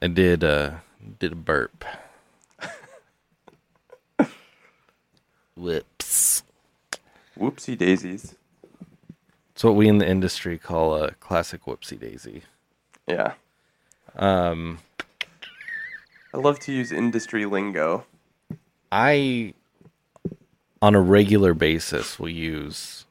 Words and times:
I 0.00 0.06
did 0.08 0.44
uh 0.44 0.76
did 1.18 1.32
a 1.32 1.36
burp. 1.36 1.84
Whoops. 5.56 6.44
Whoopsie 7.36 7.76
daisies. 7.76 8.36
It's 9.52 9.64
what 9.64 9.74
we 9.74 9.88
in 9.88 9.98
the 9.98 10.08
industry 10.08 10.56
call 10.56 10.94
a 10.94 11.12
classic 11.14 11.64
whoopsie 11.64 11.98
daisy. 11.98 12.42
Yeah. 13.08 13.32
Um, 14.14 14.78
I 16.32 16.38
love 16.38 16.60
to 16.60 16.72
use 16.72 16.92
industry 16.92 17.44
lingo. 17.44 18.06
I, 18.92 19.54
on 20.80 20.94
a 20.94 21.00
regular 21.00 21.54
basis, 21.54 22.20
will 22.20 22.28
use 22.28 23.06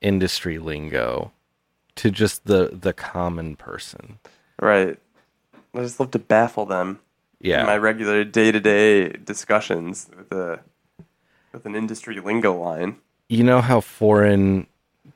industry 0.00 0.58
lingo 0.58 1.32
to 1.96 2.10
just 2.10 2.46
the 2.46 2.70
the 2.72 2.94
common 2.94 3.54
person. 3.56 4.18
Right. 4.58 4.98
I 5.74 5.78
just 5.82 5.98
love 6.00 6.10
to 6.12 6.18
baffle 6.18 6.66
them 6.66 7.00
Yeah, 7.40 7.60
in 7.60 7.66
my 7.66 7.76
regular 7.76 8.24
day 8.24 8.52
to 8.52 8.60
day 8.60 9.08
discussions 9.10 10.08
with 10.16 10.32
a 10.32 10.60
with 11.52 11.66
an 11.66 11.74
industry 11.74 12.20
lingo 12.20 12.52
line. 12.56 12.96
you 13.28 13.42
know 13.44 13.60
how 13.60 13.80
foreign 13.80 14.66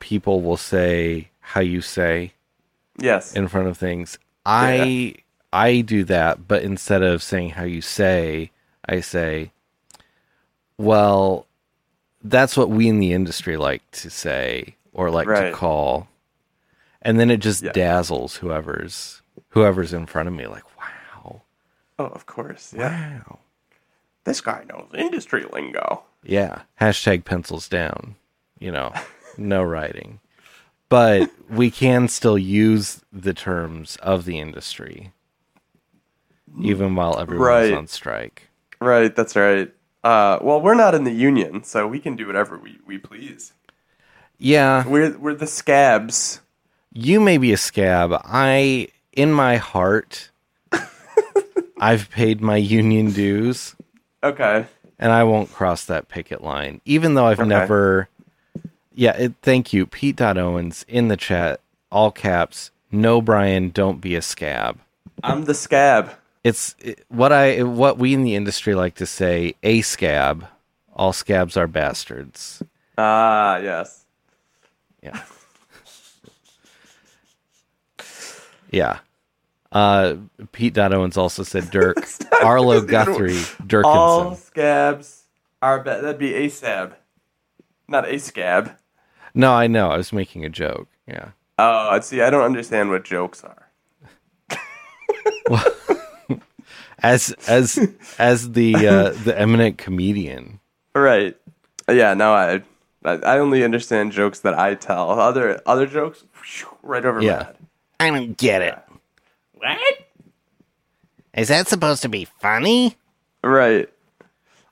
people 0.01 0.41
will 0.43 0.57
say 0.57 1.29
how 1.41 1.61
you 1.61 1.81
say 1.81 2.33
Yes. 2.99 3.35
in 3.35 3.49
front 3.49 3.69
of 3.69 3.77
things. 3.79 4.19
I 4.47 5.15
I 5.53 5.81
do 5.81 6.05
that, 6.05 6.47
but 6.49 6.63
instead 6.63 7.03
of 7.03 7.23
saying 7.23 7.51
how 7.51 7.65
you 7.65 7.81
say, 7.81 8.51
I 8.89 9.01
say, 9.01 9.51
well, 10.77 11.47
that's 12.23 12.57
what 12.57 12.71
we 12.71 12.89
in 12.89 12.99
the 13.01 13.13
industry 13.13 13.57
like 13.57 13.89
to 13.93 14.11
say 14.11 14.77
or 14.93 15.11
like 15.11 15.27
Right. 15.29 15.51
to 15.51 15.57
call. 15.57 16.09
And 17.03 17.19
then 17.19 17.31
it 17.31 17.39
just 17.39 17.63
Yeah. 17.63 17.73
dazzles 17.73 18.37
whoever's 18.37 19.23
whoever's 19.51 19.93
in 19.93 20.07
front 20.07 20.29
of 20.29 20.35
me 20.35 20.47
like, 20.47 20.65
wow. 20.79 21.43
oh, 21.99 22.07
of 22.07 22.27
course. 22.27 22.75
Yeah. 22.77 23.21
Wow. 23.27 23.39
This 24.25 24.41
guy 24.41 24.65
knows 24.69 24.89
industry 24.97 25.45
lingo. 25.53 26.03
Yeah. 26.23 26.63
Hashtag 26.81 27.25
pencils 27.25 27.69
down. 27.69 28.17
You 28.59 28.73
know, 28.73 28.93
no 29.39 29.63
writing. 29.63 30.21
But 30.89 31.31
we 31.51 31.71
can 31.71 32.09
still 32.09 32.39
use 32.39 33.03
the 33.13 33.35
terms 33.35 33.97
of 33.97 34.25
the 34.25 34.39
industry, 34.39 35.13
even 36.63 36.95
while 36.95 37.19
everyone's 37.19 37.47
Right. 37.47 37.73
on 37.75 37.87
strike. 37.87 38.49
Right, 38.81 39.15
that's 39.15 39.37
right. 39.37 39.71
Uh, 40.03 40.39
well, 40.41 40.61
we're 40.63 40.75
not 40.75 40.95
in 40.95 41.05
the 41.05 41.13
union, 41.13 41.63
so 41.65 41.87
we 41.87 41.99
can 42.01 42.17
do 42.17 42.27
whatever 42.27 42.57
we, 42.59 42.79
we 42.87 42.97
please. 42.99 43.53
Yeah, 44.39 44.87
We're 44.87 45.19
we're 45.19 45.35
the 45.35 45.47
scabs. 45.49 46.41
you 46.93 47.21
may 47.21 47.39
be 47.39 47.53
a 47.53 47.57
scab. 47.57 48.13
I, 48.25 48.89
in 49.19 49.33
my 49.33 49.57
heart, 49.57 50.31
I've 51.81 52.09
paid 52.11 52.41
my 52.41 52.57
union 52.57 53.11
dues, 53.11 53.75
Okay. 54.23 54.65
and 54.99 55.11
I 55.11 55.25
won't 55.25 55.53
cross 55.53 55.85
that 55.87 56.09
picket 56.09 56.41
line, 56.43 56.81
even 56.85 57.15
though 57.15 57.27
I've 57.27 57.41
Okay. 57.41 57.49
never. 57.49 58.09
Yeah, 58.95 59.17
it, 59.17 59.33
thank 59.43 59.73
you, 59.73 59.87
Pete. 59.87 60.21
Owens 60.21 60.85
in 60.89 61.09
the 61.09 61.17
chat, 61.17 61.61
all 61.91 62.13
caps. 62.13 62.71
No, 62.93 63.21
Brian, 63.21 63.71
don't 63.71 64.01
be 64.01 64.15
a 64.15 64.23
scab. 64.23 64.79
I'm 65.25 65.45
the 65.45 65.55
scab. 65.55 66.13
It's 66.45 66.77
it, 66.79 67.05
what 67.09 67.33
I 67.33 67.63
what 67.65 67.99
we 67.99 68.15
in 68.15 68.23
the 68.23 68.37
industry 68.37 68.75
like 68.77 68.95
to 68.97 69.07
say. 69.07 69.55
A 69.65 69.83
scab. 69.83 70.47
All 70.95 71.13
scabs 71.13 71.57
are 71.57 71.67
bastards. 71.67 72.63
Ah, 72.97 73.59
yes. 73.59 74.05
Yeah. 75.03 75.21
yeah. 78.71 78.99
Uh, 79.71 80.17
Pete 80.53 80.73
Dot 80.75 80.93
Owens 80.95 81.17
also 81.17 81.43
said 81.43 81.71
Dirk. 81.71 81.97
Arlo 82.43 82.81
Guthrie 82.83 83.33
Dirkinson. 83.67 83.85
All 83.85 84.35
scabs 84.35 85.25
are 85.61 85.79
ba- 85.81 86.01
that'd 86.03 86.19
be 86.19 86.35
a 86.35 86.49
sab, 86.49 86.97
not 87.87 88.09
a 88.09 88.19
scab. 88.19 88.73
No, 89.35 89.53
I 89.53 89.67
know. 89.67 89.91
I 89.91 89.97
was 89.99 90.13
making 90.13 90.45
a 90.45 90.49
joke. 90.49 90.89
Yeah. 91.07 91.31
Oh, 91.59 91.99
see, 92.01 92.23
I 92.23 92.31
don't 92.31 92.45
understand 92.45 92.91
what 92.91 93.05
jokes 93.05 93.45
are. 93.45 93.65
As 97.01 97.31
as 97.47 97.79
as 98.19 98.53
the 98.53 98.75
uh, 98.75 99.11
the 99.23 99.39
eminent 99.39 99.79
comedian. 99.79 100.59
Right. 100.97 101.37
Yeah. 101.89 102.15
No, 102.15 102.33
I 102.35 102.63
I 103.05 103.13
I 103.19 103.39
only 103.39 103.63
understand 103.63 104.11
jokes 104.11 104.41
that 104.41 104.59
I 104.59 104.75
tell. 104.75 105.11
Other 105.11 105.61
other 105.65 105.87
jokes, 105.87 106.25
whew, 106.43 106.77
right 106.83 107.05
over 107.05 107.23
Yeah. 107.23 107.37
my 107.37 107.45
head. 107.45 107.57
I 108.01 108.11
don't 108.11 108.37
get 108.37 108.63
it. 108.63 108.79
What? 109.59 109.79
Is 111.35 111.49
that 111.49 111.69
supposed 111.69 112.03
to 112.03 112.09
be 112.09 112.25
funny? 112.25 112.97
Right. 113.43 113.89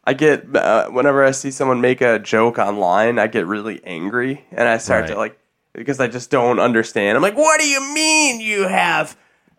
I 0.05 0.15
get 0.15 0.55
uh, 0.55 0.89
whenever 0.91 1.25
I 1.25 1.33
see 1.33 1.51
someone 1.51 1.81
make 1.81 2.01
a 2.01 2.19
joke 2.19 2.59
online, 2.59 3.19
I 3.19 3.27
get 3.27 3.47
really 3.47 3.81
angry 3.85 4.45
and 4.53 4.69
I 4.69 4.79
start 4.79 5.09
to 5.09 5.17
like 5.17 5.39
because 5.73 5.99
I 6.01 6.07
just 6.07 6.31
don't 6.31 6.61
understand. 6.61 7.17
I'm 7.17 7.23
like, 7.23 7.37
"What 7.37 7.61
do 7.61 7.69
you 7.69 7.81
mean 7.93 8.41
you 8.41 8.69
have 8.69 9.17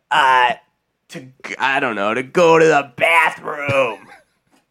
uh 0.10 0.54
to 1.10 1.28
I 1.60 1.80
don't 1.82 1.96
know, 1.96 2.14
to 2.14 2.24
go 2.24 2.58
to 2.58 2.66
the 2.66 2.92
bathroom?" 2.96 4.08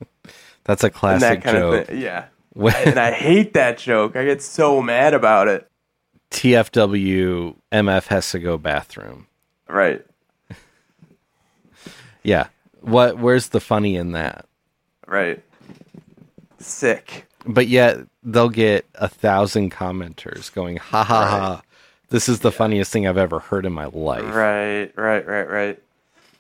That's 0.64 0.82
a 0.82 0.90
classic 0.90 1.42
that 1.42 1.42
kind 1.42 1.56
joke. 1.58 1.80
of 1.82 1.86
thing. 1.88 2.00
Yeah. 2.00 2.26
And 2.56 2.98
I 2.98 3.10
hate 3.12 3.52
that 3.52 3.76
joke. 3.76 4.16
I 4.16 4.24
get 4.24 4.40
so 4.40 4.80
mad 4.80 5.12
about 5.12 5.46
it. 5.46 5.70
TFW 6.30 7.54
MF 7.70 8.06
has 8.06 8.30
to 8.30 8.38
go 8.38 8.56
bathroom. 8.56 9.26
Right. 9.68 10.02
Yeah. 12.26 12.48
What 12.80 13.18
where's 13.18 13.48
the 13.48 13.60
funny 13.60 13.96
in 13.96 14.12
that? 14.12 14.46
Right. 15.06 15.42
Sick. 16.58 17.26
But 17.46 17.68
yet 17.68 17.98
they'll 18.24 18.48
get 18.48 18.84
a 18.96 19.06
thousand 19.08 19.70
commenters 19.70 20.52
going, 20.52 20.78
ha 20.78 21.04
ha 21.04 21.28
ha. 21.28 21.62
This 22.08 22.28
is 22.28 22.40
the 22.40 22.50
funniest 22.52 22.92
thing 22.92 23.06
I've 23.06 23.16
ever 23.16 23.38
heard 23.38 23.64
in 23.66 23.72
my 23.72 23.84
life. 23.86 24.22
Right, 24.34 24.90
right, 24.96 25.26
right, 25.26 25.48
right. 25.48 25.82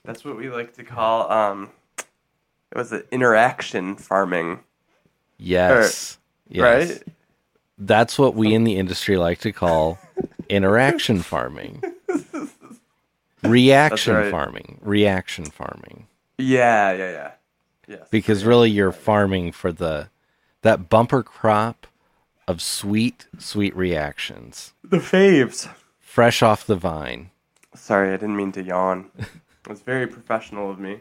That's 0.04 0.24
what 0.24 0.36
we 0.36 0.50
like 0.50 0.74
to 0.74 0.84
call 0.84 1.30
um 1.30 1.70
it 1.98 2.76
was 2.76 2.92
it 2.92 3.06
interaction 3.12 3.94
farming, 3.96 4.60
Yes. 5.38 6.18
yes. 6.48 6.88
right? 6.90 7.02
That's 7.78 8.18
what 8.18 8.34
we 8.34 8.52
in 8.54 8.64
the 8.64 8.76
industry 8.76 9.16
like 9.16 9.38
to 9.40 9.52
call 9.52 9.98
interaction 10.48 11.20
farming. 11.20 11.82
Reaction 13.50 14.14
right. 14.14 14.30
farming. 14.30 14.78
Reaction 14.82 15.46
farming. 15.46 16.06
Yeah, 16.38 16.92
yeah, 16.92 17.10
yeah. 17.10 17.30
Yes. 17.88 18.08
Because 18.10 18.44
really 18.44 18.70
you're 18.70 18.92
farming 18.92 19.52
for 19.52 19.72
the 19.72 20.08
that 20.62 20.88
bumper 20.88 21.22
crop 21.22 21.86
of 22.48 22.60
sweet, 22.60 23.26
sweet 23.38 23.74
reactions. 23.76 24.72
the 24.82 24.98
faves. 24.98 25.68
Fresh 26.00 26.42
off 26.42 26.66
the 26.66 26.76
vine. 26.76 27.30
Sorry, 27.74 28.08
I 28.08 28.16
didn't 28.16 28.36
mean 28.36 28.52
to 28.52 28.62
yawn. 28.62 29.10
It 29.66 29.70
was 29.70 29.80
very 29.80 30.06
professional 30.06 30.70
of 30.70 30.78
me. 30.78 31.00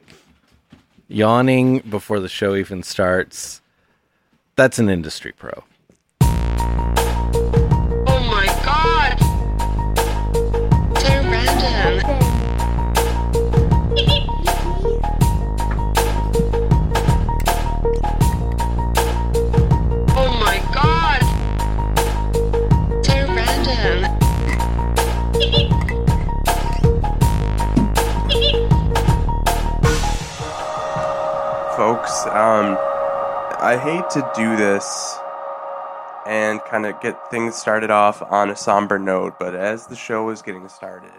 Yawning 1.07 1.81
before 1.81 2.19
the 2.19 2.27
show 2.27 2.55
even 2.55 2.81
starts. 2.81 3.61
That's 4.55 4.79
an 4.79 4.89
industry 4.89 5.33
pro. 5.37 5.63
Folks, 31.85 32.25
um 32.25 32.75
I 33.59 33.77
hate 33.79 34.09
to 34.09 34.27
do 34.35 34.55
this 34.55 35.19
and 36.25 36.59
kind 36.63 36.83
of 36.87 36.99
get 36.99 37.29
things 37.29 37.53
started 37.53 37.91
off 37.91 38.23
on 38.23 38.49
a 38.49 38.55
somber 38.55 38.97
note, 38.97 39.35
but 39.39 39.53
as 39.53 39.85
the 39.85 39.95
show 39.95 40.27
is 40.31 40.41
getting 40.41 40.67
started, 40.67 41.11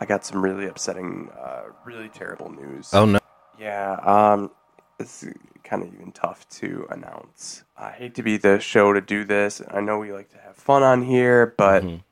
I 0.00 0.06
got 0.06 0.24
some 0.24 0.42
really 0.42 0.66
upsetting, 0.66 1.30
uh, 1.40 1.66
really 1.84 2.08
terrible 2.08 2.50
news. 2.50 2.90
Oh 2.92 3.04
no. 3.04 3.20
Yeah, 3.56 3.92
um, 4.02 4.50
it's 4.98 5.24
kind 5.62 5.84
of 5.84 5.94
even 5.94 6.10
tough 6.10 6.48
to 6.58 6.88
announce. 6.90 7.62
I 7.76 7.92
hate 7.92 8.16
to 8.16 8.24
be 8.24 8.36
the 8.36 8.58
show 8.58 8.92
to 8.92 9.00
do 9.00 9.22
this. 9.22 9.62
I 9.70 9.80
know 9.80 10.00
we 10.00 10.12
like 10.12 10.30
to 10.30 10.38
have 10.38 10.56
fun 10.56 10.82
on 10.82 11.02
here, 11.04 11.54
but 11.56 11.84
Mhm. 11.84 12.02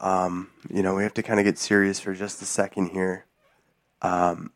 um, 0.00 0.50
you 0.70 0.84
know 0.84 0.94
we 0.94 1.02
have 1.02 1.14
to 1.14 1.24
kind 1.24 1.40
of 1.40 1.44
get 1.44 1.58
serious 1.58 1.98
for 1.98 2.14
just 2.14 2.40
a 2.40 2.44
second 2.44 2.90
here. 2.90 3.24
Um, 4.00 4.52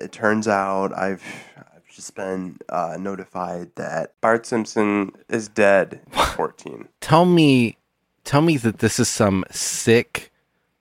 it 0.00 0.12
turns 0.12 0.46
out 0.48 0.96
I've 0.96 1.22
I've 1.56 1.86
just 1.90 2.14
been 2.14 2.58
uh, 2.68 2.96
notified 2.98 3.70
that 3.76 4.12
Bart 4.20 4.46
Simpson 4.46 5.12
is 5.28 5.48
dead. 5.48 6.00
at 6.14 6.28
Fourteen. 6.36 6.88
Tell 7.00 7.24
me 7.24 7.76
tell 8.24 8.40
me 8.42 8.56
that 8.58 8.78
this 8.78 8.98
is 8.98 9.08
some 9.08 9.44
sick 9.50 10.32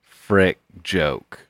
frick 0.01 0.59
joke. 0.81 1.41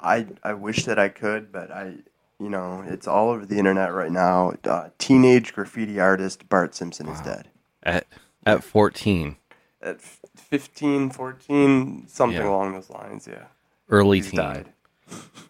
I 0.00 0.26
I 0.42 0.54
wish 0.54 0.84
that 0.84 0.98
I 0.98 1.08
could, 1.08 1.50
but 1.52 1.70
I 1.70 1.94
you 2.38 2.48
know 2.48 2.84
it's 2.86 3.06
all 3.08 3.30
over 3.30 3.44
the 3.44 3.58
internet 3.58 3.92
right 3.92 4.12
now. 4.12 4.52
Uh, 4.64 4.88
teenage 4.98 5.52
graffiti 5.52 5.98
artist 6.00 6.48
Bart 6.48 6.74
Simpson 6.74 7.08
is 7.08 7.20
dead 7.20 7.48
At 7.82 8.06
at 8.46 8.62
14, 8.64 9.36
at 9.82 9.96
f- 9.96 10.20
15, 10.36 11.10
14, 11.10 12.06
something 12.08 12.40
Yeah. 12.40 12.48
along 12.48 12.72
those 12.74 12.88
lines. 12.88 13.26
Yeah, 13.30 13.46
early 13.90 14.18
he's 14.18 14.30
teen. 14.30 14.38
died. 14.40 14.72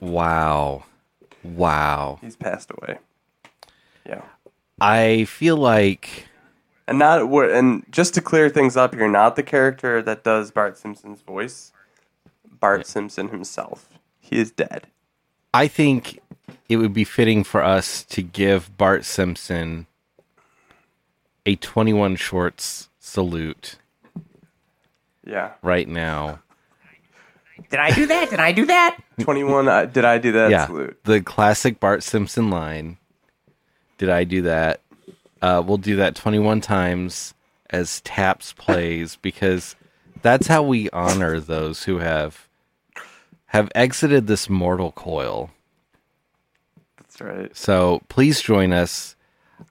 Wow. 0.00 0.84
Wow. 1.42 2.18
He's 2.20 2.36
passed 2.36 2.70
away. 2.70 2.98
Yeah. 4.06 4.22
I 4.80 5.24
feel 5.24 5.56
like 5.56 6.26
And 6.88 6.98
not 6.98 7.22
and 7.22 7.84
just 7.90 8.14
to 8.14 8.20
clear 8.20 8.48
things 8.48 8.76
up 8.76 8.94
here, 8.94 9.08
not 9.08 9.36
the 9.36 9.42
character 9.42 10.02
that 10.02 10.24
does 10.24 10.50
Bart 10.50 10.76
Simpson's 10.78 11.22
voice. 11.22 11.72
Bart 12.60 12.86
Simpson 12.86 13.28
himself. 13.28 13.88
He 14.20 14.38
is 14.38 14.50
dead. 14.50 14.86
I 15.54 15.66
think 15.66 16.20
it 16.68 16.76
would 16.76 16.92
be 16.92 17.04
fitting 17.04 17.42
for 17.42 17.62
us 17.62 18.04
to 18.04 18.22
give 18.22 18.76
Bart 18.76 19.04
Simpson 19.04 19.86
a 21.46 21.56
21 21.56 22.16
shorts 22.16 22.88
salute 22.98 23.76
Yeah. 25.24 25.52
right 25.62 25.88
now. 25.88 26.40
Did 27.68 27.80
I 27.80 27.90
do 27.90 28.06
that? 28.06 28.30
Did 28.30 28.40
I 28.40 28.52
do 28.52 28.66
that? 28.66 28.98
21 29.20 29.68
uh, 29.68 29.84
did 29.86 30.04
I 30.04 30.18
do 30.18 30.32
that 30.32 30.50
yeah, 30.50 30.66
salute? 30.66 30.98
the 31.04 31.20
classic 31.20 31.80
Bart 31.80 32.02
Simpson 32.02 32.50
line. 32.50 32.96
Did 33.98 34.08
I 34.08 34.24
do 34.24 34.42
that? 34.42 34.80
Uh, 35.42 35.62
we'll 35.64 35.78
do 35.78 35.96
that 35.96 36.14
21 36.14 36.60
times 36.60 37.34
as 37.70 38.00
Taps 38.02 38.52
plays 38.52 39.16
because 39.16 39.76
that's 40.22 40.46
how 40.46 40.62
we 40.62 40.90
honor 40.90 41.40
those 41.40 41.84
who 41.84 41.98
have 41.98 42.48
have 43.46 43.70
exited 43.74 44.26
this 44.26 44.48
mortal 44.48 44.92
coil. 44.92 45.50
That's 46.98 47.20
right. 47.20 47.56
So 47.56 48.02
please 48.08 48.40
join 48.40 48.72
us. 48.72 49.16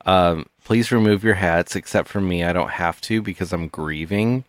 Um, 0.06 0.46
please 0.64 0.92
remove 0.92 1.24
your 1.24 1.36
hats, 1.36 1.76
except 1.76 2.10
for 2.10 2.22
me. 2.22 2.44
I 2.44 2.54
don't 2.54 2.72
have 2.72 3.00
to 3.02 3.22
because 3.22 3.54
I'm 3.54 3.68
grieving. 3.68 4.44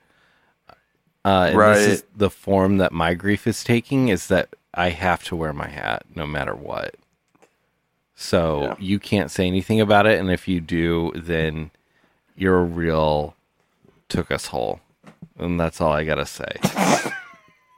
Uh, 1.24 1.48
and 1.50 1.56
Right. 1.58 1.74
This 1.76 1.86
is 2.00 2.04
the 2.16 2.30
form 2.30 2.78
that 2.78 2.92
my 2.92 3.14
grief 3.14 3.46
is 3.46 3.62
taking 3.64 4.08
is 4.08 4.28
that 4.28 4.54
I 4.74 4.90
have 4.90 5.22
to 5.24 5.36
wear 5.36 5.52
my 5.52 5.68
hat 5.68 6.04
no 6.14 6.26
matter 6.26 6.54
what. 6.54 6.94
So 8.14 8.62
Yeah. 8.62 8.74
you 8.78 8.98
can't 8.98 9.30
say 9.30 9.46
anything 9.46 9.80
about 9.80 10.06
it, 10.06 10.18
and 10.20 10.30
if 10.30 10.46
you 10.48 10.60
do, 10.60 11.12
then 11.14 11.70
you're 12.36 12.58
a 12.60 12.64
real 12.64 13.34
took 14.08 14.30
us 14.30 14.46
whole, 14.46 14.80
and 15.38 15.58
that's 15.58 15.80
all 15.80 15.92
I 15.92 16.04
gotta 16.04 16.26
say. 16.26 16.52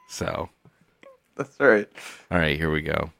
so, 0.09 0.49
That's 1.35 1.59
right. 1.59 1.89
all 2.31 2.37
right, 2.37 2.57
here 2.57 2.71
we 2.71 2.81
go. 2.81 3.11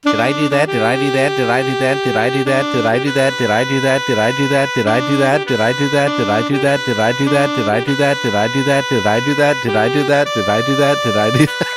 Did 0.00 0.20
I 0.20 0.32
do 0.32 0.48
that? 0.48 0.68
Did 0.68 0.82
I 0.82 0.94
do 0.94 1.10
that? 1.10 1.36
Did 1.36 1.50
I 1.50 1.62
do 1.62 1.74
that? 1.74 2.04
Did 2.04 2.16
I 2.16 2.30
do 2.30 2.44
that? 2.44 2.72
Did 2.72 2.84
I 2.86 2.98
do 3.00 3.10
that? 3.10 3.32
Did 3.36 3.50
I 3.50 3.64
do 3.64 3.80
that? 3.80 3.98
Did 4.06 4.18
I 4.18 4.30
do 4.30 4.46
that? 4.46 4.68
Did 4.76 4.86
I 4.86 5.02
do 5.02 5.18
that? 5.18 5.48
Did 5.48 5.58
I 5.58 5.72
do 5.72 5.88
that? 5.88 6.06
Did 6.06 6.28
I 6.38 6.38
do 6.38 6.54
that? 6.54 6.78
Did 6.86 6.98
I 6.98 7.16
do 7.18 7.24
that? 7.34 7.44
Did 7.48 7.56
I 7.56 7.88
do 7.88 7.94
that? 7.96 8.14
Did 8.22 8.36
I 8.36 8.48
do 8.48 8.64
that? 8.64 8.84
Did 8.92 9.06
I 9.06 9.18
do 9.18 9.34
that? 9.34 9.56
Did 9.64 9.76
I 9.76 9.88
do 9.88 10.04
that? 10.04 10.28
Did 10.34 10.48
I 10.48 10.66
do 10.66 10.76
that? 10.76 10.96
Did 11.02 11.16
I 11.16 11.30
do 11.30 11.46
that? 11.46 11.68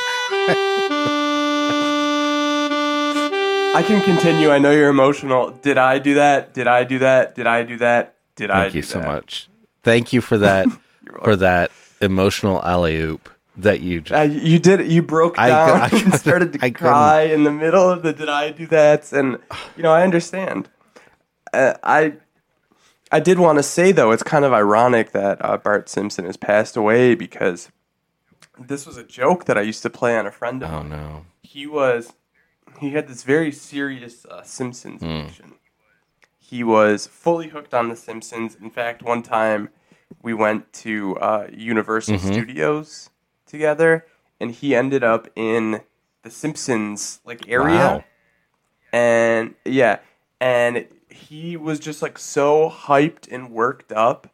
I 3.74 3.82
can 3.82 4.04
continue. 4.04 4.50
I 4.50 4.58
know 4.58 4.70
you're 4.70 4.90
emotional. 4.90 5.50
Did 5.50 5.78
I 5.78 5.98
do 5.98 6.14
that? 6.14 6.54
Did 6.54 6.68
I 6.68 6.84
do 6.84 7.00
that? 7.00 7.34
Did 7.34 7.48
I 7.48 7.64
do 7.64 7.76
that? 7.78 8.14
Did 8.36 8.50
I 8.50 8.64
Thank 8.64 8.74
you 8.74 8.82
so 8.82 9.00
much. 9.00 9.48
Thank 9.82 10.12
you 10.12 10.20
for 10.20 10.38
that 10.38 10.68
for 11.24 11.34
that 11.34 11.72
emotional 12.00 12.62
alley 12.62 12.98
oop 12.98 13.31
that 13.56 13.80
you 13.80 14.00
just 14.00 14.18
Uh, 14.18 14.22
you 14.22 14.58
did. 14.58 14.90
You 14.90 15.02
broke 15.02 15.36
down 15.36 15.80
I 15.82 15.88
and 15.92 16.14
started 16.14 16.52
to 16.54 16.58
I 16.58 16.70
couldn't. 16.70 16.74
cry 16.74 17.22
in 17.22 17.44
the 17.44 17.50
middle 17.52 17.88
of 17.88 18.02
the 18.02 18.12
"Did 18.12 18.28
I 18.28 18.50
do 18.50 18.66
that?" 18.68 19.12
And 19.12 19.38
you 19.76 19.82
know, 19.82 19.92
I 19.92 20.02
understand. 20.02 20.68
Uh, 21.52 21.74
I 21.82 22.14
I 23.10 23.20
did 23.20 23.38
want 23.38 23.58
to 23.58 23.62
say 23.62 23.92
though, 23.92 24.10
it's 24.10 24.22
kind 24.22 24.44
of 24.44 24.52
ironic 24.52 25.12
that 25.12 25.44
uh, 25.44 25.58
Bart 25.58 25.88
Simpson 25.88 26.24
has 26.24 26.36
passed 26.38 26.76
away 26.76 27.14
because 27.14 27.70
this 28.58 28.86
was 28.86 28.96
a 28.96 29.04
joke 29.04 29.44
that 29.46 29.58
I 29.58 29.62
used 29.62 29.82
to 29.82 29.90
play 29.90 30.16
on 30.16 30.26
a 30.26 30.30
friend 30.30 30.62
of 30.62 30.70
Oh 30.70 30.76
mine. 30.82 30.90
no. 30.90 31.26
He 31.42 31.66
was 31.66 32.14
he 32.80 32.90
had 32.92 33.06
this 33.08 33.22
very 33.22 33.52
serious 33.52 34.24
uh, 34.24 34.42
Simpsons 34.42 35.02
addiction. 35.02 35.54
He 36.38 36.64
was 36.64 37.06
fully 37.06 37.48
hooked 37.48 37.72
on 37.74 37.88
The 37.88 37.96
Simpsons. 37.96 38.56
In 38.60 38.70
fact, 38.70 39.02
one 39.02 39.22
time 39.22 39.68
we 40.22 40.34
went 40.34 40.70
to 40.74 41.16
uh, 41.16 41.46
Universal 41.52 42.18
Studios 42.18 43.08
together, 43.52 44.04
and 44.40 44.50
he 44.50 44.74
ended 44.74 45.04
up 45.04 45.28
in 45.36 45.82
the 46.24 46.30
Simpsons 46.30 47.20
like 47.24 47.48
area, 47.48 47.76
Wow. 47.76 48.04
and 48.92 49.54
yeah, 49.64 50.00
and 50.40 50.86
he 51.08 51.56
was 51.56 51.78
just 51.78 52.02
like 52.02 52.18
so 52.18 52.68
hyped 52.70 53.30
and 53.30 53.50
worked 53.50 53.92
up 53.92 54.28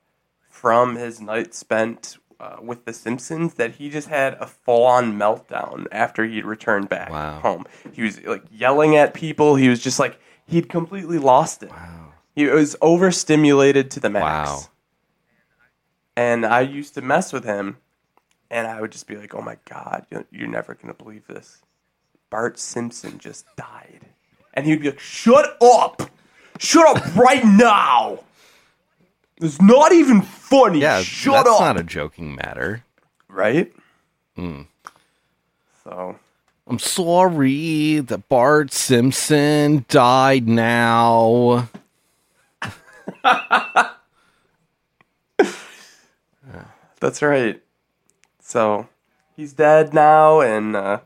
from 0.49 0.97
his 0.97 1.21
night 1.21 1.55
spent 1.55 2.17
uh, 2.41 2.57
with 2.63 2.85
The 2.85 2.93
Simpsons 2.93 3.55
that 3.55 3.73
he 3.73 3.91
just 3.91 4.09
had 4.09 4.35
a 4.35 4.47
full 4.47 4.85
on 4.85 5.19
meltdown 5.19 5.87
after 5.93 6.25
he'd 6.25 6.45
returned 6.45 6.89
back 6.89 7.11
Wow. 7.11 7.41
home. 7.41 7.65
He 7.93 8.03
was 8.03 8.23
like 8.23 8.45
yelling 8.51 8.97
at 8.97 9.13
people. 9.13 9.57
He 9.57 9.69
was 9.69 9.81
just 9.81 9.99
like 9.99 10.19
he'd 10.47 10.69
completely 10.69 11.19
lost 11.19 11.63
it. 11.65 11.71
Wow. 11.71 12.13
He 12.35 12.47
was 12.47 12.77
overstimulated 12.81 13.91
to 13.93 14.01
the 14.01 14.09
max. 14.11 14.25
Wow. 14.51 14.61
And 16.17 16.45
I 16.47 16.61
used 16.61 16.95
to 16.95 17.03
mess 17.03 17.33
with 17.33 17.45
him, 17.45 17.79
and 18.51 18.67
I 18.67 18.81
would 18.81 18.93
just 18.93 19.07
be 19.07 19.17
like, 19.17 19.35
"Oh 19.35 19.43
my 19.43 19.57
god, 19.69 20.07
you're- 20.11 20.25
never 20.49 20.75
gonna 20.75 20.95
believe 20.95 21.27
this. 21.27 21.63
Bart 22.31 22.59
Simpson 22.59 23.19
just 23.19 23.45
died," 23.57 24.07
and 24.55 24.67
he'd 24.67 24.81
be 24.83 24.91
like, 24.91 25.01
"Shut 25.01 25.57
up, 25.63 26.11
shut 26.59 26.97
up 26.97 27.17
right 27.17 27.45
now. 27.45 28.21
It's 29.41 29.61
not 29.63 29.93
even 29.93 30.23
funny. 30.23 30.81
Yeah, 30.81 31.03
shut 31.03 31.45
that's 31.45 31.49
up." 31.57 31.61
not 31.61 31.77
a 31.81 31.83
joking 31.85 32.35
matter. 32.35 32.85
right? 33.29 33.73
Hmm. 34.37 34.63
So 35.85 36.19
I'm 36.67 36.79
sorry 36.79 38.01
that 38.01 38.29
Bart 38.29 38.73
Simpson 38.73 39.85
died 39.89 40.49
now. 40.49 41.69
that's 47.01 47.23
right. 47.23 47.61
So 48.49 48.89
he's 49.37 49.53
dead 49.53 49.93
now, 49.93 50.41
and 50.41 50.75
uh, 50.75 51.01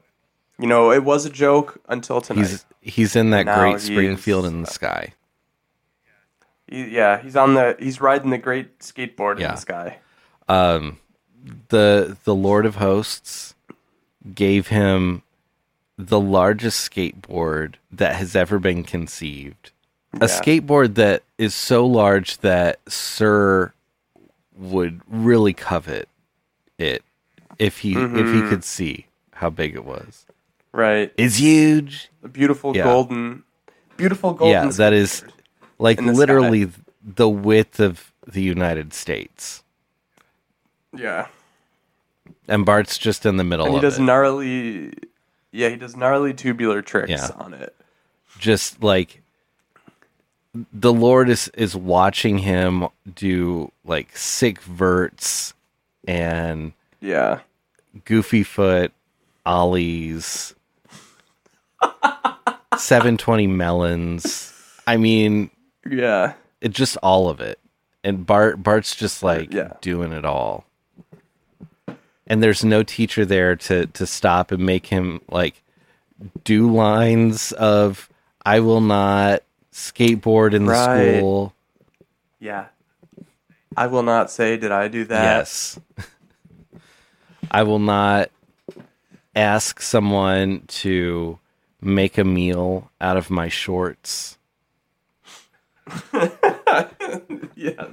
you 0.61 0.69
know 0.69 0.93
it 0.93 1.02
was 1.02 1.26
a 1.26 1.31
joke 1.31 1.81
until 1.88 2.21
tonight. 2.21 2.43
He's 2.47 2.64
he's 2.81 3.17
in 3.17 3.31
that 3.31 3.47
Now 3.47 3.59
great 3.59 3.81
Springfield 3.81 4.45
is, 4.45 4.52
in 4.52 4.62
the 4.62 4.69
uh, 4.69 4.71
sky. 4.71 5.14
He- 6.69 6.95
yeah, 6.95 7.21
he's 7.21 7.35
on 7.35 7.55
the 7.55 7.75
he's 7.81 8.00
riding 8.00 8.31
the 8.31 8.38
great 8.38 8.78
skateboard 8.78 9.35
in 9.37 9.40
Yeah. 9.40 9.55
the 9.57 9.61
sky. 9.61 9.99
Um, 10.49 10.99
the 11.69 12.17
the 12.23 12.35
Lord 12.35 12.64
of 12.64 12.76
Hosts 12.76 13.57
gave 14.33 14.69
him 14.69 15.23
the 15.99 16.21
largest 16.21 16.88
skateboard 16.88 17.75
that 17.90 18.14
has 18.14 18.37
ever 18.37 18.61
been 18.61 18.85
conceived. 18.85 19.73
A 20.14 20.26
skateboard 20.26 20.95
that 20.95 21.25
is 21.38 21.57
so 21.57 21.85
large 21.87 22.38
that 22.38 22.78
Sir 22.87 23.73
would 24.57 25.00
really 25.09 25.55
covet 25.55 26.09
it 26.78 27.02
if 27.59 27.78
he 27.78 27.92
if 27.92 27.99
Mm-hmm. 27.99 28.35
he 28.44 28.49
could 28.49 28.64
see 28.64 29.06
how 29.32 29.50
big 29.50 29.75
it 29.75 29.85
was. 29.85 30.26
Right. 30.73 31.12
It's 31.16 31.37
huge. 31.37 32.11
The 32.23 32.28
beautiful 32.28 32.75
Yeah. 32.76 32.85
golden, 32.85 33.42
beautiful 33.97 34.32
golden. 34.35 34.66
yeah, 34.68 34.71
that 34.76 34.92
is 34.92 35.25
like 35.78 35.99
the 35.99 36.12
literally 36.12 36.71
the 37.04 37.28
width 37.28 37.78
of 37.80 38.12
the 38.26 38.42
United 38.42 38.94
States. 38.94 39.62
Yeah. 40.97 41.26
And 42.49 42.64
Bart's 42.64 42.99
just 42.99 43.26
in 43.26 43.37
the 43.37 43.44
middle 43.44 43.66
And 43.66 43.75
he 43.75 43.80
does 43.80 43.99
it. 43.99 44.02
gnarly. 44.02 44.92
Yeah, 45.50 45.68
he 45.68 45.76
does 45.76 45.97
gnarly 45.97 46.32
tubular 46.35 46.80
tricks 46.82 47.11
Yeah. 47.11 47.30
on 47.37 47.54
it. 47.54 47.75
just 48.38 48.82
like 48.82 49.21
the 50.73 50.92
Lord 50.92 51.28
is 51.28 51.49
is 51.54 51.75
watching 51.76 52.38
him 52.38 52.88
do 53.14 53.71
like 53.85 54.16
sick 54.16 54.61
verts 54.62 55.54
and 56.06 56.73
Yeah. 57.02 57.40
goofy 58.06 58.42
foot 58.42 58.92
ollies 59.44 60.54
720 62.76 63.47
melons 63.49 64.52
i 64.87 64.97
mean 64.97 65.50
Yeah. 65.88 66.35
it 66.61 66.71
just 66.71 66.97
all 67.02 67.28
of 67.28 67.40
it 67.40 67.59
and 68.04 68.25
bart 68.25 68.62
bart's 68.62 68.94
just 68.97 69.23
like 69.23 69.52
Yeah. 69.52 69.75
doing 69.80 70.12
it 70.12 70.25
all 70.25 70.64
and 72.26 72.42
there's 72.42 72.64
no 72.64 72.82
teacher 72.82 73.25
there 73.26 73.56
to 73.56 73.87
to 73.87 74.06
stop 74.06 74.50
and 74.52 74.64
make 74.64 74.87
him 74.87 75.21
like 75.28 75.62
do 76.44 76.73
lines 76.73 77.52
of 77.52 78.09
i 78.47 78.61
will 78.61 78.80
not 78.80 79.42
skateboard 79.73 80.54
in 80.54 80.66
the 80.66 80.73
Right. 80.73 81.16
school 81.18 81.52
Yeah. 82.40 82.66
I 83.76 83.87
will 83.87 84.02
not 84.02 84.30
say, 84.30 84.59
did 84.59 84.71
I 84.71 84.88
do 84.88 85.04
that? 85.06 85.23
yes 85.23 85.78
i 87.51 87.63
will 87.63 87.79
not 87.79 88.31
ask 89.35 89.81
someone 89.81 90.63
to 90.69 91.39
make 91.81 92.19
a 92.19 92.25
meal 92.25 92.91
out 93.01 93.17
of 93.17 93.31
my 93.31 93.49
shorts. 93.49 94.39
yes. 97.57 97.89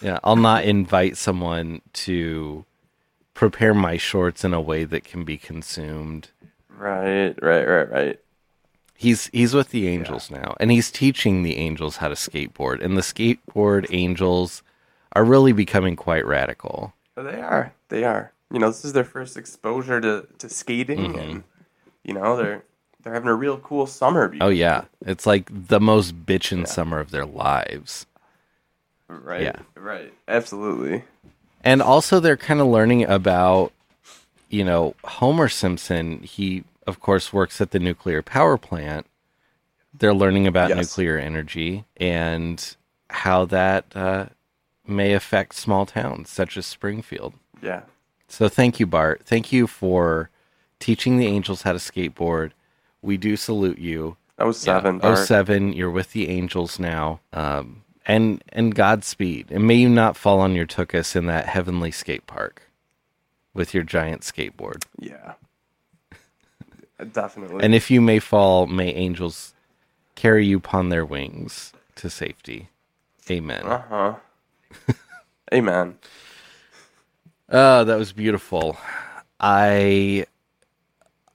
Yeah, 0.00 0.18
I'll 0.22 0.36
not 0.36 0.64
invite 0.64 1.16
someone 1.16 1.82
to 1.92 2.64
prepare 3.34 3.74
my 3.74 3.96
shorts 3.96 4.44
in 4.44 4.54
a 4.54 4.60
way 4.60 4.84
that 4.84 5.04
can 5.04 5.24
be 5.24 5.36
consumed. 5.36 6.30
Right, 6.68 7.34
right, 7.42 7.64
right, 7.64 7.90
right. 7.90 8.20
He's 8.94 9.28
he's 9.28 9.54
with 9.54 9.70
the 9.70 9.86
angels 9.86 10.28
now, 10.30 10.56
and 10.58 10.72
he's 10.72 10.90
teaching 10.90 11.42
the 11.42 11.56
angels 11.56 11.98
how 11.98 12.08
to 12.08 12.14
skateboard. 12.14 12.82
And 12.82 12.96
the 12.96 13.02
skateboard 13.02 13.86
angels 13.90 14.62
are 15.12 15.24
really 15.24 15.52
becoming 15.52 15.94
quite 15.94 16.26
radical. 16.26 16.94
Oh, 17.16 17.22
they 17.22 17.40
are. 17.40 17.72
They 17.88 18.04
are. 18.04 18.32
You 18.52 18.58
know, 18.58 18.68
this 18.68 18.84
is 18.84 18.92
their 18.94 19.04
first 19.04 19.36
exposure 19.36 20.00
to, 20.00 20.26
to 20.38 20.48
skating, 20.48 20.98
Mm-hmm. 20.98 21.18
and 21.18 21.44
you 22.04 22.14
know 22.14 22.36
they're 22.36 22.64
they're 23.02 23.12
having 23.14 23.28
a 23.28 23.34
real 23.34 23.58
cool 23.58 23.86
summer. 23.86 24.34
Oh 24.40 24.48
yeah, 24.48 24.84
it's 25.04 25.26
like 25.26 25.48
the 25.52 25.80
most 25.80 26.24
bitchin' 26.26 26.66
summer 26.66 26.98
of 27.00 27.10
their 27.10 27.26
lives. 27.26 28.06
right, 29.08 29.42
yeah. 29.42 29.56
right, 29.74 30.12
absolutely. 30.26 31.04
And 31.64 31.82
also, 31.82 32.20
they're 32.20 32.36
kind 32.36 32.60
of 32.60 32.68
learning 32.68 33.04
about, 33.04 33.72
you 34.48 34.64
know, 34.64 34.94
Homer 35.04 35.48
Simpson. 35.48 36.20
He, 36.22 36.64
of 36.86 37.00
course, 37.00 37.32
works 37.32 37.60
at 37.60 37.72
the 37.72 37.78
nuclear 37.80 38.22
power 38.22 38.56
plant. 38.56 39.06
They're 39.92 40.14
learning 40.14 40.46
about 40.46 40.68
Yes. 40.70 40.78
nuclear 40.78 41.18
energy 41.18 41.84
and 41.96 42.76
how 43.10 43.44
that 43.46 43.84
uh, 43.96 44.26
may 44.86 45.12
affect 45.14 45.54
small 45.56 45.84
towns 45.84 46.30
such 46.30 46.56
as 46.56 46.64
Springfield. 46.66 47.34
Yeah, 47.62 47.82
So, 48.28 48.48
thank 48.48 48.78
you, 48.78 48.86
Bart. 48.86 49.22
Thank 49.24 49.52
you 49.52 49.66
for 49.66 50.30
teaching 50.78 51.18
the 51.18 51.26
angels 51.26 51.62
how 51.62 51.72
to 51.72 51.78
skateboard. 51.78 52.52
We 53.02 53.16
do 53.16 53.36
salute 53.36 53.78
you. 53.78 54.16
was 54.38 54.58
seven. 54.60 55.00
Oh 55.02 55.72
you're 55.72 55.90
with 55.90 56.12
the 56.12 56.28
angels 56.28 56.78
now. 56.78 57.20
Um, 57.32 57.82
and 58.06 58.42
and 58.50 58.74
Godspeed. 58.74 59.50
And 59.50 59.66
may 59.66 59.74
you 59.74 59.88
not 59.88 60.16
fall 60.16 60.40
on 60.40 60.54
your 60.54 60.66
tuchus 60.66 61.16
in 61.16 61.26
that 61.26 61.46
heavenly 61.46 61.90
skate 61.90 62.26
park 62.26 62.62
with 63.52 63.74
your 63.74 63.82
giant 63.82 64.22
skateboard. 64.22 64.84
Yeah, 64.98 65.34
definitely. 67.12 67.64
And 67.64 67.74
if 67.74 67.90
you 67.90 68.00
may 68.00 68.18
fall, 68.18 68.66
may 68.66 68.88
angels 68.94 69.54
carry 70.14 70.46
you 70.46 70.58
upon 70.58 70.88
their 70.88 71.04
wings 71.04 71.72
to 71.96 72.08
safety. 72.08 72.68
Amen. 73.30 73.64
uh 73.64 73.82
huh. 73.88 74.14
Amen. 75.52 75.98
Oh, 77.50 77.84
that 77.84 77.98
was 77.98 78.12
beautiful. 78.12 78.76
I 79.40 80.26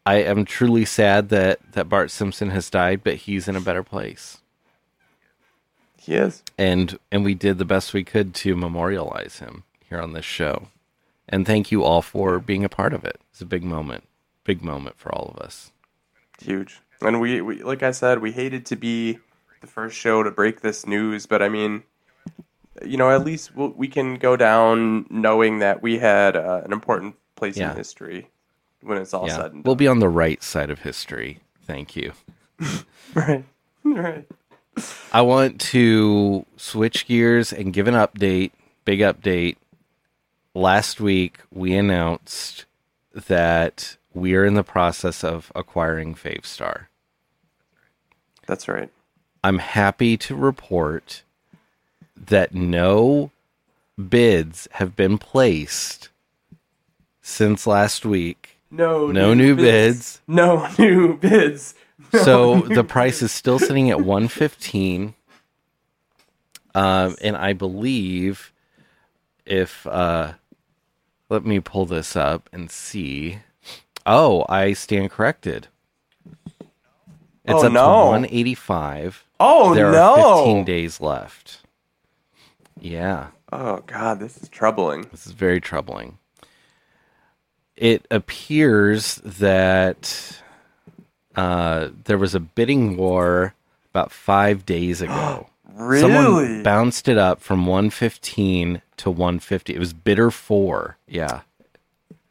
I 0.05 0.15
am 0.15 0.45
truly 0.45 0.85
sad 0.85 1.29
that 1.29 1.59
that 1.73 1.89
Bart 1.89 2.11
Simpson 2.11 2.49
has 2.51 2.69
died, 2.69 3.03
but 3.03 3.15
he's 3.15 3.47
in 3.47 3.55
a 3.55 3.61
better 3.61 3.83
place. 3.83 4.39
He 5.97 6.15
is. 6.15 6.43
and 6.57 6.99
and 7.11 7.23
we 7.23 7.33
did 7.33 7.57
the 7.57 7.65
best 7.65 7.93
we 7.93 8.03
could 8.03 8.33
to 8.35 8.55
memorialize 8.55 9.39
him 9.39 9.63
here 9.89 9.99
on 10.01 10.13
this 10.13 10.25
show. 10.25 10.67
And 11.29 11.45
thank 11.45 11.71
you 11.71 11.83
all 11.83 12.01
for 12.01 12.39
being 12.39 12.65
a 12.65 12.69
part 12.69 12.93
of 12.93 13.05
it. 13.05 13.19
It's 13.31 13.41
a 13.41 13.45
big 13.45 13.63
moment, 13.63 14.03
big 14.43 14.61
moment 14.61 14.97
for 14.97 15.13
all 15.15 15.33
of 15.33 15.41
us. 15.41 15.71
huge. 16.41 16.81
And 17.01 17.19
we, 17.21 17.41
we, 17.41 17.63
like 17.63 17.83
I 17.83 17.91
said, 17.91 18.19
we 18.21 18.31
hated 18.33 18.65
to 18.67 18.75
be 18.75 19.19
the 19.61 19.67
first 19.67 19.95
show 19.97 20.23
to 20.23 20.31
break 20.31 20.61
this 20.61 20.85
news, 20.85 21.25
but 21.25 21.41
I 21.41 21.49
mean, 21.49 21.83
you 22.85 22.97
know, 22.97 23.09
at 23.11 23.23
least 23.23 23.55
we'll, 23.55 23.69
we 23.69 23.87
can 23.87 24.15
go 24.15 24.35
down 24.35 25.05
knowing 25.09 25.59
that 25.59 25.81
we 25.81 25.99
had 25.99 26.35
uh, 26.35 26.61
an 26.65 26.71
important 26.73 27.15
place 27.35 27.57
Yeah. 27.57 27.71
in 27.71 27.77
history 27.77 28.29
when 28.81 28.97
it's 28.97 29.13
all 29.13 29.27
yeah, 29.27 29.35
said 29.37 29.53
and 29.53 29.65
we'll 29.65 29.75
be 29.75 29.87
on 29.87 29.99
the 29.99 30.09
right 30.09 30.41
side 30.43 30.69
of 30.69 30.79
history. 30.79 31.39
Thank 31.65 31.95
you. 31.95 32.13
right, 33.15 33.45
right. 33.83 34.27
I 35.11 35.21
want 35.21 35.61
to 35.61 36.45
switch 36.57 37.07
gears 37.07 37.53
and 37.53 37.71
give 37.73 37.87
an 37.87 37.93
update, 37.93 38.51
big 38.85 38.99
update. 38.99 39.55
Last 40.55 40.99
week 40.99 41.39
we 41.51 41.75
announced 41.75 42.65
that 43.13 43.97
we 44.13 44.35
are 44.35 44.45
in 44.45 44.55
the 44.55 44.63
process 44.63 45.23
of 45.23 45.51
acquiring 45.55 46.15
Favestar. 46.15 46.87
That's 48.47 48.67
right. 48.67 48.89
I'm 49.43 49.59
happy 49.59 50.17
to 50.17 50.35
report 50.35 51.23
that 52.27 52.53
no 52.53 53.31
bids 54.09 54.67
have 54.73 54.95
been 54.95 55.17
placed 55.17 56.09
since 57.21 57.65
last 57.67 58.05
week. 58.05 58.57
No, 58.71 59.07
No 59.11 59.33
new 59.33 59.55
bids. 59.55 60.21
No 60.27 60.67
new 60.79 61.15
bids. 61.17 61.75
So 62.11 62.61
the 62.61 62.83
price 62.83 63.21
is 63.21 63.31
still 63.31 63.59
sitting 63.59 63.89
at 63.91 63.99
115. 64.01 65.13
Um, 66.75 67.15
and 67.21 67.37
I 67.37 67.53
believe 67.53 68.51
if 69.45 69.85
uh, 69.85 70.33
let 71.29 71.45
me 71.45 71.59
pull 71.59 71.85
this 71.85 72.15
up 72.15 72.49
and 72.51 72.71
see. 72.71 73.39
Oh, 74.05 74.45
I 74.49 74.73
stand 74.73 75.11
corrected. 75.11 75.67
It's 77.45 77.53
Oh, 77.61 77.67
up 77.67 77.71
no. 77.73 77.85
to 77.85 78.05
185. 78.11 79.23
Oh 79.39 79.73
there 79.75 79.91
no! 79.91 80.13
are 80.13 80.37
15 80.45 80.65
days 80.65 80.99
left. 81.01 81.59
Yeah, 82.79 83.27
Oh 83.51 83.77
god, 83.85 84.19
this 84.19 84.41
is 84.41 84.49
troubling. 84.49 85.03
this 85.11 85.25
is 85.25 85.31
very 85.33 85.61
troubling. 85.61 86.17
It 87.75 88.05
appears 88.11 89.15
that 89.23 90.41
uh, 91.35 91.89
there 92.05 92.17
was 92.17 92.35
a 92.35 92.39
bidding 92.39 92.97
war 92.97 93.53
about 93.91 94.11
five 94.11 94.65
days 94.65 95.01
ago. 95.01 95.47
Really? 95.75 96.01
Someone 96.01 96.61
bounced 96.61 97.07
it 97.07 97.17
up 97.17 97.41
from 97.41 97.65
115 97.65 98.83
to 98.97 99.09
150. 99.09 99.73
It 99.73 99.79
was 99.79 99.91
bidder 99.91 100.29
four. 100.29 100.97
Yeah, 101.07 101.41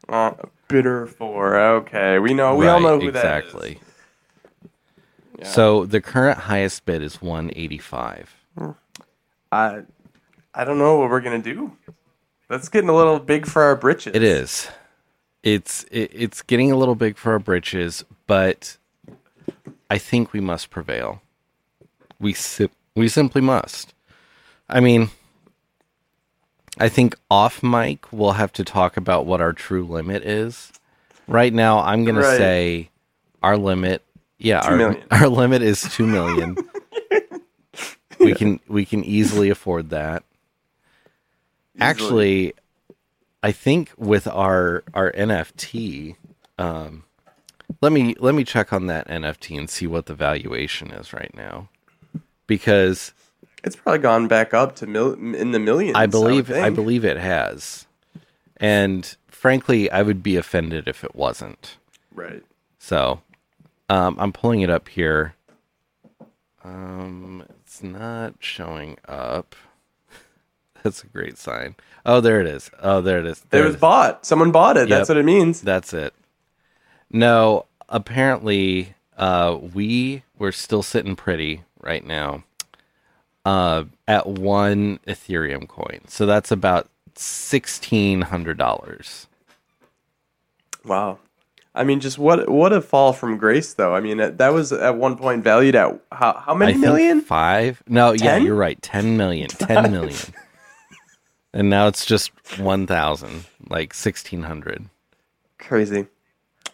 Uh, 0.07 0.31
bitter 0.69 1.07
four. 1.07 1.57
Okay, 1.57 2.19
we 2.19 2.33
know. 2.33 2.55
We 2.55 2.67
all 2.67 2.79
know 2.79 3.01
who 3.01 3.09
exactly. 3.09 3.81
Yeah. 5.37 5.45
So 5.51 5.85
the 5.85 5.99
current 5.99 6.39
highest 6.39 6.85
bid 6.85 7.01
is 7.01 7.21
185. 7.21 8.33
that 8.55 8.69
is. 8.69 8.75
I, 9.51 9.81
I 10.55 10.63
don't 10.63 10.77
know 10.77 10.97
what 10.99 11.09
we're 11.09 11.21
gonna 11.21 11.39
do. 11.41 11.71
That's 12.49 12.69
getting 12.69 12.89
a 12.89 12.95
little 12.95 13.19
big 13.19 13.45
for 13.45 13.63
our 13.63 13.75
britches. 13.75 14.15
It 14.15 14.23
is. 14.23 14.67
It's 15.41 15.83
it, 15.91 16.11
it's 16.13 16.41
getting 16.41 16.71
a 16.71 16.75
little 16.77 16.95
big 16.95 17.17
for 17.17 17.31
our 17.33 17.39
britches, 17.39 18.05
but 18.27 18.77
I 19.89 19.97
think 19.97 20.31
we 20.33 20.39
must 20.39 20.69
prevail. 20.69 21.21
We 22.19 22.33
sim- 22.33 22.69
we 22.95 23.07
simply 23.07 23.41
must. 23.41 23.93
I 24.69 24.79
mean, 24.79 25.09
I 26.79 26.87
think 26.89 27.15
off 27.29 27.61
mic 27.63 28.11
we'll 28.13 28.33
have 28.33 28.53
to 28.53 28.63
talk 28.63 28.95
about 28.97 29.25
what 29.25 29.41
our 29.41 29.53
true 29.53 29.85
limit 29.85 30.23
is. 30.23 30.71
Right 31.27 31.53
now, 31.53 31.79
I'm 31.79 32.03
going 32.03 32.15
Right. 32.17 32.31
to 32.31 32.37
say 32.37 32.89
our 33.41 33.57
limit. 33.57 34.01
Yeah, 34.37 34.61
Two 34.61 34.69
our 34.71 34.77
million. 34.77 35.03
our 35.11 35.27
limit 35.29 35.61
is 35.61 35.81
two 35.81 36.05
million. 36.07 36.57
We 38.19 38.33
can 38.35 38.61
we 38.69 38.85
can 38.85 39.03
easily 39.03 39.49
afford 39.49 39.89
that. 39.89 40.23
Actually, 41.79 42.53
I 43.41 43.51
think 43.51 43.91
with 43.97 44.27
our 44.27 44.83
our 44.93 45.11
NFT, 45.11 46.15
um, 46.57 47.03
let 47.81 47.91
me 47.91 48.15
let 48.19 48.35
me 48.35 48.43
check 48.43 48.71
on 48.71 48.87
that 48.87 49.07
NFT 49.07 49.57
and 49.57 49.69
see 49.69 49.87
what 49.87 50.05
the 50.05 50.13
valuation 50.15 50.91
is 50.91 51.13
right 51.13 51.33
now, 51.35 51.69
because 52.47 53.13
It's 53.63 53.75
probably 53.75 53.99
gone 53.99 54.27
back 54.27 54.53
up 54.53 54.75
to 54.77 54.87
mil- 54.87 55.13
in 55.13 55.51
the 55.51 55.59
millions. 55.59 55.95
I 55.95 56.05
believe 56.05 56.49
would 56.49 56.57
I, 56.57 56.69
believe 56.69 57.03
it 57.03 57.17
has, 57.17 57.87
and 58.57 59.15
frankly, 59.27 59.89
I 59.89 60.03
would 60.03 60.21
be 60.21 60.35
offended 60.37 60.87
if 60.87 61.03
it 61.03 61.15
wasn't. 61.15 61.77
Right. 62.13 62.43
So, 62.77 63.21
um, 63.89 64.15
I'm 64.19 64.31
pulling 64.31 64.61
it 64.61 64.69
up 64.69 64.89
here. 64.89 65.35
Um, 66.63 67.43
it's 67.61 67.81
not 67.83 68.35
showing 68.39 68.97
up. 69.07 69.55
That's 70.83 71.03
a 71.03 71.07
great 71.07 71.37
sign. 71.37 71.75
Oh, 72.05 72.19
there 72.21 72.41
it 72.41 72.47
is. 72.47 72.69
Oh, 72.81 72.99
there 73.01 73.19
it 73.19 73.25
is. 73.25 73.39
It 73.39 73.49
There 73.51 73.63
was 73.63 73.73
it 73.73 73.77
is. 73.77 73.81
bought. 73.81 74.25
Someone 74.25 74.51
bought 74.51 74.75
it. 74.77 74.89
That's 74.89 75.07
what 75.09 75.17
it 75.17 75.23
means. 75.25 75.61
That's 75.61 75.93
it. 75.93 76.13
No, 77.09 77.65
apparently, 77.89 78.95
uh, 79.17 79.57
we 79.73 80.23
we're 80.37 80.51
still 80.51 80.83
sitting 80.83 81.15
pretty 81.15 81.63
right 81.79 82.05
now. 82.05 82.43
Uh, 83.45 83.83
at 84.07 84.25
one 84.27 84.99
Ethereum 85.07 85.67
coin, 85.67 86.01
so 86.07 86.25
that's 86.25 86.51
about 86.51 86.89
sixteen 87.15 88.21
hundred 88.21 88.57
dollars. 88.57 89.27
Wow. 90.85 91.19
I 91.75 91.83
mean, 91.83 91.99
just 92.01 92.17
what 92.19 92.49
what 92.49 92.71
a 92.71 92.81
fall 92.81 93.13
from 93.13 93.37
grace, 93.37 93.73
though. 93.73 93.95
I 93.95 93.99
mean, 93.99 94.17
that 94.17 94.53
was 94.53 94.71
at 94.71 94.95
one 94.95 95.17
point 95.17 95.43
valued 95.43 95.75
at 95.75 95.99
how 96.11 96.33
how 96.45 96.53
many 96.53 96.75
million? 96.75 97.21
five. 97.21 97.81
No, 97.87 98.11
yeah, 98.11 98.37
you're 98.37 98.55
right. 98.55 98.81
Ten 98.81 99.17
million. 99.17 99.47
Ten 99.49 99.91
million. 99.91 100.19
and 101.53 101.69
now 101.69 101.87
it's 101.87 102.05
just 102.05 102.31
one 102.59 102.87
thousand, 102.87 103.45
like 103.69 103.93
sixteen 103.93 104.43
hundred. 104.43 104.85
Crazy. 105.59 106.07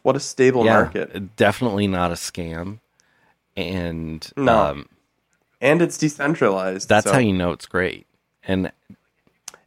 What 0.03 0.15
a 0.15 0.19
stable 0.19 0.65
yeah, 0.65 0.73
market. 0.81 1.35
definitely 1.35 1.87
not 1.87 2.11
a 2.11 2.15
scam. 2.15 2.79
And 3.57 4.31
No. 4.37 4.57
um, 4.57 4.89
And 5.61 5.81
it's 5.81 5.97
decentralized. 5.97 6.87
that's 6.87 7.05
so- 7.05 7.13
how 7.13 7.19
you 7.19 7.33
know 7.33 7.51
it's 7.51 7.65
great. 7.65 8.07
And 8.43 8.71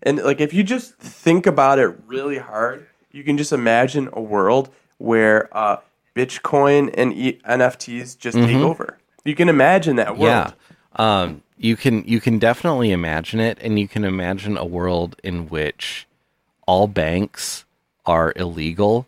And 0.03 0.19
like 0.19 0.41
if 0.41 0.53
you 0.55 0.63
just 0.65 0.95
think 0.97 1.47
about 1.47 1.79
it 1.79 1.95
really 2.07 2.39
hard, 2.39 2.87
you 3.13 3.23
can 3.23 3.37
just 3.37 3.53
imagine 3.53 4.09
a 4.15 4.21
world 4.23 4.71
where 4.99 5.49
uh, 5.57 5.77
Bitcoin 6.17 6.91
and 6.95 7.13
e- 7.13 7.39
NFTs 7.47 8.19
just 8.19 8.37
take 8.39 8.57
over. 8.57 8.99
You 9.25 9.35
can 9.35 9.49
imagine 9.49 9.97
that 9.97 10.17
world. 10.19 10.55
Mm-hmm. 10.55 11.03
yeah, 11.03 11.21
um, 11.23 11.43
you 11.63 11.77
can 11.77 12.03
you 12.05 12.21
can 12.21 12.39
definitely 12.39 12.91
imagine 12.91 13.39
it, 13.41 13.57
and 13.61 13.79
you 13.79 13.87
can 13.89 14.05
imagine 14.05 14.57
a 14.59 14.65
world 14.67 15.17
in 15.23 15.49
which 15.49 16.07
all 16.67 16.87
banks 16.89 17.65
are 18.05 18.33
illegal 18.37 19.07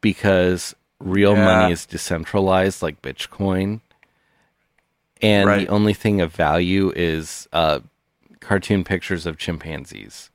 because 0.00 0.74
real 1.00 1.34
Yeah. 1.34 1.44
money 1.44 1.72
is 1.72 1.84
decentralized, 1.86 2.82
like 2.82 3.02
Bitcoin, 3.02 3.80
and 5.20 5.48
Right. 5.48 5.66
the 5.66 5.72
only 5.72 5.92
thing 5.92 6.20
of 6.20 6.32
value 6.32 6.92
is 6.94 7.48
uh, 7.52 7.80
cartoon 8.40 8.84
pictures 8.84 9.26
of 9.26 9.36
chimpanzees 9.36 10.30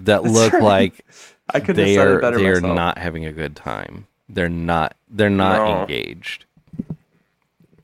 that 0.00 0.24
look 0.24 0.54
like 0.54 1.04
I 1.54 1.60
couldn't 1.60 1.76
they 1.76 1.98
are 1.98 2.20
they 2.20 2.46
are 2.48 2.60
not 2.60 2.96
having 2.98 3.26
a 3.26 3.32
good 3.32 3.54
time. 3.54 4.06
They're 4.30 4.48
not 4.48 4.96
they're 5.10 5.28
not 5.30 5.58
No. 5.66 5.82
engaged. 5.82 6.44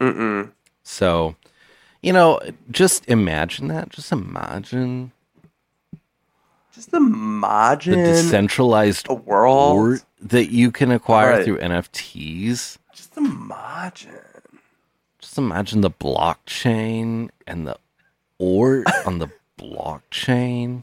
Mm-mm. 0.00 0.50
So, 0.84 1.34
you 2.02 2.12
know, 2.12 2.38
just 2.70 3.08
imagine 3.08 3.68
that. 3.68 3.88
Just 3.90 4.12
imagine 4.12 5.10
just 6.74 6.92
imagine 6.92 8.02
the 8.02 8.10
decentralized 8.10 9.06
a 9.08 9.14
world. 9.14 9.76
or 9.76 10.00
that 10.20 10.50
you 10.50 10.70
can 10.72 10.90
acquire 10.90 11.30
Right. 11.36 11.44
through 11.44 11.58
NFTs. 11.58 12.78
Just 12.92 13.16
imagine. 13.16 14.18
Just 15.20 15.38
imagine 15.38 15.80
the 15.82 15.90
blockchain 15.90 17.30
and 17.46 17.66
the 17.66 17.76
or 18.38 18.84
on 19.06 19.18
the 19.20 19.28
blockchain. 19.58 20.82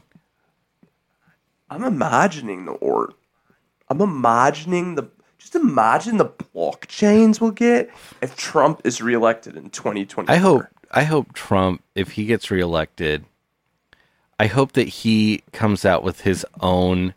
I'm 1.70 1.84
imagining 1.84 2.64
the 2.64 2.72
or. 2.72 3.12
I'm 3.88 4.00
imagining 4.00 4.94
the. 4.94 5.08
Just 5.42 5.56
imagine 5.56 6.18
the 6.18 6.26
blockchains 6.28 7.40
we'll 7.40 7.50
get 7.50 7.90
if 8.20 8.36
Trump 8.36 8.80
is 8.84 9.02
reelected 9.02 9.56
in 9.56 9.70
2024. 9.70 10.32
I 10.32 10.38
hope 10.38 10.62
I 10.92 11.02
hope 11.02 11.32
Trump, 11.32 11.82
if 11.96 12.12
he 12.12 12.26
gets 12.26 12.48
reelected, 12.48 13.24
I 14.38 14.46
hope 14.46 14.72
that 14.72 14.86
he 14.86 15.42
comes 15.52 15.84
out 15.84 16.04
with 16.04 16.20
his 16.20 16.46
own 16.60 17.14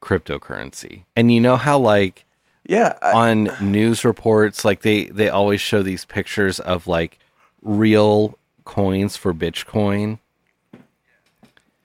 cryptocurrency. 0.00 1.04
And 1.14 1.30
you 1.30 1.38
know 1.38 1.56
how 1.56 1.78
like 1.78 2.24
Yeah. 2.66 2.96
I, 3.02 3.12
on 3.12 3.50
news 3.60 4.06
reports, 4.06 4.64
like 4.64 4.80
they 4.80 5.04
they 5.06 5.28
always 5.28 5.60
show 5.60 5.82
these 5.82 6.06
pictures 6.06 6.60
of 6.60 6.86
like 6.86 7.18
real 7.60 8.38
coins 8.64 9.18
for 9.18 9.34
Bitcoin. 9.34 10.18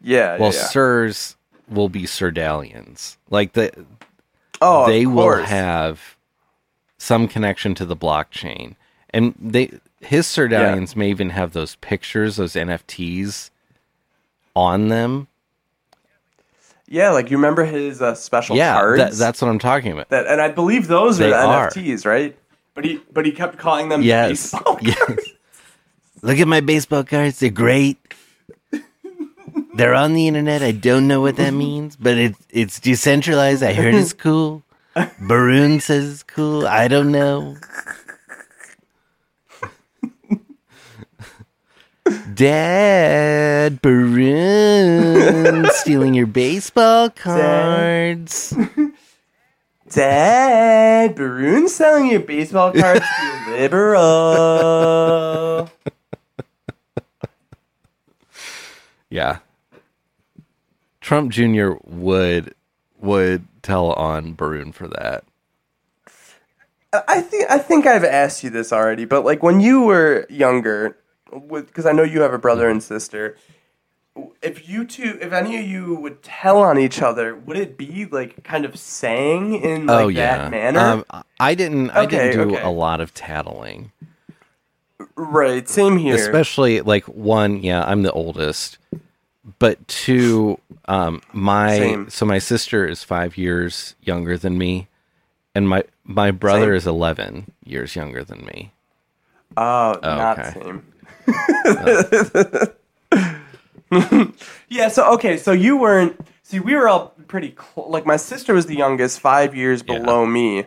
yeah. 0.01 0.38
Well, 0.38 0.53
yeah, 0.53 0.67
sirs 0.67 1.36
will 1.67 1.89
be 1.89 2.05
Serdalians. 2.05 3.17
Like 3.29 3.53
the 3.53 3.86
oh, 4.62 4.88
they 4.88 5.05
will 5.05 5.43
have 5.43 6.15
some 6.97 7.27
connection 7.27 7.75
to 7.75 7.85
the 7.85 7.95
blockchain. 7.95 8.75
And 9.12 9.33
they 9.39 9.71
his 10.01 10.27
Serdalians 10.27 10.95
may 10.95 11.09
even 11.09 11.31
have 11.31 11.53
those 11.53 11.75
pictures, 11.77 12.35
those 12.35 12.53
NFTs 12.53 13.50
on 14.55 14.89
them. 14.89 15.27
Yeah, 16.88 17.12
like 17.12 17.31
you 17.31 17.38
remember 17.38 17.65
his 17.65 18.01
uh, 18.01 18.13
special 18.13 18.55
yeah, 18.55 18.75
cards. 18.75 19.00
that, 19.00 19.13
that's 19.13 19.41
what 19.41 19.50
I'm 19.50 19.59
talking 19.59 19.91
about. 19.91 20.09
that, 20.09 20.27
and 20.27 20.39
I 20.39 20.50
believe 20.50 20.87
those 20.87 21.20
are 21.20 21.29
the 21.29 21.35
are. 21.35 21.70
NFTs, 21.70 22.05
right? 22.05 22.37
But 22.75 22.85
he, 22.85 23.01
but 23.11 23.25
he 23.25 23.31
kept 23.31 23.57
calling 23.57 23.89
them 23.89 24.01
yes. 24.01 24.51
baseball 24.51 24.77
yes. 24.81 25.20
Look 26.22 26.37
at 26.39 26.48
my 26.48 26.59
baseball 26.59 27.03
cards. 27.03 27.39
They're 27.39 27.50
great. 27.50 27.98
They're 29.75 29.94
on 29.94 30.14
the 30.14 30.27
internet. 30.27 30.64
I 30.64 30.72
don't 30.72 31.07
know 31.07 31.22
what 31.22 31.35
that 31.35 31.51
means, 31.66 31.96
but 31.96 32.18
it's 32.18 32.40
it's 32.50 32.79
decentralized. 32.79 33.61
I 33.61 33.74
heard 33.74 33.94
it's 33.96 34.14
cool. 34.14 34.64
Baroon 35.20 35.81
says 35.81 36.11
it's 36.11 36.24
cool. 36.24 36.66
I 36.66 36.88
don't 36.88 37.11
know. 37.11 37.57
Dad, 42.35 43.81
Baroon 43.81 45.66
stealing 45.72 46.14
your 46.14 46.27
baseball 46.27 47.09
cards. 47.16 48.55
Dad, 49.90 51.16
Baroon 51.16 51.68
selling 51.68 52.05
your 52.11 52.20
baseball 52.20 52.72
cards 52.74 53.05
to 53.05 53.51
liberal. 53.57 54.07
Yeah. 59.09 59.40
Trump 61.05 61.31
Jr. 61.31 61.74
would 61.83 62.55
would 63.00 63.48
tell 63.61 63.91
on 63.94 64.33
Baroon 64.33 64.72
for 64.72 64.87
that. 64.87 65.24
I 67.07 67.22
think 67.22 67.46
I 67.48 67.59
think 67.59 67.85
I've 67.85 68.03
asked 68.03 68.44
you 68.44 68.50
this 68.50 68.74
already, 68.74 69.05
but 69.05 69.24
like 69.24 69.44
when 69.44 69.59
you 69.59 69.83
were 69.83 70.25
younger, 70.31 70.98
because 71.31 71.85
I 71.85 71.91
know 71.91 72.01
you 72.01 72.22
have 72.22 72.33
a 72.33 72.39
brother 72.39 72.68
and 72.68 72.81
sister. 72.81 73.37
If 74.41 74.68
you 74.68 74.83
two, 74.83 75.20
if 75.22 75.31
any 75.31 75.59
of 75.59 75.68
you 75.68 75.94
would 75.94 76.24
tell 76.24 76.57
on 76.57 76.79
each 76.79 77.03
other, 77.03 77.35
would 77.35 77.57
it 77.57 77.77
be 77.77 78.05
like 78.05 78.44
kind 78.44 78.65
of 78.65 78.75
saying 78.75 79.61
in 79.61 79.85
like 79.85 80.03
oh 80.03 80.07
yeah. 80.07 80.37
that 80.37 80.50
manner? 80.50 80.79
Um, 80.79 81.05
I 81.39 81.53
didn't. 81.53 81.91
I 81.91 82.07
didn't 82.07 82.50
do 82.50 82.55
okay. 82.55 82.63
a 82.63 82.70
lot 82.70 83.00
of 83.00 83.13
tattling, 83.13 83.91
right, 85.15 85.70
same 85.70 85.98
here. 85.98 86.15
especially 86.15 86.81
like 86.81 87.03
one. 87.03 87.61
Yeah, 87.61 87.83
I'm 87.83 88.01
the 88.01 88.11
oldest, 88.11 88.79
but 89.60 89.88
two. 89.88 90.60
Um, 90.88 91.22
my 91.34 91.77
Same. 91.77 92.10
so 92.10 92.25
my 92.25 92.38
sister 92.40 92.88
is 92.88 93.03
five 93.03 93.38
years 93.38 93.96
younger 94.01 94.38
than 94.38 94.58
me, 94.58 94.88
and 95.55 95.68
my 95.68 95.84
my 96.03 96.31
brother 96.31 96.68
Same. 96.68 96.75
is 96.75 96.88
eleven 96.88 97.51
years 97.64 97.96
younger 97.96 98.24
than 98.24 98.46
me. 98.46 98.72
Oh, 99.58 99.98
Oh, 100.03 100.16
not 100.16 100.40
okay. 100.40 100.60
same. 100.60 100.84
yeah. 104.70 104.88
So 104.90 105.14
okay. 105.14 105.38
So 105.38 105.51
you 105.51 105.77
weren't. 105.77 106.20
See, 106.44 106.60
we 106.60 106.75
were 106.75 106.88
all 106.88 107.14
pretty 107.27 107.55
cl- 107.58 107.90
like 107.90 108.05
my 108.05 108.18
sister 108.18 108.53
was 108.53 108.66
the 108.68 108.75
youngest, 108.75 109.20
five 109.20 109.55
years 109.55 109.84
Yeah. 109.88 110.00
below 110.00 110.25
me, 110.25 110.66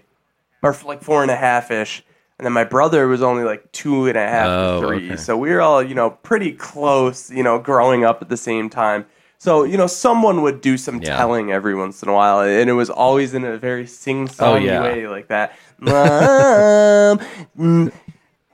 or 0.63 0.77
like 0.85 1.03
four 1.03 1.23
and 1.23 1.31
a 1.31 1.37
half 1.37 1.71
ish, 1.71 2.03
and 2.39 2.45
then 2.47 2.53
my 2.53 2.65
brother 2.65 3.07
was 3.09 3.23
only 3.23 3.45
like 3.45 3.71
two 3.73 4.07
and 4.07 4.17
a 4.17 4.27
half 4.27 4.47
Oh, 4.49 4.81
to 4.81 4.87
three. 4.87 5.07
okay. 5.13 5.17
So 5.17 5.37
we 5.37 5.51
were 5.51 5.61
all 5.61 5.83
you 5.83 5.95
know 5.95 6.11
pretty 6.11 6.53
close. 6.53 7.31
You 7.31 7.43
know, 7.43 7.59
growing 7.59 8.05
up 8.05 8.23
at 8.23 8.29
the 8.29 8.37
same 8.37 8.69
time. 8.71 9.07
So 9.39 9.63
you 9.65 9.77
know, 9.77 9.87
someone 9.87 10.43
would 10.43 10.61
do 10.61 10.77
some 10.77 11.01
Yeah. 11.01 11.17
telling 11.17 11.53
every 11.53 11.75
once 11.75 12.03
in 12.03 12.09
a 12.09 12.13
while, 12.15 12.41
and 12.41 12.69
it 12.69 12.73
was 12.73 12.91
always 12.91 13.35
in 13.35 13.45
a 13.45 13.57
very 13.57 13.87
sing 13.87 14.29
song 14.29 14.57
Oh, 14.57 14.57
yeah. 14.59 14.83
way 14.83 15.07
like 15.07 15.29
that. 15.29 15.57
Mom, 15.81 17.19
mm, 17.59 17.93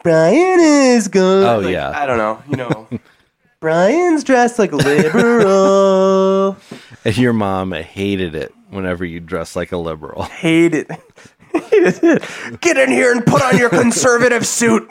Brian 0.02 0.60
is 0.60 1.08
good. 1.08 1.46
Oh, 1.48 1.60
Like, 1.60 1.72
yeah. 1.72 1.90
I 1.94 2.04
don't 2.04 2.18
know. 2.18 2.42
You 2.48 2.56
know, 2.56 2.88
Brian's 3.60 4.24
dressed 4.24 4.58
like 4.58 4.72
a 4.72 4.76
liberal. 4.76 6.56
And 7.06 7.18
your 7.18 7.34
mom 7.34 7.72
hated 7.72 8.34
it 8.34 8.54
whenever 8.70 9.04
you 9.04 9.20
dress 9.20 9.54
like 9.54 9.72
a 9.72 9.76
liberal. 9.76 10.22
Hate. 10.22 10.72
Hated 10.72 10.90
it. 10.90 11.00
Get 12.60 12.76
in 12.76 12.90
here 12.90 13.12
and 13.12 13.24
put 13.24 13.42
on 13.42 13.56
your 13.56 13.70
conservative 13.70 14.46
suit. 14.46 14.88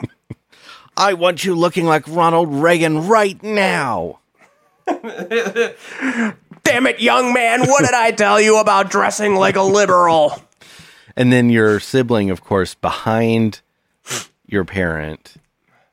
I 0.96 1.14
want 1.14 1.44
you 1.44 1.54
looking 1.54 1.86
like 1.86 2.06
Ronald 2.08 2.52
Reagan 2.52 3.06
right 3.06 3.40
now. 3.42 4.20
Damn 4.86 6.86
it, 6.86 7.00
young 7.00 7.32
man! 7.32 7.66
What 7.66 7.84
did 7.84 7.94
I 7.94 8.10
tell 8.12 8.40
you 8.40 8.58
about 8.58 8.90
dressing 8.90 9.34
like 9.34 9.56
a 9.56 9.62
liberal? 9.62 10.40
And 11.16 11.32
then 11.32 11.50
your 11.50 11.80
sibling, 11.80 12.30
of 12.30 12.42
course, 12.42 12.74
behind 12.74 13.60
your 14.46 14.64
parent 14.64 15.34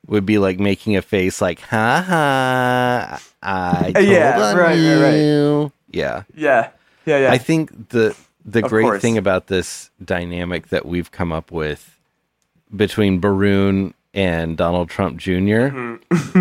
would 0.07 0.25
be 0.25 0.37
like 0.37 0.59
making 0.59 0.95
a 0.95 1.01
face 1.01 1.41
like, 1.41 1.59
ha 1.61 2.03
ha, 2.07 3.21
I 3.41 3.91
told 3.93 4.07
Yeah, 4.07 4.41
on 4.41 4.57
right, 4.57 4.77
right, 4.77 5.01
right. 5.01 5.71
Yeah. 5.89 6.23
Yeah, 6.33 6.69
yeah, 7.05 7.17
yeah. 7.17 7.31
I 7.31 7.37
think 7.37 7.89
the 7.89 8.15
the 8.45 8.63
Of 8.63 8.69
great 8.69 8.83
course. 8.83 9.01
thing 9.01 9.17
about 9.17 9.47
this 9.47 9.89
dynamic 10.03 10.67
that 10.69 10.85
we've 10.85 11.11
come 11.11 11.31
up 11.31 11.51
with 11.51 11.99
between 12.75 13.19
Baroon 13.19 13.93
and 14.13 14.57
Donald 14.57 14.89
Trump 14.89 15.17
junior 15.17 15.99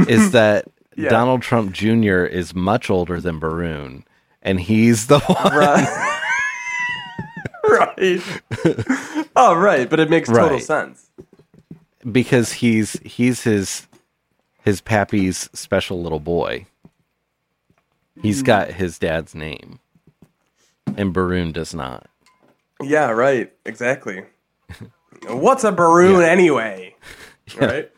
is 0.08 0.30
that 0.32 0.64
Mm-hmm. 0.66 1.04
Yeah. 1.04 1.10
Donald 1.10 1.40
Trump 1.40 1.72
Jr. 1.72 2.24
is 2.24 2.52
much 2.54 2.90
older 2.90 3.20
than 3.20 3.38
Baroon, 3.38 4.04
and 4.42 4.60
he's 4.60 5.06
the 5.06 5.20
one. 5.20 5.54
right. 5.56 6.20
right. 7.70 9.30
oh, 9.36 9.54
right. 9.54 9.88
But 9.88 10.00
it 10.00 10.10
makes 10.10 10.28
total 10.28 10.48
Right. 10.50 10.62
sense. 10.62 11.08
because 12.10 12.52
he's 12.54 12.94
he's 13.04 13.44
his 13.44 13.86
his 14.64 14.80
pappy's 14.80 15.48
special 15.54 16.02
little 16.02 16.20
boy. 16.20 16.66
He's 18.20 18.42
got 18.42 18.72
his 18.72 18.98
dad's 18.98 19.34
name, 19.34 19.78
and 20.96 21.12
Baroon 21.12 21.52
does 21.52 21.74
not. 21.74 22.08
Yeah, 22.82 23.10
right. 23.10 23.52
Exactly. 23.64 24.24
What's 25.28 25.64
a 25.64 25.72
baroon 25.72 26.22
anyway? 26.22 26.94
Right? 27.60 27.90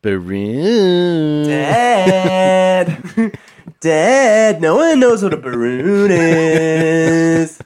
Baroon. 0.00 1.46
Dad. 1.46 3.02
Dad, 3.80 4.62
no 4.62 4.76
one 4.76 4.98
knows 4.98 5.22
what 5.22 5.34
a 5.34 5.36
baroon 5.36 6.10
is. 6.10 7.60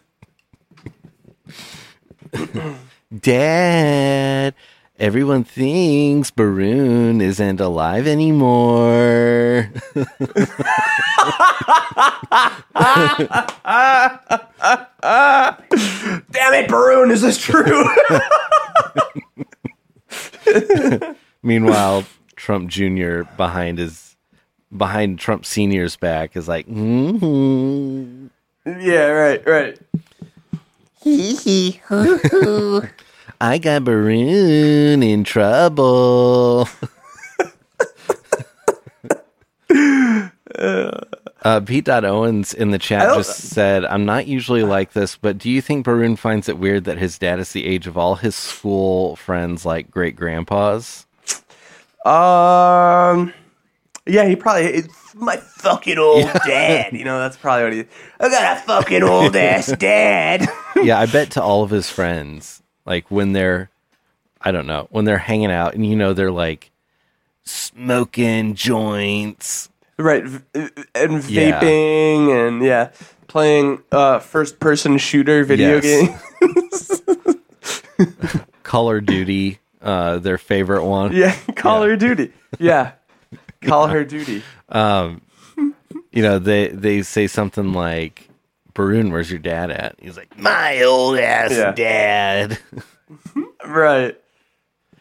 Dad. 3.20 4.52
Everyone 4.98 5.44
thinks 5.44 6.32
Baroon 6.32 7.20
isn't 7.20 7.60
alive 7.60 8.08
anymore. 8.08 9.70
Damn 9.94 10.08
it, 16.52 16.68
baroon, 16.68 17.12
is 17.12 17.22
this 17.22 17.38
true? 17.38 17.84
Meanwhile, 21.44 22.04
Trump 22.34 22.68
Jr. 22.68 23.22
behind 23.36 23.78
his 23.78 24.16
behind 24.76 25.20
Trump 25.20 25.46
Senior's 25.46 25.94
back 25.94 26.36
is 26.36 26.48
like, 26.48 26.66
mm-hmm. 26.66 28.26
yeah, 28.66 29.06
right, 29.06 29.46
right. 29.46 29.78
Hee 31.02 31.36
hee 31.36 31.80
hoo 31.84 32.18
hoo. 32.18 32.82
I 33.40 33.58
got 33.58 33.84
Baroon 33.84 35.02
in 35.02 35.24
trouble. 35.24 36.68
Uh, 41.42 41.60
Pete 41.60 41.88
Owens 41.88 42.52
in 42.52 42.72
the 42.72 42.78
chat 42.78 43.14
just 43.16 43.50
said, 43.50 43.84
"I'm 43.84 44.04
not 44.04 44.26
usually 44.26 44.64
like 44.64 44.92
this, 44.92 45.16
but 45.16 45.38
do 45.38 45.48
you 45.48 45.62
think 45.62 45.84
Baroon 45.84 46.16
finds 46.16 46.48
it 46.48 46.58
weird 46.58 46.84
that 46.84 46.98
his 46.98 47.16
dad 47.16 47.38
is 47.38 47.52
the 47.52 47.64
age 47.64 47.86
of 47.86 47.96
all 47.96 48.16
his 48.16 48.34
school 48.34 49.14
friends, 49.14 49.64
like 49.64 49.88
great 49.90 50.16
grandpas?" 50.16 51.06
Um, 52.04 53.32
yeah, 54.04 54.24
he 54.26 54.34
probably 54.34 54.64
it's 54.64 55.14
my 55.14 55.36
fucking 55.36 55.98
old 55.98 56.28
dad. 56.44 56.92
You 56.92 57.04
know, 57.04 57.20
that's 57.20 57.36
probably 57.36 57.64
what 57.64 57.72
he. 57.72 57.84
I 58.18 58.28
got 58.28 58.56
a 58.58 58.60
fucking 58.62 59.02
old 59.04 59.36
ass 59.36 59.68
dad. 59.76 60.48
yeah, 60.76 60.98
I 60.98 61.06
bet 61.06 61.30
to 61.32 61.42
all 61.42 61.62
of 61.62 61.70
his 61.70 61.88
friends, 61.88 62.62
like 62.88 63.10
when 63.10 63.32
they're, 63.34 63.70
I 64.40 64.50
don't 64.50 64.66
know, 64.66 64.88
when 64.90 65.04
they're 65.04 65.18
hanging 65.18 65.52
out 65.52 65.74
and 65.74 65.84
you 65.86 65.94
know 65.94 66.14
they're 66.14 66.30
like 66.32 66.70
smoking 67.44 68.54
joints. 68.54 69.68
right, 69.98 70.22
and 70.24 70.42
Yeah. 71.28 71.60
vaping 71.60 72.48
and 72.48 72.62
yeah, 72.64 72.90
playing 73.28 73.82
uh 73.92 74.18
first 74.20 74.58
person 74.58 74.96
shooter 74.98 75.44
video 75.44 75.80
Yes. 75.80 75.82
game. 75.82 77.38
Call 78.62 78.88
of 78.88 79.00
Duty, 79.00 79.58
uh, 79.80 80.18
their 80.18 80.38
favorite 80.38 80.84
one. 80.84 81.12
yeah, 81.14 81.34
Call 81.56 81.82
her 81.82 81.96
duty. 81.96 82.32
Yeah, 82.58 82.92
Call 83.62 83.88
her 83.88 84.04
duty. 84.04 84.42
You 86.10 86.22
know, 86.22 86.38
they 86.38 86.68
they 86.68 87.02
say 87.02 87.26
something 87.26 87.72
like, 87.74 88.28
"Baroon, 88.78 89.10
where's 89.10 89.30
your 89.30 89.38
dad 89.40 89.70
at?" 89.70 89.96
He's 90.00 90.16
like, 90.16 90.38
"My 90.38 90.82
old 90.82 91.18
ass 91.18 91.52
Yeah. 91.52 91.72
dad." 91.72 92.58
Right. 93.66 94.16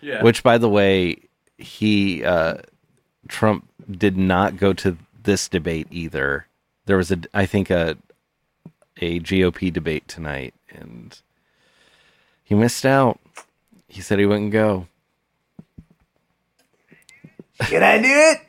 Yeah. 0.01 0.23
Which, 0.23 0.41
by 0.43 0.57
the 0.57 0.67
way, 0.67 1.17
he 1.57 2.23
uh, 2.25 2.57
Trump 3.29 3.67
did 3.89 4.17
not 4.17 4.57
go 4.57 4.73
to 4.73 4.97
this 5.23 5.47
debate 5.47 5.87
either. 5.91 6.47
There 6.85 6.97
was 6.97 7.11
a, 7.11 7.19
I 7.33 7.45
think 7.45 7.69
a 7.69 7.97
a 8.99 9.19
GOP 9.19 9.71
debate 9.71 10.07
tonight, 10.07 10.53
and 10.69 11.17
he 12.43 12.55
missed 12.55 12.85
out. 12.85 13.19
He 13.87 14.01
said 14.01 14.19
he 14.19 14.25
wouldn't 14.25 14.51
go. 14.51 14.87
Can 17.59 17.83
I 17.83 17.97
do 18.01 18.07
it? 18.09 18.39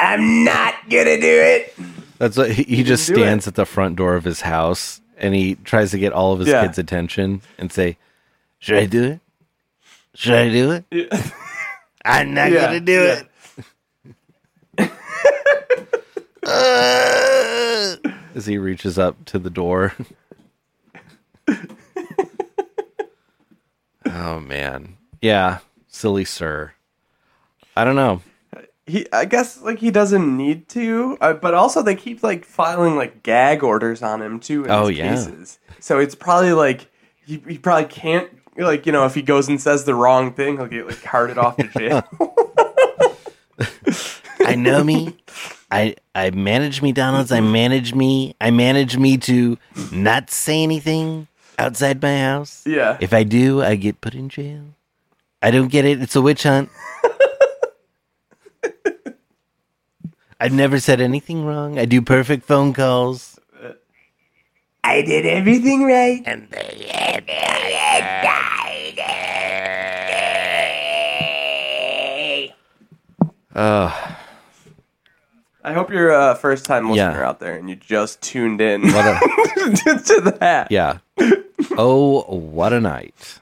I'm 0.00 0.44
not 0.44 0.74
gonna 0.90 1.20
do 1.20 1.40
it. 1.40 1.74
That's 2.22 2.36
what 2.36 2.52
he, 2.52 2.62
he 2.62 2.84
just 2.84 3.04
stands 3.04 3.48
at 3.48 3.56
the 3.56 3.66
front 3.66 3.96
door 3.96 4.14
of 4.14 4.22
his 4.22 4.42
house 4.42 5.00
and 5.16 5.34
he 5.34 5.56
tries 5.56 5.90
to 5.90 5.98
get 5.98 6.12
all 6.12 6.32
of 6.32 6.38
his 6.38 6.46
Yeah. 6.46 6.62
kids' 6.64 6.78
attention 6.78 7.42
and 7.58 7.72
say, 7.72 7.96
"Should 8.60 8.78
I 8.78 8.86
do 8.86 9.02
it? 9.02 9.20
Should 10.14 10.34
I 10.34 10.48
do 10.48 10.70
it? 10.70 10.84
I'm 12.04 12.32
not 12.32 12.52
Yeah, 12.52 12.66
gonna 12.66 12.78
do 12.78 12.92
yeah. 14.78 14.84
it." 14.84 14.92
Uh, 16.46 17.96
as 18.36 18.46
he 18.46 18.56
reaches 18.56 19.00
up 19.00 19.24
to 19.24 19.40
the 19.40 19.50
door. 19.50 19.92
oh 24.06 24.38
man, 24.38 24.96
yeah, 25.20 25.58
silly 25.88 26.24
sir. 26.24 26.72
I 27.76 27.82
don't 27.84 27.96
know. 27.96 28.22
He, 28.92 29.06
I 29.10 29.24
guess, 29.24 29.62
like 29.62 29.78
he 29.78 29.90
doesn't 29.90 30.36
need 30.36 30.68
to, 30.70 31.16
uh, 31.22 31.32
but 31.32 31.54
also 31.54 31.80
they 31.82 31.94
keep 31.96 32.22
like 32.22 32.44
filing 32.44 32.94
like 32.96 33.22
gag 33.22 33.62
orders 33.62 34.02
on 34.02 34.20
him 34.20 34.38
too 34.38 34.64
in 34.64 34.70
Oh, 34.70 34.88
yeah. 34.88 35.14
cases. 35.14 35.58
So 35.80 35.98
it's 35.98 36.14
probably 36.14 36.52
like 36.52 36.90
he, 37.24 37.42
he 37.48 37.56
probably 37.56 37.86
can't 37.88 38.28
like 38.58 38.84
you 38.84 38.92
know 38.92 39.06
if 39.06 39.14
he 39.14 39.22
goes 39.22 39.48
and 39.48 39.58
says 39.58 39.86
the 39.86 39.94
wrong 39.94 40.34
thing, 40.34 40.58
he'll 40.58 40.66
get 40.66 40.86
like 40.86 41.00
carted 41.02 41.38
off 41.38 41.56
to 41.56 41.68
jail. 41.68 42.02
I 44.40 44.54
know 44.56 44.82
me. 44.84 45.16
I 45.70 45.96
I 46.14 46.30
manage 46.30 46.82
me, 46.82 46.90
McDonald's. 46.90 47.32
I 47.32 47.40
manage 47.40 47.94
me. 47.94 48.34
I 48.40 48.50
manage 48.50 48.96
me 48.98 49.16
to 49.18 49.56
not 49.90 50.30
say 50.30 50.62
anything 50.62 51.28
outside 51.58 52.02
my 52.02 52.18
house. 52.18 52.62
yeah, 52.66 52.98
If 53.00 53.14
I 53.14 53.22
do, 53.22 53.62
I 53.62 53.76
get 53.76 54.00
put 54.02 54.14
in 54.14 54.28
jail. 54.28 54.74
I 55.40 55.50
don't 55.50 55.68
get 55.68 55.84
it. 55.84 56.02
It's 56.02 56.16
a 56.16 56.22
witch 56.22 56.42
hunt. 56.42 56.68
I've 60.42 60.52
never 60.52 60.80
said 60.80 61.00
anything 61.00 61.44
wrong. 61.44 61.78
I 61.78 61.84
do 61.84 62.02
perfect 62.02 62.44
phone 62.46 62.72
calls. 62.72 63.38
I 64.82 65.02
did 65.02 65.24
everything 65.24 65.84
right. 65.84 66.20
And 66.26 66.48
they 66.50 66.72
Oh, 73.54 74.16
I 75.62 75.72
hope 75.74 75.90
you're 75.90 76.10
a 76.10 76.18
uh, 76.18 76.34
first 76.34 76.64
time 76.64 76.90
listener 76.90 77.20
Yeah. 77.20 77.28
out 77.28 77.38
there 77.38 77.54
and 77.56 77.68
you 77.70 77.76
just 77.76 78.20
tuned 78.22 78.60
in 78.60 78.82
what 78.82 79.06
a 79.06 79.18
to 80.06 80.36
that. 80.40 80.68
yeah. 80.72 80.98
Oh, 81.78 82.22
what 82.22 82.72
a 82.72 82.80
night. 82.80 83.38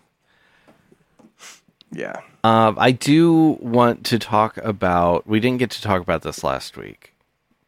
Yeah. 1.92 2.20
Um, 2.44 2.76
I 2.78 2.92
do 2.92 3.58
want 3.60 4.04
to 4.06 4.18
talk 4.18 4.56
about. 4.58 5.26
We 5.26 5.40
didn't 5.40 5.58
get 5.58 5.70
to 5.72 5.82
talk 5.82 6.00
about 6.00 6.22
this 6.22 6.42
last 6.44 6.76
week, 6.76 7.14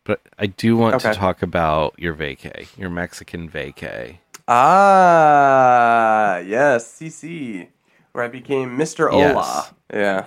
but 0.04 0.20
I 0.38 0.46
do 0.46 0.76
want 0.76 1.00
to 1.00 1.12
talk 1.12 1.42
about 1.42 1.94
your 1.98 2.14
vacay, 2.14 2.66
your 2.78 2.88
Mexican 2.90 3.48
vacay. 3.50 4.18
Ah, 4.48 6.38
yes, 6.38 6.86
CC, 7.00 7.68
where 8.12 8.24
I 8.24 8.28
became 8.28 8.76
Mr. 8.78 9.10
Yes. 9.12 9.34
Ola. 9.34 9.74
Yeah. 9.92 10.26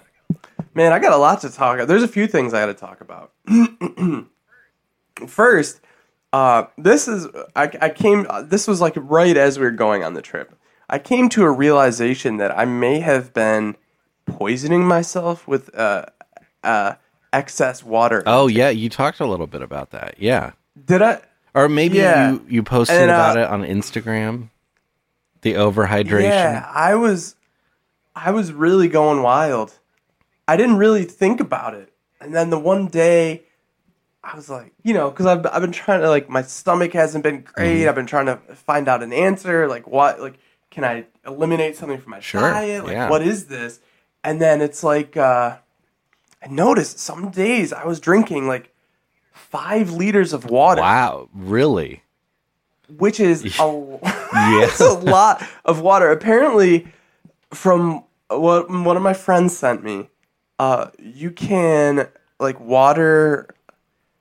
Man, 0.73 0.91
I 0.93 0.99
got 0.99 1.13
a 1.13 1.17
lot 1.17 1.41
to 1.41 1.49
talk 1.49 1.75
about. 1.75 1.88
There's 1.88 2.03
a 2.03 2.08
few 2.08 2.27
things 2.27 2.53
I 2.53 2.62
got 2.62 2.65
to 2.67 2.73
talk 2.73 3.01
about. 3.01 3.31
First, 5.27 5.79
uh, 6.34 6.65
this 6.77 7.08
is 7.08 7.27
I, 7.55 7.69
I 7.81 7.89
came. 7.89 8.25
uh, 8.29 8.41
This 8.41 8.67
was 8.67 8.81
like 8.81 8.93
right 8.97 9.38
as 9.38 9.58
we 9.58 9.65
were 9.65 9.71
going 9.71 10.03
on 10.03 10.13
the 10.13 10.21
trip. 10.21 10.53
I 10.89 10.99
came 10.99 11.29
to 11.29 11.43
a 11.43 11.51
realization 11.51 12.38
that 12.38 12.55
I 12.58 12.65
may 12.65 12.99
have 12.99 13.34
been 13.34 13.75
poisoning 14.26 14.86
myself 14.86 15.48
with 15.48 15.74
uh, 15.78 16.06
uh, 16.64 16.94
excess 17.34 17.84
water. 17.84 18.24
Oh 18.26 18.48
yeah, 18.48 18.70
you 18.70 18.90
talked 18.90 19.20
a 19.20 19.26
little 19.26 19.48
bit 19.48 19.62
about 19.62 19.92
that. 19.92 20.16
Yeah, 20.18 20.52
Did 20.86 21.02
I? 21.02 21.22
or 21.54 21.70
maybe 21.70 21.98
Yeah. 21.98 22.32
you 22.32 22.46
you 22.50 22.64
posted 22.64 23.02
And, 23.02 23.12
uh, 23.12 23.14
about 23.16 23.38
it 23.38 23.48
on 23.48 23.62
Instagram. 23.64 24.50
The 25.42 25.54
overhydration. 25.54 26.24
Yeah, 26.24 26.70
I 26.74 26.96
was 26.96 27.36
I 28.16 28.32
was 28.32 28.52
really 28.52 28.88
going 28.88 29.22
wild. 29.22 29.74
I 30.48 30.58
didn't 30.58 30.78
really 30.78 31.04
think 31.04 31.40
about 31.40 31.74
it. 31.74 31.92
And 32.20 32.34
then 32.34 32.50
the 32.50 32.60
one 32.60 32.88
day 32.88 33.44
I 34.24 34.36
was 34.36 34.50
like, 34.50 34.74
you 34.84 34.94
know, 34.94 35.12
cuz 35.12 35.26
I've 35.28 35.46
I've 35.46 35.62
been 35.62 35.72
trying 35.72 36.02
to 36.02 36.10
like 36.10 36.30
my 36.30 36.42
stomach 36.42 36.94
hasn't 36.94 37.24
been 37.24 37.42
great. 37.42 37.82
Mm-hmm. 37.82 37.90
I've 37.90 37.96
been 37.96 38.08
trying 38.08 38.26
to 38.26 38.38
find 38.56 38.88
out 38.88 39.04
an 39.04 39.14
answer 39.14 39.68
like 39.68 39.86
what 39.88 40.20
like 40.20 40.40
can 40.72 40.84
I 40.84 41.06
eliminate 41.26 41.76
something 41.78 42.00
from 42.02 42.12
my 42.12 42.20
Sure, 42.20 42.42
diet? 42.42 42.84
Like 42.84 42.94
yeah. 42.94 43.10
what 43.10 43.22
is 43.22 43.46
this? 43.46 43.80
And 44.26 44.42
then 44.42 44.62
it's 44.62 44.84
like 44.84 45.16
uh 45.16 45.58
I 46.44 46.48
noticed 46.50 47.00
some 47.00 47.30
days 47.32 47.72
I 47.72 47.86
was 47.86 48.00
drinking 48.00 48.48
like 48.48 48.74
5 49.34 49.92
liters 49.92 50.34
of 50.34 50.46
water, 50.46 50.82
Wow, 50.82 51.30
really? 51.34 52.02
which 52.98 53.20
is 53.20 53.44
a 53.60 54.00
Yes. 54.34 54.80
a 54.82 54.94
lot 54.94 55.44
of 55.64 55.80
water. 55.82 56.10
Apparently, 56.12 56.88
from 57.52 58.04
what 58.30 58.70
one 58.70 58.98
of 58.98 59.04
my 59.04 59.14
friends 59.14 59.56
sent 59.58 59.84
me, 59.84 60.10
uh, 60.60 60.90
you 61.00 61.32
can 61.32 62.08
like 62.40 62.60
water. 62.60 63.48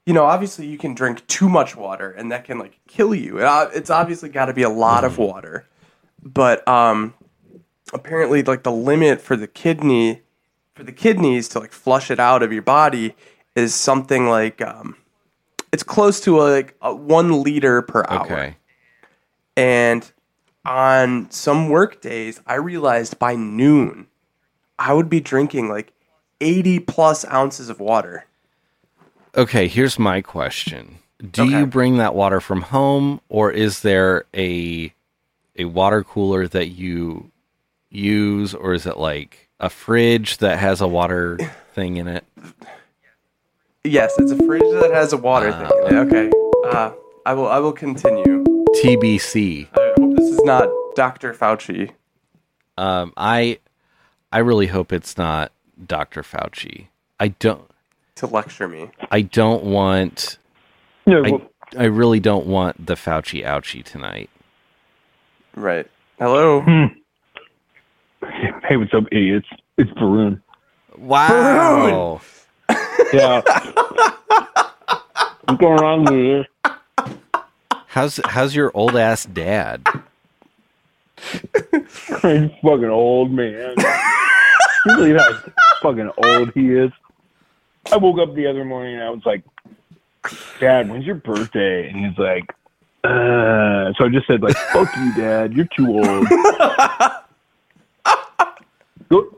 You 0.07 0.13
know, 0.13 0.25
obviously, 0.25 0.67
you 0.67 0.79
can 0.79 0.95
drink 0.95 1.27
too 1.27 1.49
much 1.49 1.75
water, 1.77 2.11
and 2.11 2.31
that 2.31 2.45
can 2.45 2.59
like 2.59 2.79
kill 2.87 3.15
you. 3.15 3.39
Uh, 3.41 3.71
It's 3.75 3.91
obviously 3.91 4.29
got 4.29 4.47
to 4.47 4.53
be 4.55 4.63
a 4.63 4.69
lot 4.69 5.03
of 5.05 5.19
water. 5.19 5.67
but 6.23 6.67
um, 6.69 7.13
apparently, 7.95 8.43
like 8.43 8.65
the 8.65 8.73
limit 8.73 9.21
for 9.21 9.37
the 9.37 9.47
kidney, 9.47 10.23
for 10.75 10.83
the 10.83 10.93
kidneys 10.93 11.49
to 11.51 11.61
like 11.61 11.73
flush 11.73 12.11
it 12.11 12.21
out 12.21 12.43
of 12.43 12.53
your 12.53 12.63
body 12.63 13.15
is 13.57 13.75
something 13.75 14.29
like 14.29 14.61
um, 14.61 14.97
it's 15.73 15.83
close 15.85 16.21
to 16.21 16.37
like 16.37 16.77
a 16.83 16.95
one 16.95 17.43
liter 17.43 17.81
per 17.83 18.05
hour. 18.09 18.25
Okay. 18.25 18.57
And 19.57 20.11
on 20.65 21.31
some 21.31 21.69
work 21.69 22.01
days, 22.01 22.41
I 22.47 22.57
realized 22.57 23.19
by 23.19 23.37
noon, 23.37 24.09
I 24.79 24.93
would 24.93 25.09
be 25.09 25.21
drinking 25.21 25.69
like 25.69 25.93
80 26.41 26.81
plus 26.81 27.25
ounces 27.27 27.69
of 27.71 27.79
water. 27.79 28.25
Okay, 29.37 29.69
here's 29.69 29.99
my 29.99 30.21
question. 30.21 30.99
Do 31.31 31.43
Okay. 31.43 31.59
you 31.59 31.67
bring 31.67 31.97
that 31.99 32.15
water 32.15 32.41
from 32.41 32.63
home 32.63 33.21
or 33.29 33.51
is 33.53 33.81
there 33.81 34.25
a 34.35 34.93
a 35.57 35.67
water 35.67 36.03
cooler 36.03 36.49
that 36.49 36.69
you 36.69 37.31
use 37.95 38.55
or 38.55 38.75
is 38.75 38.87
it 38.87 38.97
like 38.97 39.49
a 39.61 39.71
fridge 39.71 40.39
that 40.39 40.59
has 40.59 40.81
a 40.81 40.89
water 40.89 41.39
thing 41.75 41.97
in 41.97 42.09
it? 42.09 42.25
Yes, 43.85 44.15
it's 44.19 44.33
a 44.33 44.37
fridge 44.37 44.63
that 44.63 44.91
has 44.93 45.13
a 45.13 45.17
water 45.17 45.53
thing. 45.53 45.87
in 45.89 45.97
it. 45.97 46.07
Okay, 46.07 46.31
uh, 46.71 46.93
I 47.27 47.35
will. 47.35 47.49
I 47.49 47.59
will 47.59 47.73
continue. 47.73 48.43
TBC. 48.83 49.69
I 49.75 49.93
hope 49.99 50.17
this 50.17 50.29
is 50.31 50.43
not 50.43 50.69
Dr. 50.97 51.33
Fauci. 51.33 51.91
Um 52.77 53.13
I 53.17 53.59
I 54.33 54.39
really 54.39 54.67
hope 54.67 54.93
it's 54.93 55.17
not 55.17 55.53
Dr. 55.87 56.23
Fauci. 56.23 56.89
I 57.21 57.29
don't 57.29 57.71
to 58.17 58.27
lecture 58.27 58.67
me. 58.69 58.91
I 59.11 59.21
don't 59.23 59.65
want 59.65 60.39
Yeah, 61.07 61.19
I 61.19 61.31
well, 61.31 61.43
I 61.79 61.85
really 61.85 62.21
don't 62.21 62.47
want 62.47 62.85
the 62.87 62.95
Fauci 62.95 63.45
ouchie 63.45 63.85
tonight. 63.85 64.29
Right. 65.55 65.87
Hello. 66.19 66.89
hey, 68.69 68.77
what's 68.77 68.95
up, 68.95 69.05
idiots? 69.13 69.47
It's 69.77 69.91
Baroon. 69.93 70.43
Wow. 70.97 72.21
Yeah. 73.13 73.43
what's 75.45 75.61
going 75.61 75.81
on 75.81 76.05
with 76.05 76.47
How's 77.89 78.21
how's 78.25 78.55
your 78.55 78.71
old 78.75 78.97
ass 78.97 79.25
dad? 79.27 79.87
He's 81.21 82.51
fucking 82.63 82.91
old, 82.91 83.31
man. 83.31 83.75
you 84.87 84.97
believe 84.97 85.17
how 85.17 85.43
fucking 85.83 86.11
old 86.17 86.53
he 86.55 86.73
is? 86.73 86.91
I 87.93 87.97
woke 87.97 88.19
up 88.19 88.35
the 88.35 88.47
other 88.47 88.65
morning 88.65 88.95
and 88.95 89.05
I 89.05 89.11
was 89.11 89.23
like, 89.25 89.43
Dad, 90.61 90.89
when's 90.89 91.05
your 91.05 91.17
birthday? 91.17 91.89
And 91.89 92.07
he's 92.07 92.19
like, 92.19 92.51
uh, 93.05 93.93
so 93.99 94.07
I 94.07 94.09
just 94.11 94.27
said 94.27 94.43
like, 94.43 94.57
fuck 94.57 94.89
you, 94.97 95.15
Dad. 95.15 95.53
You're 95.53 95.69
too 95.77 95.89
old. 95.89 96.27
go, 99.23 99.37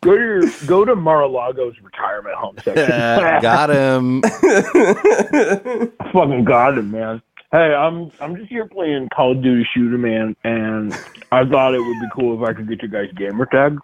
go 0.00 0.16
to 0.16 0.22
your, 0.22 0.42
go 0.66 0.84
to 0.84 0.94
Mar-a-Lago's 0.96 1.74
retirement 1.82 2.34
home 2.36 2.56
section. 2.62 2.88
Got 3.42 3.70
him. 3.70 4.22
fucking 6.12 6.44
got 6.44 6.78
him, 6.78 6.90
man. 6.90 7.22
Hey, 7.50 7.74
I'm 7.74 8.10
I'm 8.20 8.36
just 8.36 8.50
here 8.50 8.66
playing 8.66 9.08
Call 9.08 9.32
of 9.32 9.42
Duty 9.42 9.66
Shooter, 9.72 9.96
man, 9.96 10.36
and 10.44 10.92
I 11.32 11.46
thought 11.46 11.74
it 11.74 11.78
would 11.78 12.00
be 12.00 12.08
cool 12.14 12.42
if 12.42 12.46
I 12.46 12.52
could 12.52 12.68
get 12.68 12.82
your 12.82 12.90
guys' 12.90 13.10
gamer 13.16 13.46
tag. 13.46 13.78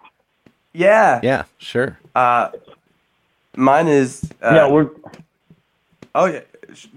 Yeah. 0.71 1.19
Yeah, 1.23 1.45
sure. 1.57 1.97
Uh, 2.13 2.49
mine 3.55 3.87
is. 3.87 4.29
Uh, 4.39 4.53
yeah, 4.53 4.67
we're 4.69 4.89
Oh 6.13 6.25
yeah. 6.25 6.41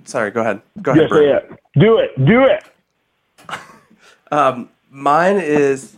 Sorry. 0.04 0.30
Go 0.30 0.42
ahead. 0.42 0.60
Go 0.82 0.90
ahead. 0.92 1.02
yes, 1.04 1.10
Bert. 1.10 1.24
yeah. 1.50 1.56
Do 1.80 1.98
it, 1.98 2.24
do 2.26 2.44
it. 2.44 2.64
Um, 4.30 4.68
mine 4.90 5.38
is 5.38 5.96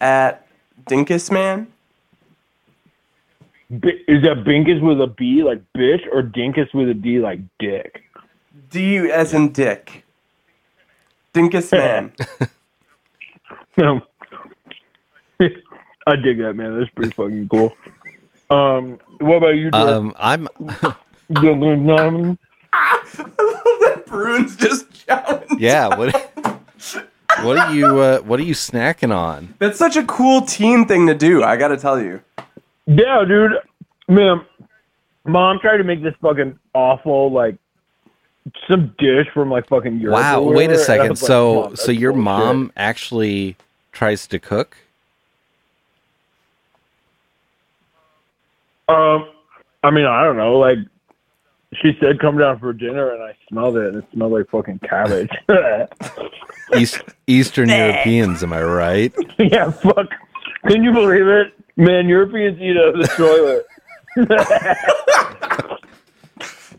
at 0.00 0.48
Dinkus 0.86 1.30
Man. 1.30 1.68
B- 3.70 4.02
is 4.08 4.22
that 4.22 4.44
Binkus 4.46 4.80
with 4.80 5.00
a 5.00 5.06
B 5.06 5.42
like 5.42 5.60
bitch 5.76 6.00
or 6.12 6.22
Dinkus 6.22 6.72
with 6.74 6.88
a 6.88 6.94
D 6.94 7.18
like 7.18 7.40
dick? 7.58 8.02
D 8.70 8.96
as 9.10 9.34
in 9.34 9.52
Dick. 9.52 10.04
Dinkus 11.34 11.70
Man. 11.72 12.12
No. 13.76 14.00
I 16.06 16.16
dig 16.16 16.38
that, 16.38 16.54
man. 16.54 16.78
That's 16.78 16.90
pretty 16.90 17.12
fucking 17.12 17.48
cool. 17.48 17.76
Um, 18.50 18.98
what 19.20 19.36
about 19.36 19.56
you? 19.56 19.70
Dirk? 19.70 19.74
Um, 19.74 20.14
I'm 20.18 20.48
Um, 21.36 22.38
Bruins 24.06 24.56
just 24.56 24.86
shouting. 25.06 25.58
yeah. 25.58 25.94
What 25.94 26.14
what 27.42 27.58
are 27.58 27.74
you 27.74 27.98
uh, 27.98 28.20
what 28.20 28.40
are 28.40 28.44
you 28.44 28.54
snacking 28.54 29.14
on? 29.14 29.54
That's 29.58 29.78
such 29.78 29.96
a 29.96 30.04
cool 30.04 30.40
teen 30.42 30.86
thing 30.86 31.06
to 31.06 31.14
do. 31.14 31.42
I 31.42 31.56
got 31.56 31.68
to 31.68 31.76
tell 31.76 32.00
you. 32.00 32.22
Yeah, 32.88 33.22
dude. 33.28 33.52
Man, 34.08 34.40
mom 35.26 35.58
tried 35.60 35.76
to 35.76 35.84
make 35.84 36.02
this 36.02 36.14
fucking 36.22 36.58
awful 36.74 37.30
like 37.30 37.56
some 38.66 38.94
dish 38.98 39.26
from 39.34 39.50
like 39.50 39.68
fucking 39.68 39.98
Europe. 40.00 40.14
Wow. 40.14 40.40
or 40.40 40.54
Wait 40.54 40.70
a 40.70 40.72
whatever, 40.72 40.72
and 40.72 40.80
I 40.80 40.84
second. 40.84 41.10
was 41.10 41.22
like, 41.22 41.26
So 41.28 41.62
"Mom, 41.64 41.76
so 41.76 41.92
your 41.92 42.12
bullshit." 42.12 42.24
mom 42.24 42.72
actually 42.78 43.56
tries 43.92 44.26
to 44.28 44.38
cook? 44.38 44.78
Um, 48.88 49.28
I 49.82 49.90
mean, 49.90 50.06
I 50.06 50.22
don't 50.24 50.36
know. 50.38 50.58
Like, 50.58 50.78
she 51.82 51.92
said, 52.00 52.18
"Come 52.20 52.38
down 52.38 52.58
for 52.58 52.72
dinner," 52.72 53.10
and 53.12 53.22
I 53.22 53.34
smelled 53.50 53.76
it, 53.76 53.88
and 53.88 53.96
it 54.02 54.04
smelled 54.14 54.32
like 54.32 54.48
fucking 54.48 54.78
cabbage. 54.78 55.28
East, 56.76 57.02
Eastern 57.26 57.68
Europeans, 57.68 58.42
am 58.42 58.54
I 58.54 58.62
right? 58.62 59.12
yeah, 59.38 59.70
fuck. 59.70 60.06
Can 60.66 60.82
you 60.82 60.92
believe 60.92 61.26
it, 61.26 61.52
man? 61.78 62.08
Europeans 62.08 62.60
eat 62.60 62.76
out 62.76 62.94
of 62.94 63.00
the 63.00 63.08
toilet. 63.16 63.66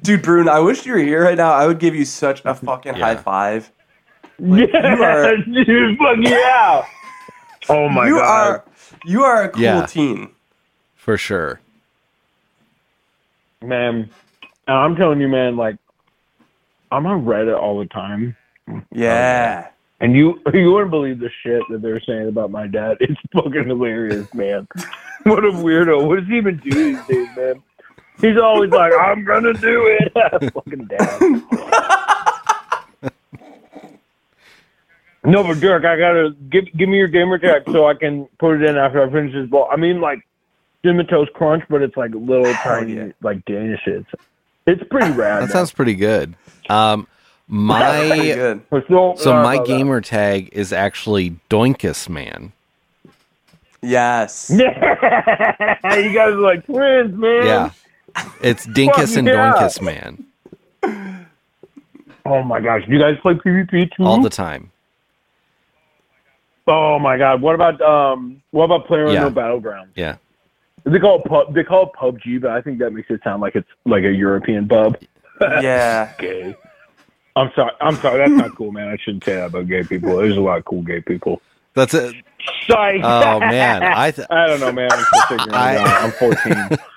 Dude, 0.02 0.22
Brune, 0.22 0.48
I 0.48 0.60
wish 0.60 0.86
you 0.86 0.94
were 0.94 1.00
here 1.00 1.24
right 1.24 1.38
now. 1.38 1.52
I 1.52 1.68
would 1.68 1.80
give 1.80 1.94
you 1.94 2.06
such 2.06 2.42
a 2.46 2.54
fucking 2.56 2.96
Yeah. 2.96 3.00
high 3.06 3.16
five. 3.18 3.70
yeah, 4.40 4.96
you 4.96 5.04
are- 5.04 5.36
dude, 5.66 5.98
fuck 5.98 6.18
yeah. 6.20 6.86
Oh 7.68 7.90
my 7.90 8.08
you 8.08 8.16
god. 8.16 8.24
are 8.24 8.64
you 9.06 9.24
are 9.24 9.44
a 9.44 9.50
cool 9.50 9.62
Yeah. 9.62 9.86
teen. 9.86 10.30
For 10.96 11.18
sure. 11.18 11.60
man. 13.62 14.10
And 14.68 14.78
I'm 14.78 14.96
telling 14.96 15.20
you, 15.20 15.28
man, 15.28 15.58
like 15.58 15.76
I'm 16.92 17.06
on 17.06 17.26
Reddit 17.26 17.60
all 17.60 17.78
the 17.80 17.86
time, 17.88 18.36
Yeah. 18.92 19.68
Oh, 19.68 19.74
and 20.00 20.16
you 20.16 20.42
you 20.54 20.72
wouldn't 20.72 20.92
believe 20.92 21.20
the 21.20 21.30
shit 21.44 21.62
that 21.70 21.82
they're 21.82 22.02
saying 22.02 22.28
about 22.28 22.52
my 22.52 22.68
dad. 22.68 22.98
It's 23.10 23.20
fucking 23.34 23.68
hilarious, 23.68 24.32
man. 24.34 24.68
what 25.24 25.44
a 25.44 25.52
weirdo. 25.52 26.06
What 26.06 26.20
does 26.20 26.28
he 26.28 26.38
even 26.38 26.58
do 26.58 26.72
these 26.72 27.08
days, 27.08 27.28
man? 27.36 27.64
He's 28.22 28.38
always 28.38 28.70
like, 28.72 28.92
"I'm 29.00 29.24
gonna 29.24 29.54
do 29.54 29.98
it." 30.00 30.54
fucking 30.54 30.86
dad. 30.86 31.22
no, 35.24 35.44
but 35.44 35.60
Dirk, 35.60 35.86
I 35.86 35.98
gotta 35.98 36.36
give 36.50 36.66
give 36.76 36.90
me 36.90 36.98
your 36.98 37.08
gamer 37.08 37.38
tag 37.38 37.64
so 37.72 37.88
I 37.88 37.94
can 37.94 38.28
put 38.40 38.62
it 38.62 38.70
in 38.70 38.78
after 38.78 39.02
I 39.02 39.10
finish 39.10 39.34
this 39.34 39.50
ball. 39.50 39.70
I 39.72 39.78
mean, 39.78 40.02
like 40.02 40.20
cinnamon 40.84 41.08
toast 41.08 41.32
crunch, 41.34 41.64
but 41.70 41.82
it's 41.82 41.96
like 41.96 42.12
little 42.14 42.54
tiny 42.56 42.96
yeah. 42.96 43.12
like 43.22 43.44
Danishes. 43.46 44.06
It's 44.68 44.84
pretty 44.90 45.12
rad. 45.14 45.38
That 45.38 45.40
man. 45.42 45.50
sounds 45.50 45.72
pretty 45.72 45.96
good. 45.96 46.36
Um 46.70 47.08
my 47.50 48.16
good. 48.18 48.62
We're 48.70 48.88
so 48.88 49.16
my 49.34 49.56
about 49.56 49.68
that. 49.68 49.68
gamer 49.68 50.02
tag 50.02 50.50
is 50.54 50.72
actually 50.72 51.32
Doinkus 51.50 52.08
Man. 52.08 52.54
Yes. 53.82 54.50
you 54.54 54.64
guys 54.64 56.16
are 56.16 56.32
like 56.34 56.66
twins, 56.66 57.16
man. 57.16 57.46
Yeah. 57.46 57.72
It's 58.42 58.66
Dinkus 58.68 59.18
and 59.18 59.28
yeah. 59.28 59.54
Doinkus 59.54 59.82
Man 59.82 60.26
Oh 62.26 62.44
my 62.44 62.60
gosh, 62.60 62.84
you 62.88 63.00
guys 63.00 63.16
play 63.22 63.34
PvP 63.34 63.92
too? 63.96 64.04
all 64.04 64.22
the 64.22 64.30
time. 64.30 64.72
oh 66.68 67.00
my 67.00 67.18
god, 67.18 67.42
what 67.42 67.56
about 67.56 67.82
um, 67.82 68.42
what 68.52 68.66
about 68.66 68.86
Player 68.88 69.12
Yeah. 69.12 69.22
no 69.22 69.30
Battleground? 69.32 69.92
Yeah. 69.96 70.18
They 70.86 71.00
call 71.00 71.20
it 71.22 71.26
pub. 71.26 71.54
They 71.54 71.64
call 71.64 71.84
it 71.88 71.92
PUBG, 72.00 72.42
but 72.42 72.52
I 72.52 72.62
think 72.62 72.80
that 72.80 72.92
makes 72.92 73.10
it 73.10 73.22
sound 73.24 73.42
like 73.42 73.56
it's 73.56 73.68
like 73.86 74.04
a 74.04 74.12
European 74.12 74.68
pub. 74.68 74.98
Yeah. 75.42 76.14
Gay. 76.20 76.56
I'm 77.36 77.52
sorry. 77.56 77.72
I'm 77.82 77.96
sorry. 77.98 78.18
That's 78.18 78.32
not 78.32 78.56
cool, 78.56 78.72
man. 78.72 78.88
I 78.88 78.98
shouldn't 78.98 79.24
say 79.24 79.36
that 79.36 79.48
about 79.48 79.68
gay 79.68 79.84
people. 79.84 80.18
There's 80.18 80.38
a 80.38 80.42
lot 80.42 80.58
of 80.58 80.65
cool 80.65 80.82
gay 80.82 81.02
people. 81.02 81.42
That's 81.74 81.94
it. 81.94 82.15
Psych. 82.68 83.02
Oh 83.04 83.39
man, 83.39 83.84
I 83.84 84.12
th- 84.12 84.28
I 84.32 84.48
don't 84.48 84.60
know, 84.60 84.72
man. 84.72 84.92
I'm 84.92 85.04
still 85.04 85.22
figuring 85.38 85.50
it 85.50 85.56
out. 85.56 86.04
I'm 86.04 86.12
14. 86.12 86.78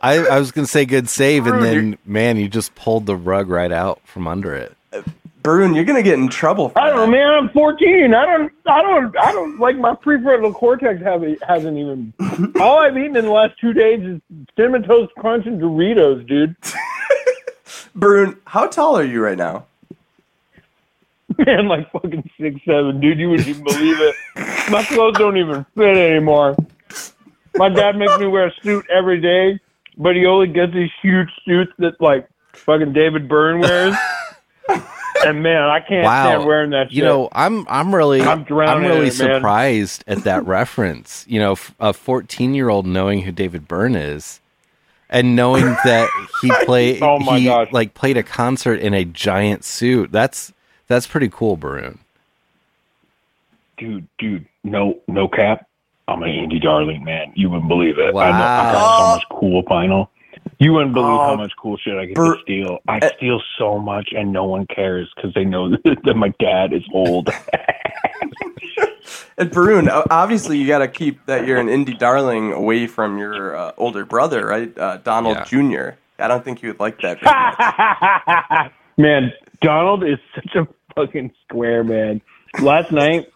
I, 0.00 0.14
I 0.26 0.38
was 0.38 0.52
gonna 0.52 0.66
say 0.66 0.84
good 0.84 1.08
save, 1.08 1.46
and 1.46 1.62
then 1.62 1.98
man, 2.04 2.36
you 2.36 2.48
just 2.48 2.74
pulled 2.74 3.06
the 3.06 3.16
rug 3.16 3.48
right 3.48 3.72
out 3.72 4.00
from 4.04 4.28
under 4.28 4.54
it. 4.54 4.76
Brune, 5.42 5.74
you're 5.74 5.84
gonna 5.84 6.02
get 6.02 6.18
in 6.18 6.28
trouble 6.28 6.68
for 6.68 6.80
I 6.80 6.88
don't 6.88 6.96
know, 6.96 7.06
man. 7.06 7.30
I'm 7.30 7.48
14. 7.50 8.14
I 8.14 8.26
don't. 8.26 8.52
I 8.66 8.82
don't. 8.82 9.18
I 9.18 9.32
don't 9.32 9.58
like 9.58 9.76
my 9.76 9.94
prefrontal 9.94 10.54
cortex. 10.54 11.02
Haven't 11.02 11.42
hasn't 11.42 11.78
even. 11.78 12.12
all 12.60 12.80
I've 12.80 12.96
eaten 12.96 13.16
in 13.16 13.24
the 13.24 13.32
last 13.32 13.54
two 13.60 13.72
days 13.72 14.00
is 14.00 14.20
cinnamon 14.56 14.82
toast 14.82 15.14
crunch 15.16 15.46
and 15.46 15.60
Doritos, 15.60 16.26
dude. 16.26 16.54
Brune, 17.94 18.36
how 18.46 18.66
tall 18.66 18.96
are 18.98 19.04
you 19.04 19.22
right 19.22 19.38
now? 19.38 19.66
man, 21.38 21.68
like 21.68 21.90
fucking 21.92 22.28
six 22.40 22.56
seven, 22.64 23.00
dude. 23.00 23.18
You 23.18 23.30
wouldn't 23.30 23.48
even 23.48 23.62
believe 23.64 23.96
it. 24.00 24.14
My 24.70 24.84
clothes 24.84 25.18
don't 25.18 25.36
even 25.36 25.64
fit 25.76 25.96
anymore. 25.96 26.56
My 27.56 27.68
dad 27.68 27.96
makes 27.96 28.16
me 28.18 28.26
wear 28.26 28.46
a 28.48 28.52
suit 28.62 28.86
every 28.90 29.20
day, 29.20 29.60
but 29.96 30.16
he 30.16 30.26
only 30.26 30.46
gets 30.48 30.72
these 30.72 30.90
huge 31.02 31.28
suits 31.44 31.72
that 31.78 32.00
like 32.00 32.28
fucking 32.54 32.92
David 32.92 33.28
Byrne 33.28 33.60
wears. 33.60 33.94
and 35.24 35.42
man, 35.42 35.62
I 35.62 35.80
can't 35.80 36.04
Wow. 36.04 36.30
stand 36.30 36.46
wearing 36.46 36.70
that. 36.70 36.92
You 36.92 37.02
know, 37.02 37.28
I'm 37.32 37.66
I'm 37.68 37.94
really 37.94 38.22
I'm 38.22 38.44
drowning 38.44 38.84
in 38.84 38.90
really 38.90 39.08
it, 39.08 39.12
surprised 39.12 40.04
at 40.06 40.24
that 40.24 40.46
reference. 40.46 41.24
You 41.28 41.40
know, 41.40 41.52
f- 41.52 41.74
a 41.78 41.92
14 41.92 42.54
year 42.54 42.68
old 42.68 42.86
knowing 42.86 43.22
who 43.22 43.32
David 43.32 43.68
Byrne 43.68 43.96
is, 43.96 44.40
and 45.10 45.34
knowing 45.36 45.64
that 45.84 46.08
he 46.42 46.50
played 46.64 47.02
Oh 47.02 47.18
my 47.18 47.38
he 47.38 47.44
gosh. 47.46 47.72
like 47.72 47.94
played 47.94 48.16
a 48.16 48.22
concert 48.22 48.80
in 48.80 48.94
a 48.94 49.04
giant 49.04 49.64
suit. 49.64 50.12
That's 50.12 50.52
that's 50.86 51.06
pretty 51.06 51.28
cool, 51.28 51.56
Baroon. 51.56 51.98
dude, 53.76 54.06
dude, 54.18 54.46
no, 54.64 54.98
no 55.06 55.28
cap. 55.28 55.66
I'm 56.08 56.22
an 56.22 56.30
indie 56.30 56.60
darling, 56.62 57.04
man. 57.04 57.32
You 57.36 57.50
wouldn't 57.50 57.68
believe 57.68 57.98
it. 57.98 58.08
I, 58.08 58.12
know, 58.12 58.18
I 58.18 58.62
Wow. 58.62 58.72
got 58.72 58.98
so 58.98 59.06
much 59.08 59.24
cool 59.30 59.62
vinyl. 59.64 60.08
You 60.58 60.72
wouldn't 60.72 60.94
believe 60.94 61.10
Oh, 61.20 61.26
how 61.26 61.36
much 61.36 61.52
cool 61.60 61.76
shit 61.76 61.94
I 61.96 62.06
get 62.06 62.16
to 62.16 62.36
steal. 62.42 62.78
I 62.88 62.98
eh. 62.98 63.10
steal 63.16 63.40
so 63.58 63.78
much, 63.78 64.08
and 64.16 64.32
no 64.32 64.44
one 64.44 64.66
cares 64.66 65.12
because 65.14 65.34
they 65.34 65.44
know 65.44 65.68
that 65.84 66.14
my 66.16 66.32
dad 66.40 66.72
is 66.72 66.82
old. 66.92 67.28
And 69.38 69.50
Baroon, 69.52 69.88
obviously, 69.88 70.58
you 70.58 70.66
got 70.66 70.78
to 70.78 70.88
keep 70.88 71.24
that 71.26 71.46
you're 71.46 71.58
an 71.58 71.68
indie 71.68 71.96
darling 71.96 72.52
away 72.52 72.86
from 72.88 73.18
your 73.18 73.56
uh, 73.56 73.72
older 73.76 74.04
brother, 74.04 74.44
right? 74.46 74.76
Uh, 74.76 74.96
Donald 74.98 75.36
Yeah. 75.36 75.44
Jr. 75.44 75.98
I 76.18 76.26
don't 76.26 76.44
think 76.44 76.60
you 76.60 76.70
would 76.70 76.80
like 76.80 77.00
that. 77.02 78.72
Man, 78.98 79.32
Donald 79.62 80.02
is 80.02 80.18
such 80.34 80.56
a 80.56 80.66
fucking 80.96 81.32
square 81.44 81.84
man. 81.84 82.20
Last 82.60 82.90
night, 82.90 83.28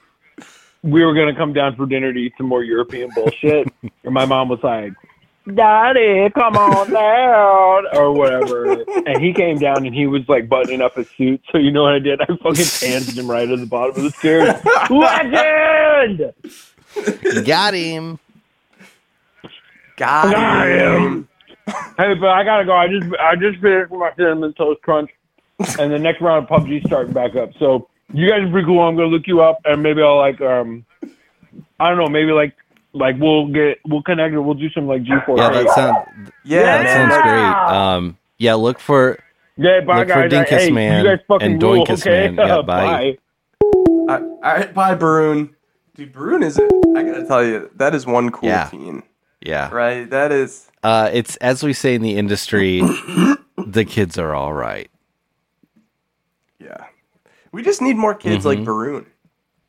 we 0.82 1.04
were 1.04 1.14
gonna 1.14 1.36
come 1.36 1.52
down 1.52 1.76
for 1.76 1.86
dinner 1.86 2.12
to 2.12 2.18
eat 2.18 2.32
some 2.36 2.48
more 2.48 2.64
European 2.64 3.10
bullshit, 3.14 3.68
and 4.04 4.12
my 4.12 4.26
mom 4.26 4.48
was 4.48 4.58
like, 4.64 4.92
"Daddy, 5.54 6.30
come 6.30 6.56
on 6.56 6.90
down," 6.90 7.84
or 7.96 8.12
whatever. 8.12 8.72
And 9.06 9.20
he 9.20 9.32
came 9.32 9.58
down 9.58 9.84
and 9.86 9.94
he 9.94 10.06
was 10.06 10.22
like 10.28 10.48
buttoning 10.48 10.80
up 10.80 10.94
his 10.94 11.08
suit. 11.10 11.40
So 11.50 11.58
you 11.58 11.70
know 11.72 11.82
what 11.82 11.94
I 11.94 11.98
did? 11.98 12.20
I 12.20 12.26
fucking 12.26 12.52
pantsed 12.52 13.16
him 13.18 13.30
right 13.30 13.48
at 13.48 13.58
the 13.58 13.66
bottom 13.66 13.96
of 13.96 14.02
the 14.02 14.10
stairs. 14.10 14.54
Legend. 14.90 16.32
Got 17.46 17.74
him. 17.74 18.18
Got 19.96 20.32
Got 20.32 20.68
him. 20.68 21.02
him. 21.02 21.28
Hey, 21.96 22.14
but 22.14 22.28
I 22.30 22.44
gotta 22.44 22.64
go. 22.64 22.72
I 22.74 22.88
just 22.88 23.06
I 23.20 23.36
just 23.36 23.60
finished 23.60 23.92
my 23.92 24.12
cinnamon 24.16 24.52
toast 24.54 24.82
crunch, 24.82 25.10
and 25.78 25.92
the 25.92 25.98
next 25.98 26.20
round 26.20 26.48
of 26.48 26.50
PUBG 26.62 26.86
starting 26.86 27.12
back 27.12 27.36
up. 27.36 27.50
So 27.58 27.88
you 28.12 28.28
guys 28.28 28.42
are 28.42 28.50
pretty 28.50 28.66
cool. 28.66 28.80
I'm 28.80 28.96
gonna 28.96 29.08
look 29.08 29.26
you 29.26 29.42
up, 29.42 29.58
and 29.64 29.82
maybe 29.82 30.02
I'll 30.02 30.16
like 30.18 30.40
um, 30.40 30.84
I 31.78 31.88
don't 31.88 31.98
know, 31.98 32.08
maybe 32.08 32.32
like 32.32 32.54
like 32.94 33.16
we'll 33.18 33.48
get 33.48 33.78
we'll 33.86 34.02
connect 34.02 34.34
or 34.34 34.42
we'll 34.42 34.54
do 34.54 34.70
some 34.70 34.86
like 34.86 35.02
G4. 35.02 35.36
Yeah, 35.36 35.48
that 35.50 35.70
sounds 35.74 36.30
Yeah, 36.44 36.62
that 36.62 36.84
man. 36.84 37.10
sounds 37.10 37.22
great. 37.22 37.76
Um, 37.76 38.18
yeah, 38.38 38.54
look 38.54 38.78
for 38.78 39.18
yeah, 39.56 39.80
bye 39.80 39.98
look 39.98 40.08
for 40.08 40.28
guys. 40.28 40.32
Dinkus 40.32 40.58
hey, 40.58 40.70
Man 40.70 41.04
you 41.04 41.10
guys 41.10 41.24
fucking 41.28 41.52
and 41.52 41.62
rule, 41.62 41.86
Doinkus 41.86 42.00
okay? 42.06 42.30
Man. 42.30 42.46
Yeah, 42.48 42.62
bye. 42.66 43.18
Uh, 43.62 44.20
all 44.20 44.38
right, 44.42 44.74
bye, 44.74 44.94
Baroon. 44.94 45.54
Dude, 45.94 46.12
Baroon 46.12 46.42
is. 46.42 46.58
A, 46.58 46.64
I 46.96 47.02
gotta 47.02 47.24
tell 47.26 47.44
you, 47.44 47.70
that 47.76 47.94
is 47.94 48.06
one 48.06 48.30
cool 48.30 48.48
Yeah. 48.48 48.68
teen, 48.68 49.02
yeah. 49.40 49.70
right? 49.70 50.08
That 50.08 50.32
is. 50.32 50.70
Uh, 50.82 51.10
it's 51.12 51.36
as 51.36 51.62
we 51.62 51.72
say 51.72 51.94
in 51.94 52.02
the 52.02 52.16
industry, 52.16 52.80
the 53.66 53.84
kids 53.84 54.18
are 54.18 54.34
all 54.34 54.52
right. 54.52 54.90
Yeah. 56.58 56.86
We 57.52 57.62
just 57.62 57.82
need 57.82 57.96
more 57.96 58.14
kids 58.14 58.44
like 58.46 58.64
Baroon, 58.64 59.06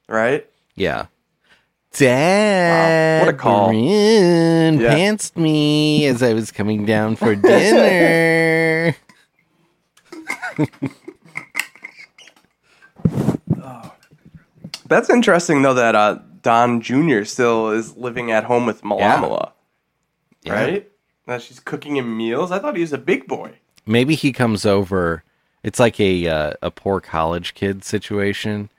right? 0.07 0.47
Yeah. 0.75 1.07
Dad, 1.93 3.19
Wow, 3.19 3.25
what 3.25 3.33
a 3.35 3.37
call. 3.37 3.67
Baroon 3.67 4.79
Yeah. 4.79 4.95
pantsed 4.95 5.37
me 5.37 6.05
as 6.07 6.23
I 6.23 6.33
was 6.33 6.51
coming 6.51 6.85
down 6.85 7.15
for 7.15 7.35
dinner. 7.35 8.95
That's 14.87 15.09
interesting 15.09 15.61
though 15.61 15.73
that 15.73 15.95
uh, 15.95 16.19
Don 16.41 16.81
Jr. 16.81 17.23
still 17.23 17.69
is 17.71 17.95
living 17.97 18.31
at 18.31 18.43
home 18.43 18.65
with 18.65 18.81
Malamala, 18.81 19.51
Yeah. 20.43 20.53
right? 20.53 20.91
That 21.25 21.41
she's 21.41 21.59
cooking 21.59 21.95
him 21.97 22.17
meals. 22.17 22.51
I 22.51 22.59
thought 22.59 22.75
he 22.75 22.81
was 22.81 22.93
a 22.93 22.97
big 22.97 23.27
boy. 23.27 23.53
Maybe 23.85 24.15
he 24.15 24.31
comes 24.33 24.65
over. 24.65 25.23
It's 25.63 25.79
like 25.79 25.99
a 25.99 26.27
uh, 26.27 26.53
a 26.61 26.69
poor 26.71 26.99
college 26.99 27.53
kid 27.53 27.83
situation. 27.85 28.69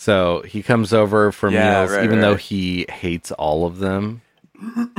So 0.00 0.40
he 0.46 0.62
comes 0.62 0.94
over 0.94 1.30
for. 1.30 1.50
Yeah, 1.50 1.80
meals, 1.80 1.90
right, 1.90 2.04
even 2.04 2.16
right, 2.20 2.22
though 2.22 2.36
he 2.36 2.86
hates 2.88 3.32
all 3.32 3.66
of 3.66 3.78
them. 3.80 4.22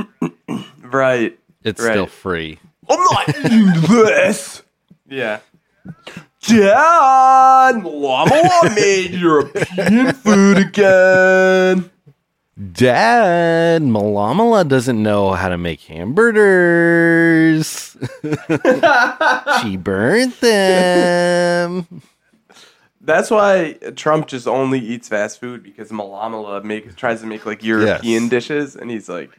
Right. 0.84 1.36
It's 1.64 1.80
Right. 1.82 1.92
still 1.92 2.06
free. 2.06 2.58
I'm 2.88 3.00
not 3.00 3.28
eating 3.44 3.66
this. 3.88 4.62
Yeah. 5.08 5.38
Dad, 6.46 7.76
Malamala 7.76 8.74
made 8.76 9.12
European 9.12 10.12
food 10.12 10.58
again. 10.58 11.90
Dad, 12.72 13.82
Malamala 13.82 14.68
doesn't 14.68 15.02
know 15.02 15.32
how 15.32 15.48
to 15.48 15.56
make 15.56 15.80
hamburgers. 15.80 17.66
she 19.62 19.76
burnt 19.78 20.38
them. 20.40 21.86
That's 23.04 23.30
why 23.30 23.74
Trump 23.96 24.28
just 24.28 24.46
only 24.46 24.78
eats 24.78 25.08
fast 25.08 25.40
food 25.40 25.62
because 25.62 25.90
Malamala 25.90 26.62
make, 26.62 26.94
tries 26.96 27.20
to 27.20 27.26
make 27.26 27.44
like 27.44 27.64
European 27.64 28.22
Yes. 28.24 28.30
dishes, 28.30 28.76
and 28.76 28.90
he's 28.90 29.08
like, 29.08 29.30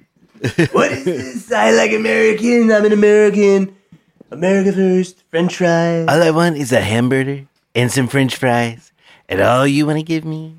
"What 0.74 0.92
is 0.92 1.06
this? 1.06 1.52
I 1.52 1.72
like 1.72 1.94
American. 1.94 2.72
I'm 2.72 2.84
an 2.86 2.92
American. 2.92 3.76
America 4.32 4.74
first. 4.74 5.24
French 5.30 5.56
fries." 5.58 6.08
All 6.10 6.22
I 6.22 6.32
want 6.32 6.58
is 6.58 6.72
a 6.74 6.82
hamburger 6.82 7.46
and 7.74 7.90
some 7.92 8.08
french 8.08 8.36
fries. 8.36 8.92
And 9.30 9.40
all 9.40 9.66
you 9.66 9.86
want 9.86 9.98
to 10.00 10.04
give 10.04 10.26
me 10.26 10.58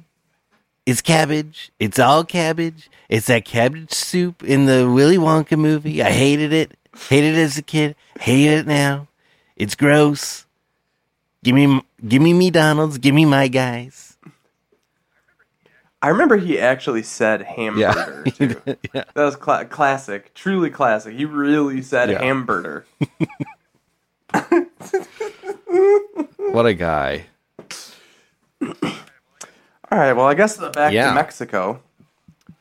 is 0.87 1.03
cabbage. 1.03 1.71
It's 1.79 1.99
all 1.99 2.25
cabbage. 2.25 2.89
It's 3.11 3.27
that 3.27 3.45
cabbage 3.45 3.93
soup 3.93 4.43
in 4.43 4.65
the 4.65 4.91
Willy 4.91 5.19
Wonka 5.19 5.59
movie. 5.59 6.03
I 6.03 6.11
hated 6.11 6.53
it. 6.55 6.73
Hated 7.11 7.35
it 7.35 7.43
as 7.43 7.59
a 7.59 7.63
kid. 7.63 7.97
Hate 8.21 8.47
it 8.49 8.67
now. 8.67 9.09
It's 9.57 9.75
gross. 9.75 10.47
Give 11.43 11.55
me, 11.55 11.83
give 12.07 12.23
me 12.23 12.33
me 12.33 12.51
Donald's. 12.51 12.99
Give 12.99 13.15
me 13.15 13.25
my 13.25 13.49
guys. 13.49 14.17
I 16.03 16.09
remember 16.09 16.37
he 16.37 16.59
actually 16.59 17.03
said 17.03 17.41
hamburger. 17.43 18.25
too. 18.31 18.57
yeah. 18.93 19.05
That 19.15 19.25
was 19.25 19.37
cla- 19.37 19.65
classic, 19.65 20.35
truly 20.35 20.69
classic. 20.71 21.15
He 21.17 21.25
really 21.25 21.81
said 21.81 22.11
Yeah. 22.11 22.23
hamburger. 22.23 22.85
What 26.51 26.67
a 26.67 26.75
guy. 26.75 27.27
All 28.63 29.99
right, 30.01 30.13
well, 30.13 30.27
I 30.27 30.35
guess 30.35 30.57
back 30.59 30.93
Yeah. 30.93 31.09
to 31.09 31.15
Mexico. 31.15 31.81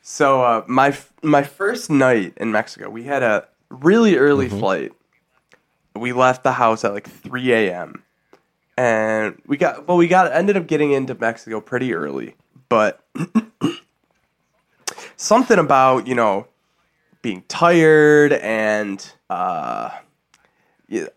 So 0.02 0.42
uh, 0.42 0.64
my 0.66 0.88
f- 0.88 1.12
my 1.22 1.42
first 1.42 1.90
night 1.90 2.34
in 2.36 2.50
Mexico, 2.52 2.90
we 2.90 3.04
had 3.04 3.22
a 3.22 3.46
really 3.70 4.16
early 4.16 4.46
Mm-hmm. 4.48 4.58
flight. 4.58 4.92
We 5.96 6.12
left 6.12 6.42
the 6.44 6.52
house 6.52 6.84
at 6.84 6.92
like 6.92 7.08
3 7.08 7.52
a.m. 7.52 8.02
and 8.76 9.40
we 9.46 9.56
got 9.56 9.86
well, 9.88 9.96
we 9.96 10.08
got 10.08 10.32
ended 10.32 10.56
up 10.56 10.66
getting 10.66 10.92
into 10.92 11.14
Mexico 11.14 11.60
pretty 11.60 11.94
early, 11.94 12.34
but 12.68 13.04
something 15.16 15.58
about 15.58 16.06
you 16.06 16.14
know 16.14 16.46
being 17.22 17.42
tired 17.48 18.32
and 18.34 19.10
uh, 19.30 19.90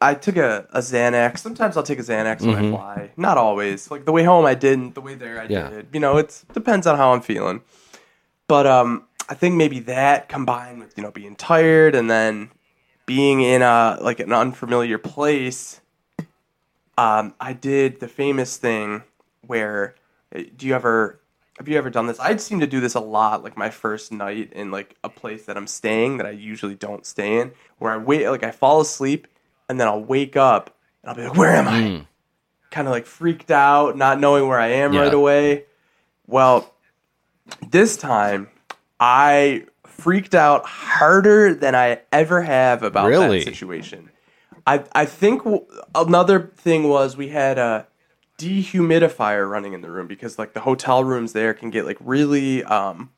I 0.02 0.14
took 0.14 0.38
a, 0.38 0.66
a 0.72 0.80
Xanax. 0.80 1.40
Sometimes 1.40 1.76
I'll 1.76 1.84
take 1.84 2.00
a 2.00 2.04
Xanax 2.04 2.42
when 2.46 2.56
I 2.56 2.72
fly. 2.72 3.12
Not 3.18 3.38
always. 3.38 3.92
Like 3.92 4.06
the 4.06 4.14
way 4.14 4.24
home, 4.24 4.46
I 4.46 4.54
didn't. 4.56 4.96
The 4.96 5.02
way 5.02 5.16
there, 5.16 5.40
I 5.40 5.44
Mm-hmm. 5.44 5.54
Yeah. 5.54 5.70
did. 5.70 5.88
You 5.94 6.00
know, 6.00 6.18
it 6.18 6.44
depends 6.54 6.88
on 6.88 6.98
how 6.98 7.12
I'm 7.14 7.22
feeling. 7.22 7.62
But 8.48 8.66
um, 8.66 9.04
I 9.28 9.34
think 9.34 9.56
maybe 9.56 9.80
that 9.82 10.30
combined 10.30 10.80
with 10.80 10.94
you 10.98 11.04
know 11.04 11.12
being 11.12 11.36
tired 11.36 11.96
and 11.96 12.10
then 12.10 12.50
being 13.06 13.42
in 13.42 13.62
a 13.62 13.98
like 14.02 14.22
an 14.22 14.32
unfamiliar 14.32 14.98
place. 14.98 15.82
Um, 16.98 17.36
I 17.40 17.54
did 17.54 18.00
the 18.00 18.08
famous 18.08 18.58
thing 18.58 19.04
where 19.46 19.96
uh, 20.36 20.42
do 20.56 20.66
you 20.68 20.74
ever 20.76 21.20
have 21.58 21.68
you 21.68 21.78
ever 21.78 21.90
done 21.90 22.06
this? 22.08 22.20
I 22.20 22.36
seem 22.38 22.60
to 22.60 22.68
do 22.68 22.80
this 22.80 22.94
a 22.96 23.00
lot, 23.00 23.44
like 23.44 23.58
my 23.58 23.70
first 23.72 24.12
night 24.12 24.54
in 24.54 24.70
like 24.72 24.96
a 25.04 25.10
place 25.10 25.46
that 25.46 25.58
I'm 25.58 25.66
staying 25.68 26.18
that 26.18 26.26
I 26.28 26.32
usually 26.32 26.76
don't 26.76 27.06
stay 27.06 27.40
in, 27.40 27.52
where 27.80 27.92
I 27.92 27.98
wait 27.98 28.28
like 28.30 28.44
I 28.44 28.52
fall 28.52 28.80
asleep 28.82 29.28
and 29.70 29.80
then 29.80 29.88
I'll 29.88 30.04
wake 30.04 30.36
up 30.36 30.76
and 31.04 31.10
I'll 31.10 31.16
be 31.16 31.24
like, 31.24 31.38
Where 31.38 31.56
am 31.56 31.68
I? 31.68 32.06
Kind 32.70 32.88
of 32.88 32.92
like 32.92 33.06
freaked 33.06 33.52
out, 33.52 33.98
not 33.98 34.20
knowing 34.20 34.48
where 34.48 34.60
I 34.60 34.68
am 34.68 34.94
Yeah. 34.94 35.02
right 35.02 35.14
away. 35.14 35.66
Well, 36.28 36.74
this 37.70 37.96
time 37.98 38.50
I 39.00 39.66
freaked 39.86 40.36
out 40.36 40.66
harder 40.66 41.54
than 41.56 41.74
I 41.76 42.02
ever 42.12 42.42
have 42.42 42.84
about 42.84 43.08
Really? 43.08 43.40
that 43.40 43.46
situation. 43.46 44.10
I 44.68 44.84
I 44.92 45.06
think 45.06 45.44
w- 45.46 45.66
another 45.96 46.52
thing 46.58 46.90
was 46.90 47.18
we 47.18 47.30
had 47.30 47.58
a 47.58 47.88
dehumidifier 48.38 49.50
running 49.50 49.74
in 49.74 49.82
the 49.82 49.90
room 49.90 50.06
because 50.06 50.38
like 50.38 50.54
the 50.54 50.60
hotel 50.60 51.04
rooms 51.04 51.34
there 51.34 51.54
can 51.56 51.72
get 51.72 51.86
like 51.86 51.98
really 52.00 52.64
um 52.66 53.12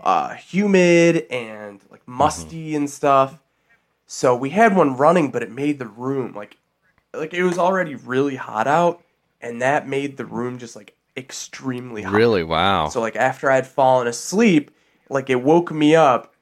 uh 0.00 0.34
humid 0.34 1.26
and 1.30 1.80
like 1.90 2.06
musty 2.06 2.76
and 2.76 2.88
stuff. 2.88 3.40
So 4.06 4.36
we 4.36 4.50
had 4.50 4.76
one 4.76 4.96
running 4.96 5.30
but 5.30 5.42
it 5.42 5.50
made 5.50 5.78
the 5.78 5.86
room 5.86 6.34
like 6.34 6.58
like 7.14 7.32
it 7.34 7.42
was 7.42 7.58
already 7.58 7.94
really 7.94 8.36
hot 8.36 8.66
out 8.66 9.02
and 9.40 9.62
that 9.62 9.88
made 9.88 10.16
the 10.16 10.26
room 10.26 10.58
just 10.58 10.76
like 10.76 10.94
extremely 11.16 12.02
hot. 12.02 12.14
Really? 12.14 12.42
Wow. 12.44 12.88
So 12.88 13.00
like 13.00 13.16
after 13.16 13.50
I'd 13.50 13.66
fallen 13.66 14.06
asleep, 14.06 14.70
like 15.08 15.30
it 15.30 15.42
woke 15.42 15.72
me 15.72 15.96
up. 15.96 16.33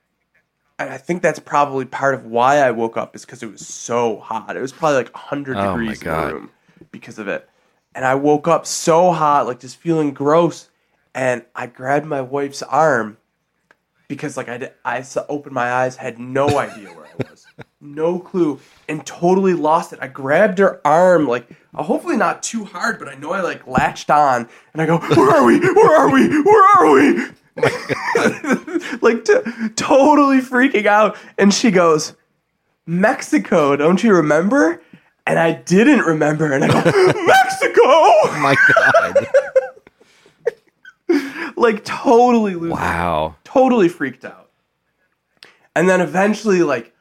And 0.85 0.93
I 0.93 0.99
think 0.99 1.23
that's 1.23 1.39
probably 1.39 1.85
part 1.85 2.15
of 2.15 2.27
why 2.27 2.59
I 2.59 2.71
woke 2.71 2.97
up 2.97 3.15
is 3.17 3.25
because 3.25 3.43
it 3.43 3.51
was 3.51 3.67
so 3.67 4.19
hot. 4.19 4.57
It 4.57 4.61
was 4.61 4.73
probably 4.73 4.99
like 4.99 5.15
100 5.15 5.57
Oh 5.57 5.77
degrees 5.77 6.03
in 6.03 6.09
the 6.09 6.35
room 6.35 6.51
because 6.91 7.19
of 7.19 7.29
it. 7.29 7.49
And 7.95 8.05
I 8.05 8.15
woke 8.15 8.49
up 8.49 8.67
so 8.67 9.13
hot, 9.13 9.47
like 9.47 9.61
just 9.61 9.77
feeling 9.77 10.13
gross. 10.13 10.69
And 11.15 11.45
I 11.55 11.67
grabbed 11.67 12.07
my 12.07 12.23
wife's 12.23 12.63
arm 12.63 13.19
because 14.09 14.37
like 14.37 14.49
I, 14.49 14.59
did, 14.59 14.73
I 14.85 15.05
opened 15.29 15.55
my 15.55 15.73
eyes, 15.73 15.97
had 15.97 16.19
no 16.19 16.59
idea 16.59 16.89
where 16.89 17.07
I 17.07 17.31
was, 17.31 17.47
no 17.81 18.19
clue, 18.19 18.61
and 18.89 19.05
totally 19.07 19.55
lost 19.55 19.93
it. 19.93 19.99
I 20.03 20.09
grabbed 20.09 20.59
her 20.59 20.81
arm, 20.87 21.27
like 21.27 21.49
uh, 21.75 21.83
hopefully 21.83 22.17
not 22.17 22.43
too 22.43 22.65
hard, 22.65 22.99
but 22.99 23.09
I 23.09 23.15
know 23.15 23.33
I 23.33 23.41
like 23.41 23.67
latched 23.67 24.11
on, 24.11 24.49
and 24.73 24.83
I 24.83 24.87
go, 24.87 24.99
"Where 24.99 25.31
are 25.31 25.45
we? 25.45 25.59
Where 25.61 25.97
are 25.97 26.11
we? 26.11 26.43
Where 26.43 26.77
are 26.77 26.93
we?" 26.95 27.33
like 29.03 29.25
t- 29.25 29.69
totally 29.77 30.41
freaking 30.41 30.87
out, 30.87 31.17
and 31.39 31.53
she 31.53 31.71
goes, 31.71 32.15
"Mexico, 32.87 33.77
don't 33.77 34.03
you 34.03 34.15
remember?" 34.15 34.83
And 35.27 35.39
I 35.39 35.53
didn't 35.53 36.01
remember, 36.01 36.53
and 36.53 36.65
I 36.65 36.69
go, 36.69 36.83
"Mexico!" 37.27 37.81
oh 37.85 38.39
my 38.41 38.57
god. 38.75 39.27
like 41.57 41.85
totally 41.85 42.55
losing. 42.55 42.71
wow. 42.71 43.37
totally 43.45 43.89
freaked 43.89 44.25
out. 44.25 44.51
And 45.75 45.89
then 45.89 46.01
eventually, 46.01 46.63
like, 46.63 46.95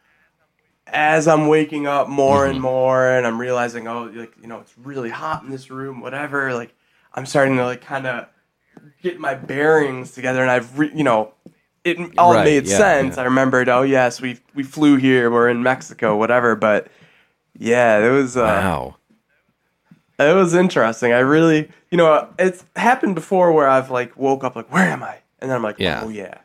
as 0.88 1.28
I'm 1.28 1.48
waking 1.48 1.88
up 1.88 2.10
more 2.10 2.46
and 2.46 2.56
mm-hmm. 2.56 2.64
more, 2.64 3.10
and 3.10 3.26
I'm 3.26 3.40
realizing, 3.40 3.88
oh, 3.88 4.04
like, 4.14 4.34
you 4.42 4.48
know, 4.48 4.60
it's 4.60 4.78
really 4.78 5.10
hot 5.10 5.44
in 5.44 5.50
this 5.50 5.72
room, 5.72 6.02
whatever. 6.02 6.54
Like, 6.54 6.74
I'm 7.14 7.26
starting 7.26 7.58
to 7.58 7.66
like 7.66 7.82
kind 7.82 8.08
of 8.08 8.28
get 9.02 9.20
my 9.20 9.34
bearings 9.36 10.12
together, 10.12 10.42
and 10.42 10.52
I've, 10.52 10.78
re- 10.78 10.92
you 10.94 11.04
know, 11.04 11.34
it 11.84 11.98
all 12.18 12.34
Right, 12.34 12.44
made 12.46 12.68
yeah, 12.68 12.78
sense. 12.78 13.16
yeah. 13.16 13.22
I 13.22 13.26
remembered, 13.26 13.68
oh 13.70 13.82
yes, 13.82 14.22
we 14.22 14.40
we 14.54 14.64
flew 14.64 14.98
here, 14.98 15.32
we're 15.32 15.50
in 15.50 15.64
Mexico, 15.64 16.16
whatever. 16.18 16.56
But 16.56 16.88
yeah, 17.58 18.00
it 18.06 18.12
was 18.12 18.38
uh, 18.38 18.42
Wow. 18.42 18.96
it 20.20 20.36
was 20.36 20.54
interesting. 20.54 21.12
I 21.14 21.20
really, 21.20 21.70
you 21.90 21.98
know, 21.98 22.28
it's 22.38 22.64
happened 22.76 23.16
before 23.16 23.52
where 23.52 23.68
I've 23.68 23.90
like 23.90 24.16
woke 24.18 24.44
up 24.44 24.56
like, 24.56 24.72
where 24.72 24.88
am 24.88 25.02
I? 25.04 25.18
And 25.40 25.50
then 25.50 25.58
I'm 25.58 25.64
like, 25.64 25.78
Yeah. 25.80 26.02
oh 26.06 26.10
yeah. 26.10 26.38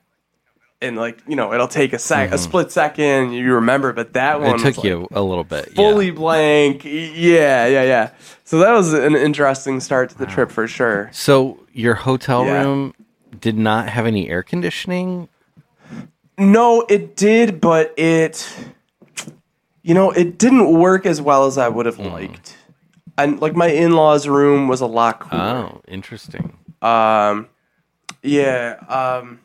And 0.87 0.97
like, 0.97 1.23
you 1.27 1.37
know, 1.37 1.53
it'll 1.53 1.69
take 1.69 1.93
a 1.93 1.99
sec, 1.99 2.33
a 2.33 2.39
split 2.39 2.71
second, 2.73 3.33
you 3.33 3.55
remember, 3.55 3.93
but 3.93 4.13
that 4.15 4.41
one 4.41 4.51
Mm-hmm. 4.51 4.55
It 4.55 4.59
took 4.59 4.67
was, 4.69 4.79
like, 4.79 4.85
you 4.85 5.09
a 5.13 5.23
little 5.23 5.45
bit. 5.45 5.75
fully 5.75 6.07
Yeah. 6.07 6.13
blank. 6.13 6.85
Yeah, 6.85 7.67
yeah, 7.67 7.83
yeah. 7.83 8.11
So 8.45 8.59
that 8.59 8.71
was 8.73 8.93
an 8.93 9.15
interesting 9.17 9.81
start 9.81 10.11
to 10.11 10.19
the 10.19 10.27
trip 10.27 10.51
for 10.51 10.67
sure. 10.69 11.11
So 11.13 11.59
your 11.73 11.95
hotel 11.95 12.45
Yeah. 12.45 12.63
room 12.63 12.95
did 13.41 13.57
not 13.59 13.89
have 13.89 14.07
any 14.07 14.29
air 14.31 14.43
conditioning? 14.43 15.29
No, 16.39 16.85
it 16.89 17.17
did, 17.17 17.61
but 17.61 17.93
it, 17.99 18.49
you 19.83 19.95
know, 19.95 20.11
it 20.11 20.39
didn't 20.39 20.71
work 20.79 21.07
as 21.07 21.21
well 21.21 21.47
as 21.47 21.59
I 21.59 21.69
would 21.69 21.87
Mm. 21.87 21.97
have 21.97 22.13
liked. 22.13 22.57
And 23.19 23.41
like 23.41 23.57
my 23.57 23.69
in-laws' 23.69 24.29
room 24.29 24.69
was 24.69 24.81
a 24.83 24.87
lot 24.87 25.21
cooler. 25.21 25.43
Oh, 25.43 25.81
interesting. 25.89 26.59
Um, 26.83 27.49
yeah, 28.23 28.77
um, 28.89 29.41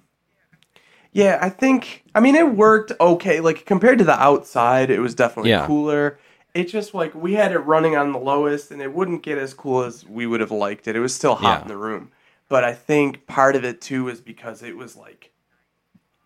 yeah. 1.12 1.40
I 1.42 1.50
think. 1.50 2.04
I 2.16 2.20
mean, 2.20 2.36
it 2.36 2.56
worked 2.56 2.92
okay. 3.00 3.40
Like 3.40 3.66
compared 3.66 3.98
to 4.00 4.04
the 4.04 4.20
outside, 4.20 4.90
it 4.90 5.00
was 5.00 5.16
definitely 5.16 5.52
Yeah. 5.52 5.66
cooler. 5.68 6.20
It 6.54 6.66
just 6.66 6.94
like 6.94 7.16
we 7.16 7.34
had 7.34 7.52
it 7.54 7.60
running 7.60 7.96
on 7.96 8.12
the 8.12 8.20
lowest, 8.20 8.72
and 8.72 8.82
it 8.82 8.94
wouldn't 8.94 9.24
get 9.24 9.38
as 9.38 9.54
cool 9.54 9.84
as 9.84 10.06
we 10.06 10.26
would 10.28 10.42
have 10.42 10.52
liked 10.52 10.88
it. 10.88 10.96
It 10.96 11.00
was 11.00 11.16
still 11.16 11.36
hot 11.36 11.60
Yeah. 11.60 11.62
in 11.64 11.68
the 11.70 11.78
room, 11.78 12.12
but 12.50 12.64
I 12.66 12.74
think 12.74 13.26
part 13.26 13.56
of 13.56 13.64
it 13.64 13.80
too 13.82 14.10
is 14.10 14.20
because 14.20 14.62
it 14.62 14.76
was 14.76 14.96
like 14.98 15.32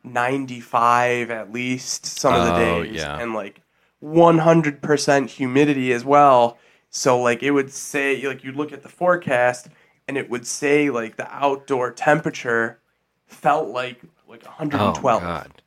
ninety-five 0.03 1.29
at 1.31 1.51
least 1.51 2.05
some 2.05 2.33
of 2.33 2.45
the 2.45 2.53
Oh, 2.53 2.83
days, 2.83 2.95
yeah. 2.95 3.19
and 3.19 3.33
like 3.33 3.61
one 3.99 4.39
hundred 4.39 4.81
percent 4.81 5.29
humidity 5.31 5.91
as 5.93 6.05
well. 6.05 6.57
So 6.89 7.19
like 7.19 7.43
it 7.43 7.51
would 7.51 7.71
say 7.71 8.25
like 8.25 8.43
you'd 8.43 8.55
look 8.55 8.71
at 8.71 8.83
the 8.83 8.89
forecast 8.89 9.67
and 10.07 10.17
it 10.17 10.29
would 10.29 10.45
say 10.47 10.89
like 10.89 11.17
the 11.17 11.27
outdoor 11.33 11.91
temperature 11.91 12.79
felt 13.27 13.69
like 13.69 14.01
like 14.43 14.73
Oh 14.73 14.91
112. 14.91 15.21
god. 15.21 15.61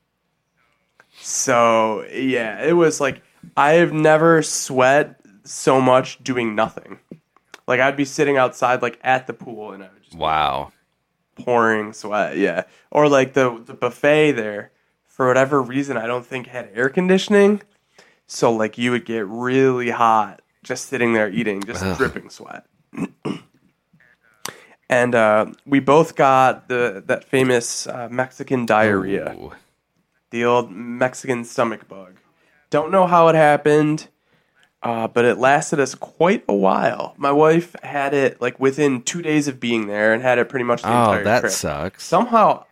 So 1.21 2.05
yeah, 2.13 2.63
it 2.65 2.73
was 2.75 3.01
like 3.01 3.23
I 3.57 3.73
have 3.73 3.93
never 3.93 4.43
sweat 4.43 5.21
so 5.45 5.81
much 5.81 6.23
doing 6.23 6.55
nothing. 6.55 6.99
Like 7.67 7.81
I'd 7.81 7.97
be 7.97 8.05
sitting 8.05 8.37
outside 8.37 8.83
like 8.83 8.99
at 9.03 9.27
the 9.27 9.33
pool 9.33 9.73
and 9.73 9.83
I 9.83 9.89
would 9.93 10.03
just 10.03 10.13
be 10.15 10.19
Wow. 10.19 10.73
pouring 11.37 11.93
sweat, 11.93 12.37
yeah. 12.37 12.65
Or 12.91 13.09
like 13.09 13.35
the 13.35 13.61
the 13.65 13.75
buffet 13.75 14.33
there 14.33 14.73
for 15.07 15.27
whatever 15.27 15.61
reason 15.61 15.97
I 15.97 16.07
don't 16.07 16.25
think 16.27 16.47
had 16.47 16.71
air 16.75 16.89
conditioning. 16.89 17.63
So 18.27 18.53
like 18.53 18.79
you 18.79 18.91
would 18.93 19.05
get 19.05 19.27
really 19.27 19.91
hot 19.91 20.43
just 20.63 20.87
sitting 20.87 21.13
there 21.15 21.29
eating, 21.31 21.63
just 21.63 21.83
Ugh. 21.85 21.97
dripping 21.97 22.31
sweat. 22.31 22.67
and 24.89 25.15
uh, 25.15 25.47
we 25.67 25.81
both 25.81 26.17
got 26.17 26.69
the 26.69 27.03
that 27.07 27.25
famous 27.25 27.87
uh, 27.87 28.09
Mexican 28.11 28.67
diarrhea 28.67 29.35
Ooh. 29.39 29.53
the 30.31 30.45
old 30.45 30.71
Mexican 30.71 31.45
stomach 31.45 31.89
bug. 31.89 32.17
Don't 32.71 32.91
know 32.91 33.07
how 33.07 33.29
it 33.29 33.35
happened, 33.35 34.09
uh, 34.83 35.09
but 35.09 35.25
it 35.25 35.39
lasted 35.39 35.81
us 35.81 35.95
quite 35.95 36.45
a 36.49 36.55
while. 36.55 37.15
My 37.17 37.33
wife 37.33 37.75
had 37.83 38.13
it 38.13 38.41
like 38.41 38.61
within 38.61 39.03
two 39.03 39.23
days 39.23 39.49
of 39.49 39.59
being 39.59 39.87
there 39.87 40.13
and 40.13 40.23
had 40.23 40.39
it 40.39 40.49
pretty 40.49 40.65
much 40.65 40.83
the 40.83 40.89
Oh, 40.89 41.03
entire 41.13 41.25
that 41.25 41.41
trip. 41.41 41.53
sucks. 41.53 42.05
Somehow, 42.05 42.65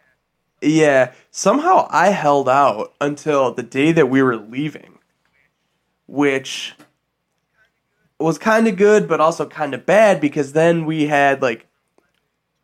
yeah, 0.61 1.13
somehow 1.31 1.87
I 1.91 2.09
held 2.11 2.47
out 2.49 2.93
until 3.01 3.53
the 3.55 3.63
day 3.63 3.91
that 3.93 4.11
we 4.11 4.23
were 4.23 4.37
leaving, 4.37 4.99
which 6.07 6.75
was 8.19 8.39
kind 8.39 8.67
of 8.69 8.77
good, 8.77 9.09
but 9.09 9.21
also 9.21 9.47
kind 9.47 9.75
of 9.75 9.85
bad 9.87 10.21
because 10.21 10.53
then 10.53 10.85
we 10.87 11.07
had 11.07 11.43
like 11.43 11.67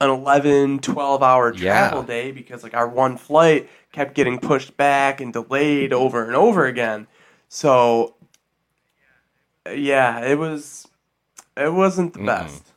an 0.02 0.10
11, 0.10 0.80
12 0.80 1.22
hour 1.22 1.52
Yeah. 1.52 1.90
travel 1.90 2.02
day 2.02 2.32
because 2.32 2.62
like 2.62 2.74
our 2.74 2.88
one 2.88 3.16
flight 3.16 3.68
kept 3.92 4.14
getting 4.14 4.38
pushed 4.38 4.76
back 4.76 5.20
and 5.20 5.32
delayed 5.32 5.92
over 5.92 6.24
and 6.26 6.34
over 6.34 6.66
again. 6.66 7.06
So, 7.48 8.16
uh, 9.66 9.70
yeah, 9.70 10.20
it 10.24 10.38
was, 10.38 10.88
it 11.56 11.72
wasn't 11.72 12.14
the 12.14 12.18
Mm-mm. 12.18 12.26
best. 12.26 12.72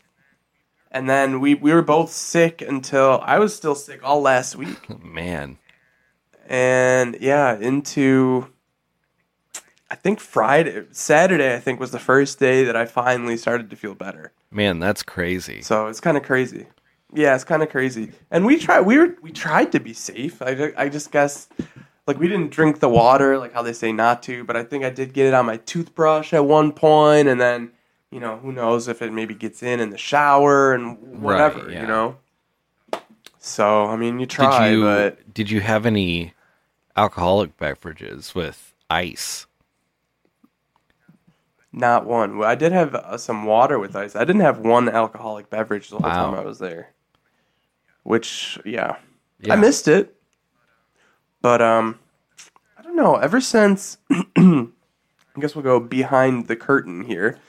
And 0.91 1.09
then 1.09 1.41
we, 1.41 1.55
we 1.55 1.73
were 1.73 1.81
both 1.81 2.11
sick 2.11 2.61
until 2.61 3.19
I 3.23 3.39
was 3.39 3.55
still 3.55 3.75
sick 3.75 4.01
all 4.03 4.21
last 4.21 4.55
week. 4.55 4.87
Man. 5.03 5.57
And 6.47 7.17
yeah, 7.19 7.57
into 7.57 8.47
I 9.89 9.95
think 9.95 10.19
Friday, 10.19 10.83
Saturday, 10.91 11.55
I 11.55 11.59
think 11.59 11.79
was 11.79 11.91
the 11.91 11.99
first 11.99 12.39
day 12.39 12.63
that 12.65 12.75
I 12.75 12.85
finally 12.85 13.37
started 13.37 13.69
to 13.71 13.75
feel 13.75 13.95
better. 13.95 14.31
Man, 14.51 14.79
that's 14.79 15.03
crazy. 15.03 15.61
So 15.61 15.87
it's 15.87 15.99
kind 15.99 16.17
of 16.17 16.23
crazy. 16.23 16.67
Yeah, 17.13 17.35
it's 17.35 17.43
kind 17.43 17.63
of 17.63 17.69
crazy. 17.69 18.11
And 18.31 18.45
we 18.45 18.57
tried. 18.59 18.81
We 18.81 18.97
were 18.97 19.15
we 19.21 19.31
tried 19.31 19.71
to 19.73 19.79
be 19.79 19.93
safe. 19.93 20.41
I, 20.41 20.73
I 20.77 20.89
just 20.89 21.11
guess 21.11 21.47
like 22.07 22.19
we 22.19 22.27
didn't 22.27 22.51
drink 22.51 22.79
the 22.79 22.89
water 22.89 23.37
like 23.37 23.53
how 23.53 23.61
they 23.61 23.73
say 23.73 23.91
not 23.91 24.21
to. 24.23 24.43
But 24.43 24.57
I 24.57 24.63
think 24.63 24.83
I 24.83 24.89
did 24.89 25.13
get 25.13 25.27
it 25.27 25.33
on 25.33 25.45
my 25.45 25.57
toothbrush 25.57 26.33
at 26.33 26.45
one 26.45 26.71
point, 26.73 27.27
and 27.27 27.39
then 27.39 27.71
you 28.11 28.19
know 28.19 28.37
who 28.37 28.51
knows 28.51 28.87
if 28.87 29.01
it 29.01 29.13
maybe 29.13 29.33
gets 29.35 29.63
in 29.63 29.79
in 29.79 29.91
the 29.91 29.97
shower 29.97 30.73
and 30.73 31.21
whatever. 31.21 31.71
yeah. 31.71 31.81
You 31.81 31.87
know. 31.87 32.17
So 33.39 33.85
I 33.85 33.95
mean, 33.95 34.19
you 34.19 34.25
try, 34.25 34.69
did 34.69 34.75
you 34.77 34.83
but 34.83 35.33
did 35.33 35.51
you 35.51 35.61
have 35.61 35.85
any 35.85 36.33
alcoholic 36.97 37.55
beverages 37.57 38.33
with 38.35 38.73
ice? 38.89 39.45
Not 41.71 42.05
one. 42.05 42.37
Well, 42.37 42.49
I 42.49 42.55
did 42.55 42.71
have 42.71 42.95
uh, 42.95 43.17
some 43.17 43.43
water 43.45 43.77
with 43.77 43.95
ice. 43.95 44.15
I 44.15 44.23
didn't 44.23 44.41
have 44.41 44.59
one 44.59 44.87
alcoholic 44.89 45.49
beverage 45.49 45.89
the 45.89 45.99
whole 45.99 46.09
Wow. 46.09 46.31
time 46.31 46.33
I 46.33 46.41
was 46.41 46.57
there. 46.59 46.94
Which, 48.05 48.59
yeah, 48.63 48.97
Yeah. 49.39 49.53
I 49.53 49.55
missed 49.55 49.87
it. 49.87 50.15
But 51.41 51.59
um, 51.59 51.97
I 52.77 52.83
don't 52.83 52.95
know. 52.95 53.15
Ever 53.15 53.41
since, 53.41 53.97
I 54.37 54.67
guess 55.39 55.55
we'll 55.55 55.63
go 55.63 55.79
behind 55.79 56.47
the 56.47 56.55
curtain 56.55 57.03
here. 57.05 57.39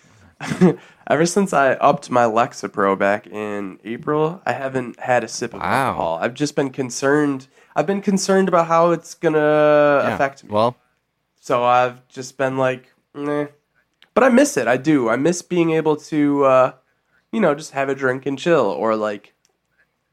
Ever 1.09 1.27
since 1.27 1.53
I 1.53 1.73
upped 1.75 2.11
my 2.11 2.25
Lexapro 2.25 2.99
back 2.99 3.27
in 3.27 3.79
April, 3.85 4.41
I 4.47 4.53
haven't 4.53 4.99
had 4.99 5.25
a 5.25 5.29
sip 5.29 5.53
of 5.53 5.61
Wow. 5.61 5.67
alcohol. 5.89 6.19
I've 6.23 6.33
just 6.35 6.57
been 6.57 6.71
concerned. 6.71 7.49
I've 7.77 7.87
been 7.87 8.01
concerned 8.03 8.49
about 8.49 8.67
how 8.67 8.93
it's 8.93 9.13
gonna 9.15 9.39
Yeah. 10.05 10.15
affect 10.15 10.43
me. 10.43 10.51
Well, 10.51 10.75
So 11.39 11.65
I've 11.65 12.09
just 12.09 12.39
been 12.39 12.57
like, 12.57 12.93
nah. 13.15 13.47
But 14.15 14.25
I 14.25 14.31
miss 14.31 14.57
it. 14.57 14.67
I 14.67 14.79
do. 14.79 15.11
I 15.11 15.17
miss 15.17 15.43
being 15.43 15.71
able 15.73 15.97
to 15.97 16.45
uh, 16.45 16.73
you 17.31 17.41
know, 17.41 17.55
just 17.55 17.73
have 17.73 17.91
a 17.91 17.95
drink 17.95 18.25
and 18.25 18.39
chill, 18.39 18.65
or 18.65 18.97
like, 18.97 19.35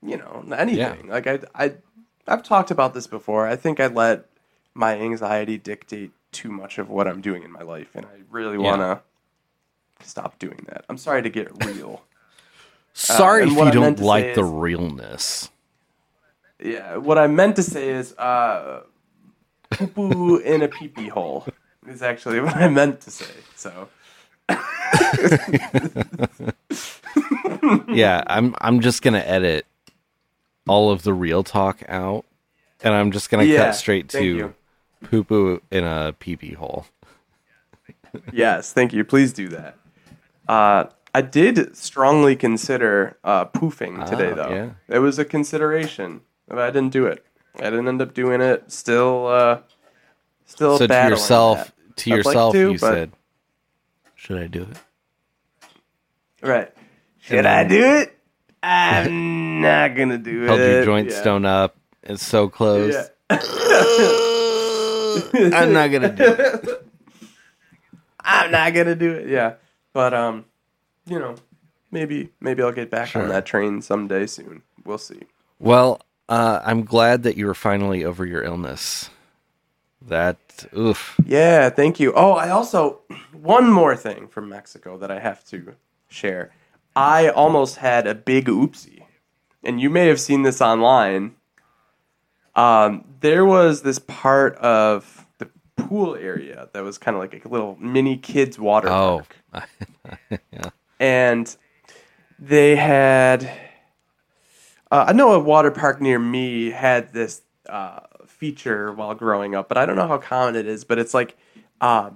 you 0.05 0.17
know, 0.17 0.43
anything. 0.55 1.07
Like 1.07 1.27
I, 1.27 1.39
I, 1.55 1.73
I've 2.27 2.43
talked 2.43 2.71
about 2.71 2.93
this 2.93 3.07
before. 3.07 3.47
I 3.47 3.55
think 3.55 3.79
I 3.79 3.87
let 3.87 4.25
my 4.73 4.99
anxiety 4.99 5.57
dictate 5.57 6.11
too 6.31 6.49
much 6.49 6.77
of 6.77 6.89
what 6.89 7.07
I'm 7.07 7.21
doing 7.21 7.43
in 7.43 7.51
my 7.51 7.61
life, 7.61 7.89
and 7.95 8.05
I 8.05 8.21
really 8.29 8.57
want 8.57 8.81
to 8.81 10.05
stop 10.05 10.39
doing 10.39 10.65
that. 10.67 10.85
I'm 10.89 10.97
sorry 10.97 11.21
to 11.21 11.29
get 11.29 11.49
real. 11.65 12.01
Sorry 12.95 13.41
and 13.41 13.51
if 13.51 13.57
you 13.57 13.71
don't 13.71 13.99
like 13.99 14.35
the 14.35 14.43
is- 14.43 14.51
realness. 14.51 15.49
yeah, 16.63 16.97
what 16.97 17.17
I 17.17 17.25
meant 17.25 17.55
to 17.55 17.63
say 17.63 17.89
is, 17.89 18.15
uh, 18.19 18.83
poo 19.71 19.87
poo 19.87 20.37
in 20.45 20.61
a 20.61 20.67
pee 20.67 20.89
pee 20.89 21.07
hole 21.07 21.47
is 21.87 22.03
actually 22.03 22.39
what 22.39 22.55
I 22.55 22.69
meant 22.69 23.01
to 23.01 23.09
say. 23.09 23.33
So. 23.55 23.89
yeah, 27.87 28.23
I'm 28.27 28.53
I'm 28.61 28.79
just 28.79 29.01
gonna 29.01 29.23
edit 29.25 29.65
all 30.67 30.91
of 30.91 31.03
the 31.03 31.13
real 31.13 31.43
talk 31.43 31.81
out, 31.87 32.25
and 32.83 32.93
I'm 32.93 33.11
just 33.11 33.29
gonna 33.29 33.43
Yeah, 33.43 33.65
cut 33.65 33.75
straight 33.75 34.09
to 34.09 34.53
poo 35.03 35.23
poo 35.23 35.61
in 35.71 35.83
a 35.83 36.13
pee 36.17 36.35
pee 36.35 36.53
hole. 36.53 36.85
Yes, 38.31 38.71
thank 38.73 38.93
you. 38.93 39.03
Please 39.03 39.33
do 39.33 39.47
that. 39.49 39.77
Uh, 40.47 40.85
I 41.15 41.21
did 41.21 41.75
strongly 41.75 42.35
consider 42.35 43.17
uh, 43.23 43.45
poofing 43.45 44.07
today, 44.09 44.31
Ah, 44.31 44.35
though. 44.35 44.49
yeah. 44.53 44.69
It 44.95 44.99
was 44.99 45.17
a 45.19 45.25
consideration, 45.25 46.21
but 46.47 46.59
I 46.59 46.67
didn't 46.71 46.91
do 46.91 47.05
it. 47.07 47.25
I 47.57 47.69
didn't 47.69 47.87
end 47.87 48.01
up 48.01 48.13
doing 48.13 48.41
it. 48.41 48.71
Still, 48.71 49.27
uh, 49.27 49.59
still. 50.45 50.77
so 50.77 50.87
to 50.87 50.93
yourself, 51.09 51.57
that. 51.87 51.97
to 51.97 52.11
I'd 52.11 52.15
like 52.17 52.25
yourself, 52.25 52.53
to, 52.53 52.71
you 52.71 52.77
said, 52.77 53.11
"Should 54.15 54.37
I 54.37 54.47
do 54.47 54.63
it?" 54.63 54.77
right? 56.41 56.71
Should 57.19 57.45
I 57.45 57.63
do 57.63 57.83
it? 57.83 58.17
I'm 58.63 59.61
not 59.61 59.95
gonna 59.95 60.17
do 60.17 60.43
it. 60.43 60.47
Held 60.47 60.59
it. 60.61 60.71
your 60.71 60.85
joint 60.85 61.09
Yeah. 61.11 61.21
stone 61.21 61.45
up. 61.45 61.75
It's 62.01 62.25
so 62.25 62.47
close. 62.49 62.93
Yeah. 62.93 63.07
I'm 65.53 65.73
not 65.73 65.91
gonna 65.91 66.11
do 66.11 66.23
it. 66.25 66.87
I'm 68.19 68.51
not 68.51 68.73
gonna 68.73 68.95
do 68.95 69.11
it. 69.13 69.27
Yeah, 69.27 69.55
but 69.91 70.13
um, 70.13 70.45
you 71.05 71.19
know, 71.19 71.35
maybe 71.91 72.29
maybe 72.39 72.63
I'll 72.63 72.71
get 72.71 72.89
back 72.89 73.09
Sure. 73.09 73.21
on 73.21 73.29
that 73.29 73.45
train 73.45 73.81
someday 73.81 74.25
soon. 74.27 74.63
We'll 74.85 74.97
see. 74.97 75.21
Well, 75.59 76.01
uh, 76.29 76.61
I'm 76.63 76.83
glad 76.83 77.23
that 77.23 77.37
you 77.37 77.45
were 77.47 77.53
finally 77.53 78.03
over 78.05 78.25
your 78.25 78.43
illness. 78.43 79.09
That 80.07 80.37
oof. 80.75 81.19
Yeah, 81.25 81.69
thank 81.69 81.99
you. 81.99 82.13
Oh, 82.15 82.31
I 82.33 82.49
also 82.49 83.01
one 83.33 83.69
more 83.71 83.95
thing 83.95 84.27
from 84.27 84.49
Mexico 84.49 84.97
that 84.97 85.11
I 85.11 85.19
have 85.19 85.43
to 85.45 85.75
share. 86.09 86.51
I 86.95 87.29
almost 87.29 87.77
had 87.77 88.07
a 88.07 88.15
big 88.15 88.45
oopsie, 88.45 89.03
and 89.63 89.81
you 89.81 89.89
may 89.89 90.07
have 90.07 90.19
seen 90.19 90.43
this 90.43 90.61
online. 90.61 91.35
Um, 92.55 93.05
there 93.21 93.45
was 93.45 93.81
this 93.81 93.97
part 93.99 94.55
of 94.57 95.25
the 95.39 95.49
pool 95.75 96.15
area 96.15 96.69
that 96.73 96.83
was 96.83 96.97
kind 96.97 97.15
of 97.15 97.21
like 97.21 97.43
a 97.45 97.47
little 97.47 97.75
mini 97.79 98.17
kids 98.17 98.59
water 98.59 98.89
Oh, 98.89 99.23
park. 99.51 99.69
and 100.99 101.55
they 102.37 102.75
had 102.75 103.49
uh, 104.91 105.05
I 105.07 105.13
know 105.13 105.31
a 105.33 105.39
water 105.39 105.71
park 105.71 105.99
near 106.01 106.19
me 106.19 106.69
had 106.69 107.11
this 107.13 107.41
uh, 107.67 108.01
feature 108.27 108.91
while 108.93 109.15
growing 109.15 109.55
up, 109.55 109.67
but 109.67 109.77
I 109.79 109.87
don't 109.87 109.95
know 109.95 110.07
how 110.07 110.19
common 110.19 110.55
it 110.55 110.67
is. 110.67 110.83
But 110.83 110.99
it's 110.99 111.15
like 111.15 111.35
uh, 111.81 112.11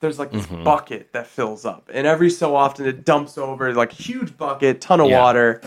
there's 0.00 0.18
like 0.18 0.32
this 0.32 0.46
Mm-hmm. 0.46 0.64
bucket 0.64 1.12
that 1.12 1.26
fills 1.26 1.64
up, 1.64 1.90
and 1.92 2.06
every 2.06 2.30
so 2.30 2.56
often 2.56 2.86
it 2.86 3.04
dumps 3.04 3.36
over 3.38 3.72
like 3.74 3.92
huge 3.92 4.36
bucket, 4.36 4.80
ton 4.80 5.00
of 5.00 5.08
Yeah. 5.08 5.18
water. 5.20 5.60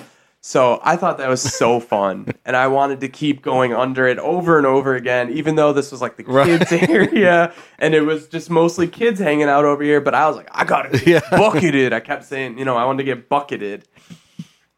So 0.46 0.82
I 0.84 0.98
thought 0.98 1.20
that 1.20 1.30
was 1.30 1.42
so 1.42 1.80
fun, 1.94 2.28
and 2.46 2.56
I 2.58 2.68
wanted 2.68 3.00
to 3.02 3.08
keep 3.08 3.42
going 3.42 3.74
under 3.74 4.06
it 4.08 4.20
over 4.20 4.58
and 4.58 4.68
over 4.68 4.94
again, 4.96 5.30
even 5.32 5.56
though 5.56 5.72
this 5.72 5.90
was 5.92 6.02
like 6.02 6.18
the 6.18 6.24
Right. 6.26 6.46
kids 6.60 6.72
area, 6.90 7.54
and 7.80 7.94
it 7.96 8.02
was 8.02 8.28
just 8.28 8.50
mostly 8.50 8.88
kids 8.88 9.20
hanging 9.22 9.48
out 9.48 9.64
over 9.64 9.82
here. 9.84 10.02
But 10.02 10.16
I 10.16 10.28
was 10.28 10.36
like, 10.36 10.50
I 10.52 10.66
gotta 10.66 10.90
get 10.98 11.08
Yeah. 11.08 11.22
bucketed. 11.32 11.94
I 11.94 12.02
kept 12.02 12.26
saying, 12.26 12.58
you 12.58 12.66
know, 12.66 12.76
I 12.76 12.84
wanted 12.86 12.98
to 13.06 13.16
get 13.16 13.30
bucketed. 13.30 13.86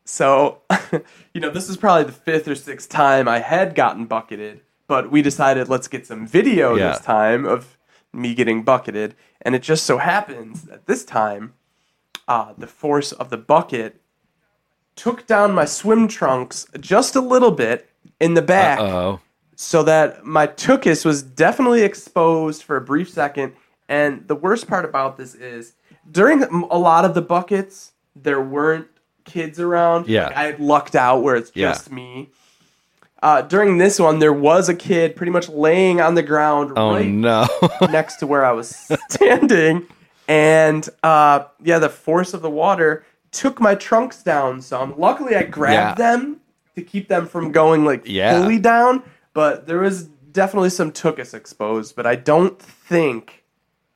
So, 0.05 0.61
you 1.33 1.41
know, 1.41 1.49
this 1.49 1.67
is 1.69 1.77
probably 1.77 2.03
the 2.03 2.11
fifth 2.11 2.47
or 2.47 2.55
sixth 2.55 2.89
time 2.89 3.27
I 3.27 3.39
had 3.39 3.73
gotten 3.73 4.05
bucketed, 4.05 4.61
but 4.87 5.09
we 5.11 5.21
decided 5.23 5.67
let's 5.67 5.87
get 5.87 6.05
some 6.05 6.27
video 6.27 6.75
Yeah. 6.75 6.89
this 6.91 6.99
time 6.99 7.45
of 7.45 7.74
me 8.15 8.33
getting 8.33 8.63
bucketed. 8.63 9.15
And 9.41 9.53
it 9.55 9.61
just 9.61 9.85
so 9.85 9.97
happens 9.97 10.63
that 10.63 10.85
this 10.87 11.03
time, 11.05 11.53
uh, 12.27 12.53
the 12.57 12.67
force 12.67 13.11
of 13.11 13.29
the 13.29 13.37
bucket 13.37 14.01
took 14.95 15.27
down 15.27 15.51
my 15.53 15.65
swim 15.65 16.07
trunks 16.07 16.65
just 16.79 17.15
a 17.15 17.21
little 17.21 17.51
bit 17.51 17.89
in 18.19 18.33
the 18.33 18.41
back 18.41 18.79
oh, 18.79 19.19
so 19.55 19.83
that 19.83 20.25
my 20.25 20.47
tuchus 20.47 21.03
was 21.03 21.21
definitely 21.21 21.81
exposed 21.83 22.63
for 22.63 22.77
a 22.77 22.81
brief 22.81 23.09
second. 23.09 23.53
And 23.89 24.27
the 24.27 24.35
worst 24.35 24.67
part 24.67 24.85
about 24.85 25.17
this 25.17 25.35
is 25.35 25.73
during 26.09 26.43
a 26.43 26.77
lot 26.77 27.05
of 27.05 27.13
the 27.13 27.21
buckets, 27.21 27.91
there 28.15 28.41
weren't 28.41 28.87
kids 29.25 29.59
around. 29.59 30.07
Yeah. 30.07 30.27
Like, 30.27 30.37
I 30.37 30.43
had 30.45 30.59
lucked 30.59 30.95
out 30.95 31.21
where 31.23 31.35
it's 31.35 31.51
Yeah. 31.53 31.71
just 31.73 31.91
me. 31.91 32.29
Uh, 33.23 33.41
during 33.41 33.77
this 33.77 33.97
one, 33.99 34.19
there 34.19 34.33
was 34.33 34.69
a 34.69 34.75
kid 34.75 35.15
pretty 35.15 35.31
much 35.31 35.49
laying 35.49 35.99
on 36.01 36.13
the 36.15 36.21
ground 36.23 36.73
oh 36.75 36.93
right 36.93 37.07
no. 37.07 37.47
next 37.89 38.17
to 38.17 38.27
where 38.27 38.45
I 38.45 38.51
was 38.51 38.75
standing. 39.09 39.87
And 40.27 40.87
uh, 41.03 41.45
yeah, 41.63 41.79
the 41.79 41.89
force 41.89 42.33
of 42.33 42.41
the 42.41 42.49
water 42.49 43.05
took 43.31 43.59
my 43.59 43.73
trunks 43.75 44.21
down 44.23 44.61
some. 44.61 44.97
Luckily, 44.99 45.35
I 45.35 45.43
grabbed 45.43 45.99
Yeah. 45.99 46.11
them 46.13 46.37
to 46.75 46.81
keep 46.81 47.07
them 47.07 47.27
from 47.27 47.51
going 47.51 47.85
like 47.85 48.03
Yeah. 48.05 48.41
fully 48.41 48.59
down. 48.59 49.01
But 49.33 49.65
there 49.67 49.79
was 49.79 50.03
definitely 50.03 50.69
some 50.69 50.91
tuchus 50.91 51.33
exposed. 51.33 51.95
But 51.95 52.05
I 52.05 52.15
don't 52.15 52.59
think 52.61 53.43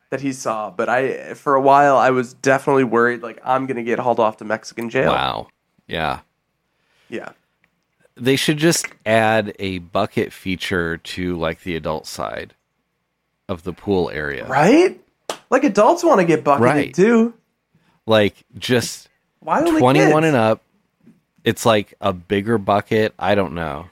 that 0.10 0.22
he 0.22 0.34
saw. 0.34 0.72
But 0.72 0.90
I, 0.90 1.34
for 1.36 1.56
a 1.56 1.62
while, 1.62 1.98
I 1.98 2.10
was 2.10 2.34
definitely 2.34 2.84
worried 2.86 3.22
like 3.22 3.40
I'm 3.44 3.66
gonna 3.68 3.84
get 3.84 4.00
hauled 4.00 4.20
off 4.20 4.38
to 4.38 4.46
Mexican 4.46 4.90
jail. 4.90 5.12
wow. 5.12 5.48
Yeah. 5.88 6.20
Yeah. 7.10 7.30
They 8.20 8.36
should 8.36 8.58
just 8.58 8.86
add 9.06 9.56
a 9.60 9.80
bucket 9.80 10.34
feature 10.34 10.98
to 10.98 11.38
like 11.38 11.62
the 11.62 11.76
adult 11.76 12.06
side 12.06 12.54
of 13.48 13.64
the 13.64 13.74
pool 13.74 14.10
area. 14.10 14.46
Right. 14.48 15.00
Like 15.50 15.64
adults 15.64 16.04
want 16.04 16.20
to 16.20 16.26
get 16.26 16.44
bucketed 16.44 16.64
Right. 16.66 16.94
too. 16.94 17.34
Like 18.06 18.36
just 18.58 19.08
Why 19.40 19.60
only 19.60 19.80
21 19.80 20.24
kids? 20.24 20.28
and 20.28 20.36
up. 20.36 20.62
It's 21.44 21.66
like 21.66 21.94
a 22.02 22.12
bigger 22.14 22.58
bucket. 22.58 23.14
I 23.18 23.36
don't 23.36 23.54
know. 23.54 23.90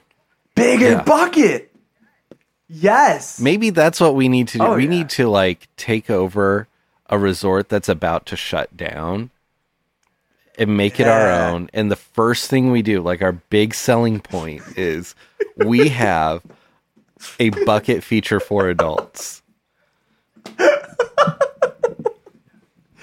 Bigger 0.54 0.90
Yeah. 0.90 1.02
bucket. 1.02 1.72
Yes. 2.68 3.40
Maybe 3.40 3.70
that's 3.70 3.98
what 4.00 4.14
we 4.14 4.28
need 4.28 4.48
to 4.48 4.58
do. 4.58 4.64
Oh, 4.64 4.74
we 4.76 4.84
yeah. 4.84 4.90
need 4.90 5.08
to 5.10 5.28
like 5.28 5.68
take 5.76 6.10
over 6.10 6.68
a 7.08 7.18
resort 7.18 7.68
that's 7.70 7.88
about 7.88 8.26
to 8.26 8.36
shut 8.36 8.76
down 8.76 9.30
and 10.58 10.76
make 10.76 10.98
it 11.00 11.06
our 11.06 11.30
own. 11.30 11.70
And 11.72 11.90
the 11.90 11.96
first 11.96 12.50
thing 12.50 12.70
we 12.70 12.82
do, 12.82 13.00
like 13.00 13.22
our 13.22 13.32
big 13.32 13.72
selling 13.74 14.20
point 14.20 14.62
is 14.76 15.14
we 15.56 15.88
have 15.90 16.42
a 17.40 17.50
bucket 17.64 18.02
feature 18.04 18.40
for 18.40 18.68
adults. 18.68 19.42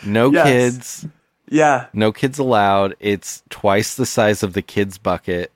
No 0.05 0.31
Yes. 0.31 0.45
kids, 0.45 1.07
Yeah. 1.49 1.87
no 1.93 2.11
kids 2.11 2.37
allowed. 2.37 2.95
It's 2.99 3.41
twice 3.49 3.95
the 3.95 4.05
size 4.05 4.43
of 4.43 4.53
the 4.53 4.61
kids 4.61 4.97
bucket 4.99 5.51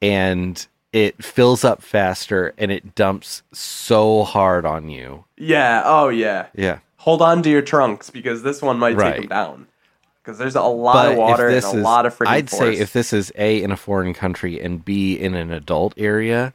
and 0.00 0.66
it 0.92 1.22
fills 1.22 1.64
up 1.64 1.82
faster 1.82 2.54
and 2.56 2.70
it 2.70 2.94
dumps 2.94 3.42
so 3.52 4.22
hard 4.24 4.64
on 4.64 4.88
you. 4.88 5.24
Yeah. 5.36 5.82
Oh, 5.84 6.08
yeah. 6.08 6.46
Yeah. 6.54 6.78
Hold 6.98 7.20
on 7.20 7.42
to 7.42 7.50
your 7.50 7.60
trunks 7.62 8.08
because 8.08 8.42
this 8.42 8.62
one 8.62 8.78
might 8.78 8.90
take 8.92 8.98
Right. 8.98 9.16
them 9.20 9.28
down. 9.28 9.66
Because 10.28 10.38
there's 10.38 10.56
a 10.56 10.60
lot 10.62 10.92
But 10.92 11.12
of 11.12 11.16
water 11.16 11.46
and 11.48 11.54
a 11.54 11.56
is, 11.56 11.72
lot 11.72 12.04
of 12.04 12.14
freaking 12.14 12.26
I'd 12.26 12.50
force. 12.50 12.60
say 12.60 12.76
if 12.76 12.92
this 12.92 13.14
is 13.14 13.32
A 13.36 13.62
in 13.62 13.72
a 13.72 13.78
foreign 13.78 14.12
country 14.12 14.60
and 14.60 14.84
B 14.84 15.14
in 15.18 15.32
an 15.34 15.50
adult 15.50 15.94
area, 15.96 16.52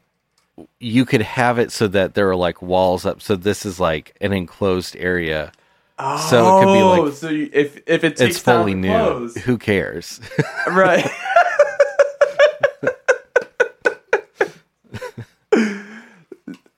you 0.79 1.05
could 1.05 1.23
have 1.23 1.57
it 1.57 1.71
so 1.71 1.87
that 1.87 2.13
there 2.13 2.29
are 2.29 2.35
like 2.35 2.61
walls 2.61 3.03
up. 3.03 3.19
So 3.19 3.35
this 3.35 3.65
is 3.65 3.79
like 3.79 4.15
an 4.21 4.31
enclosed 4.31 4.95
area. 4.97 5.51
so 5.97 6.05
it 6.59 6.65
could 6.65 6.73
be 6.73 6.81
Oh, 6.81 7.01
like 7.05 7.13
so 7.13 7.29
you, 7.29 7.49
if 7.51 7.81
if 7.87 8.03
it 8.03 8.21
it's 8.21 8.37
fully 8.37 8.75
new. 8.75 8.89
clothes, 8.89 9.37
Who 9.37 9.57
cares? 9.57 10.19
right? 10.67 11.09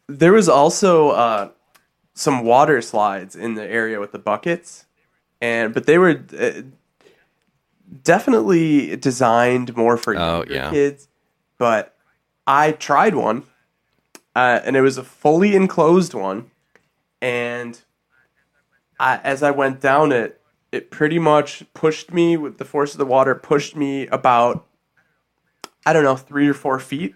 there 0.08 0.32
was 0.32 0.48
also 0.48 1.10
uh, 1.10 1.50
some 2.14 2.46
water 2.46 2.82
slides 2.82 3.36
in 3.36 3.56
the 3.56 3.64
area 3.70 4.00
with 4.00 4.14
the 4.14 4.20
buckets, 4.20 4.86
and 5.42 5.74
but 5.74 5.88
they 5.88 5.98
were 5.98 6.24
uh, 6.40 6.62
definitely 8.04 8.96
designed 8.98 9.76
more 9.76 9.98
for 9.98 10.16
Oh, 10.18 10.44
yeah. 10.50 10.70
kids. 10.70 11.08
But 11.58 11.96
I 12.48 12.74
tried 12.74 13.16
one, 13.16 13.44
uh, 14.36 14.60
and 14.64 14.76
it 14.76 14.82
was 14.82 14.98
a 14.98 15.04
fully 15.04 15.56
enclosed 15.56 16.14
one, 16.14 16.52
and 17.22 17.80
I, 19.00 19.18
as 19.24 19.42
I 19.44 19.52
went 19.52 19.82
down 19.82 20.12
it, 20.12 20.42
it 20.72 20.92
pretty 20.92 21.20
much 21.20 21.64
pushed 21.74 22.14
me 22.14 22.36
with 22.38 22.58
the 22.58 22.66
force 22.66 22.94
of 22.94 22.98
the 22.98 23.06
water, 23.06 23.34
pushed 23.36 23.76
me 23.76 24.08
about, 24.08 24.66
I 25.86 25.94
don't 25.94 26.04
know, 26.04 26.16
three 26.18 26.48
or 26.48 26.54
four 26.54 26.80
feet. 26.80 27.16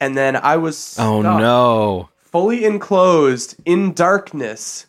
And 0.00 0.16
then 0.16 0.36
I 0.36 0.56
was 0.56 0.96
Oh 0.98 1.22
no. 1.22 2.10
fully 2.20 2.64
enclosed 2.64 3.56
in 3.64 3.94
darkness 3.94 4.86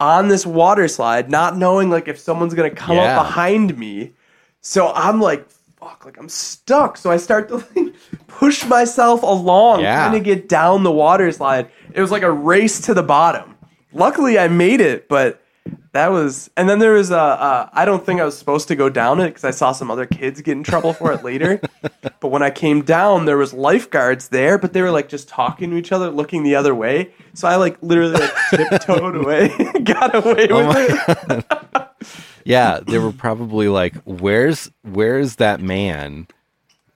on 0.00 0.28
this 0.28 0.46
water 0.46 0.86
slide, 0.88 1.30
not 1.30 1.56
knowing 1.56 1.90
like 1.90 2.06
if 2.08 2.18
someone's 2.18 2.54
gonna 2.54 2.70
come 2.70 2.96
Yeah. 2.96 3.18
up 3.18 3.26
behind 3.26 3.76
me. 3.76 4.12
So 4.68 4.92
I'm 4.92 5.18
like, 5.18 5.48
fuck, 5.80 6.04
like 6.04 6.18
I'm 6.18 6.28
stuck. 6.28 6.98
So 6.98 7.10
I 7.10 7.16
start 7.16 7.48
to 7.48 7.56
like 7.74 7.94
push 8.26 8.66
myself 8.66 9.22
along, 9.22 9.80
Yeah. 9.80 9.96
trying 9.96 10.12
to 10.12 10.20
get 10.24 10.46
down 10.46 10.82
the 10.82 10.92
water 10.92 11.32
slide. 11.32 11.70
It 11.94 12.02
was 12.02 12.10
like 12.10 12.22
a 12.22 12.30
race 12.30 12.78
to 12.82 12.92
the 12.92 13.02
bottom. 13.02 13.56
Luckily, 13.94 14.38
I 14.38 14.48
made 14.48 14.82
it, 14.82 15.08
but 15.08 15.42
that 15.92 16.08
was. 16.08 16.50
And 16.58 16.68
then 16.68 16.80
there 16.80 16.92
was 16.92 17.10
a. 17.10 17.16
Uh, 17.16 17.84
don't 17.86 18.04
think 18.04 18.20
I 18.20 18.24
was 18.26 18.36
supposed 18.36 18.68
to 18.68 18.76
go 18.76 18.90
down 18.90 19.20
it 19.20 19.28
because 19.28 19.44
I 19.44 19.52
saw 19.52 19.72
some 19.72 19.90
other 19.90 20.04
kids 20.04 20.42
get 20.42 20.52
in 20.52 20.62
trouble 20.62 20.92
for 20.92 21.12
it 21.12 21.24
later. 21.24 21.60
But 22.20 22.28
when 22.28 22.42
I 22.42 22.50
came 22.50 22.82
down, 22.82 23.26
there 23.26 23.36
was 23.38 23.52
lifeguards 23.54 24.28
there, 24.30 24.58
but 24.58 24.72
they 24.72 24.82
were 24.82 24.90
like 24.90 25.08
just 25.08 25.28
talking 25.28 25.70
to 25.70 25.76
each 25.76 25.92
other, 25.92 26.10
looking 26.10 26.42
the 26.42 26.56
other 26.56 26.74
way. 26.74 27.12
So 27.32 27.46
I 27.46 27.54
like 27.56 27.78
literally 27.80 28.14
like 28.14 28.32
tiptoed 28.50 29.14
away, 29.14 29.48
got 29.84 30.16
away 30.16 30.48
Oh 30.50 30.66
with 30.66 31.30
it. 31.30 31.88
Yeah, 32.48 32.80
they 32.80 32.98
were 32.98 33.12
probably 33.12 33.68
like, 33.68 33.94
"Where's 34.06 34.70
where's 34.82 35.36
that 35.36 35.60
man 35.60 36.26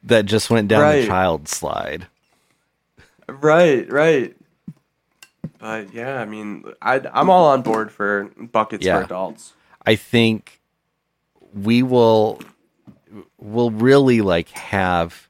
that 0.02 0.24
just 0.24 0.48
went 0.48 0.68
down 0.68 0.80
Right. 0.80 1.00
the 1.02 1.06
child 1.06 1.46
slide?" 1.46 2.06
Right, 3.28 3.90
right. 3.92 4.34
But 5.58 5.92
yeah, 5.92 6.20
I 6.20 6.24
mean, 6.24 6.64
I, 6.80 7.02
I'm 7.12 7.28
all 7.28 7.44
on 7.48 7.60
board 7.60 7.92
for 7.92 8.30
buckets 8.52 8.84
Yeah. 8.86 8.98
for 9.00 9.04
adults. 9.04 9.52
I 9.84 9.94
think 9.96 10.58
we 11.52 11.82
will 11.82 12.40
will 13.38 13.70
really 13.70 14.22
like 14.22 14.48
have 14.50 15.28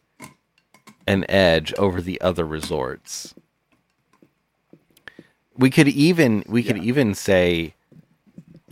an 1.09 1.29
edge 1.29 1.75
over 1.79 2.01
the 2.01 2.21
other 2.21 2.45
resorts. 2.45 3.35
We 5.57 5.69
could 5.69 5.89
even 5.89 6.45
we 6.47 6.63
could 6.63 6.79
even 6.79 7.15
say 7.17 7.75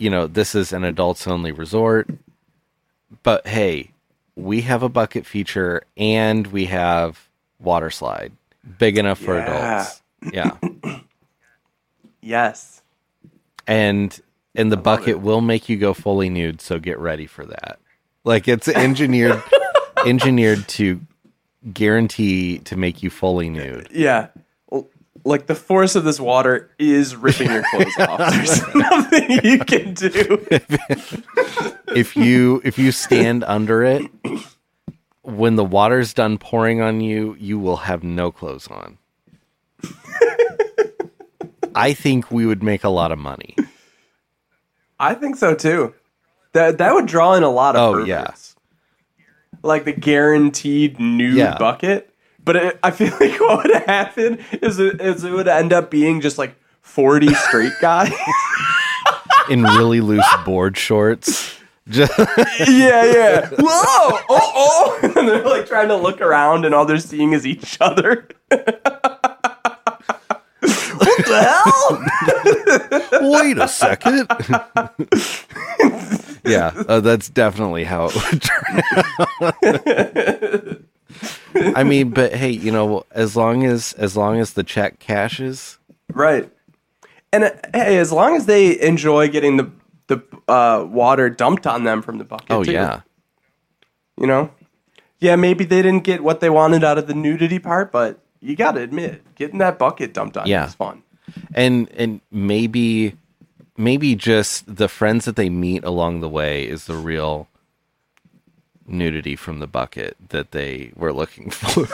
you 0.01 0.09
know, 0.09 0.25
this 0.25 0.55
is 0.55 0.73
an 0.73 0.83
adults 0.83 1.27
only 1.27 1.51
resort. 1.51 2.09
But 3.23 3.45
hey, 3.45 3.91
we 4.35 4.61
have 4.61 4.81
a 4.83 4.89
bucket 4.89 5.25
feature 5.27 5.83
and 5.95 6.47
we 6.47 6.65
have 6.65 7.27
water 7.59 7.89
slide. 7.91 8.31
Big 8.79 8.97
enough 8.97 9.19
for 9.19 9.37
Yeah. 9.37 9.77
adults. 9.77 10.01
Yeah. 10.33 10.99
Yes. 12.21 12.81
and 13.67 14.19
and 14.55 14.71
the 14.71 14.77
bucket 14.77 15.21
will 15.21 15.41
make 15.41 15.69
you 15.69 15.77
go 15.77 15.93
fully 15.93 16.29
nude 16.29 16.61
so 16.61 16.77
get 16.77 16.99
ready 16.99 17.25
for 17.25 17.45
that 17.45 17.79
like 18.23 18.47
it's 18.47 18.67
engineered 18.67 19.41
engineered 20.05 20.67
to 20.67 20.99
guarantee 21.73 22.59
to 22.59 22.75
make 22.75 23.01
you 23.03 23.09
fully 23.09 23.49
nude 23.49 23.87
Yeah. 23.91 24.27
Like 25.23 25.45
the 25.47 25.55
force 25.55 25.95
of 25.95 26.03
this 26.03 26.19
water 26.19 26.71
is 26.79 27.15
ripping 27.15 27.51
your 27.51 27.63
clothes 27.69 27.97
off. 27.99 28.19
There's 28.33 28.75
nothing 28.75 29.31
you 29.43 29.59
can 29.59 29.93
do. 29.93 30.47
if 31.95 32.15
you 32.15 32.61
if 32.63 32.79
you 32.79 32.91
stand 32.91 33.43
under 33.43 33.83
it 33.83 34.09
when 35.23 35.55
the 35.57 35.63
water's 35.65 36.13
done 36.13 36.37
pouring 36.37 36.81
on 36.81 37.01
you 37.01 37.35
you 37.39 37.59
will 37.59 37.77
have 37.77 38.01
no 38.03 38.31
clothes 38.31 38.67
on 38.67 38.97
i 41.75 41.93
think 41.93 42.31
we 42.31 42.45
would 42.45 42.63
make 42.63 42.83
a 42.83 42.89
lot 42.89 43.11
of 43.11 43.19
money 43.19 43.55
I 45.03 45.15
think 45.15 45.35
so 45.35 45.55
too. 45.55 45.95
That 46.53 46.77
that 46.77 46.93
would 46.93 47.07
draw 47.07 47.33
in 47.33 47.41
a 47.41 47.49
lot 47.49 47.75
of 47.75 47.95
Oh, 47.95 48.05
yeah. 48.05 48.35
Like 49.63 49.83
the 49.83 49.93
guaranteed 49.93 50.99
nude 50.99 51.37
Yeah. 51.37 51.57
bucket. 51.57 52.10
But 52.43 52.55
it, 52.55 52.79
I 52.83 52.91
feel 52.91 53.11
like 53.19 53.39
what 53.39 53.65
would 53.65 53.83
happen 53.83 54.39
is 54.61 54.79
it, 54.79 55.01
is 55.01 55.23
it 55.23 55.31
would 55.31 55.47
end 55.47 55.73
up 55.73 55.91
being 55.91 56.21
just 56.21 56.37
like 56.37 56.55
40 56.81 57.33
straight 57.33 57.73
guys. 57.81 58.13
in 59.49 59.63
really 59.63 60.01
loose 60.01 60.25
board 60.45 60.77
shorts 60.77 61.61
just 61.89 62.17
yeah, 62.67 63.05
yeah. 63.05 63.49
Whoa! 63.49 64.19
Oh, 64.29 64.51
oh! 64.55 64.99
And 65.03 65.27
they're 65.27 65.43
like 65.43 65.65
trying 65.65 65.89
to 65.89 65.95
look 65.95 66.21
around, 66.21 66.65
and 66.65 66.73
all 66.75 66.85
they're 66.85 66.99
seeing 66.99 67.33
is 67.33 67.45
each 67.45 67.77
other. 67.81 68.27
what 68.49 68.69
the 71.25 71.41
hell? 73.11 73.31
Wait 73.31 73.57
a 73.57 73.67
second. 73.67 74.27
yeah, 76.45 76.71
uh, 76.87 76.99
that's 76.99 77.29
definitely 77.29 77.83
how 77.83 78.09
it 78.11 78.15
would 78.31 78.41
turn 78.41 78.81
out. 80.81 80.81
I 81.75 81.83
mean, 81.83 82.09
but 82.11 82.33
hey, 82.33 82.49
you 82.51 82.71
know, 82.71 83.05
as 83.11 83.35
long 83.35 83.65
as 83.65 83.93
as 83.93 84.15
long 84.17 84.39
as 84.39 84.53
the 84.53 84.63
check 84.63 84.99
cashes, 84.99 85.77
Right. 86.13 86.51
And 87.33 87.45
uh, 87.45 87.51
hey, 87.73 87.97
as 87.97 88.11
long 88.11 88.35
as 88.35 88.45
they 88.45 88.79
enjoy 88.81 89.29
getting 89.29 89.57
the 89.57 89.71
the 90.07 90.21
uh, 90.47 90.85
water 90.89 91.29
dumped 91.29 91.65
on 91.65 91.83
them 91.85 92.01
from 92.01 92.17
the 92.17 92.25
bucket. 92.25 92.47
oh 92.51 92.63
too, 92.63 92.71
yeah, 92.73 93.01
You 94.17 94.27
know. 94.27 94.51
Yeah, 95.19 95.35
maybe 95.35 95.63
they 95.65 95.81
didn't 95.83 96.03
get 96.03 96.23
what 96.23 96.39
they 96.39 96.49
wanted 96.49 96.83
out 96.83 96.97
of 96.97 97.05
the 97.07 97.13
nudity 97.13 97.59
part, 97.59 97.91
but 97.91 98.19
you 98.39 98.55
got 98.55 98.71
to 98.71 98.81
admit, 98.81 99.21
getting 99.35 99.59
that 99.59 99.77
bucket 99.77 100.13
dumped 100.15 100.35
on 100.35 100.47
Yeah. 100.47 100.61
you 100.63 100.67
is 100.69 100.73
fun. 100.75 101.03
and 101.53 101.87
and 101.95 102.21
maybe 102.31 103.15
maybe 103.77 104.15
just 104.15 104.75
the 104.75 104.87
friends 104.89 105.25
that 105.25 105.35
they 105.35 105.49
meet 105.49 105.83
along 105.83 106.19
the 106.21 106.27
way 106.29 106.67
is 106.67 106.85
the 106.85 106.95
real 106.95 107.47
nudity 108.91 109.35
from 109.35 109.59
the 109.59 109.67
bucket 109.67 110.15
that 110.29 110.51
they 110.51 110.91
were 110.95 111.13
looking 111.13 111.49
for. 111.49 111.87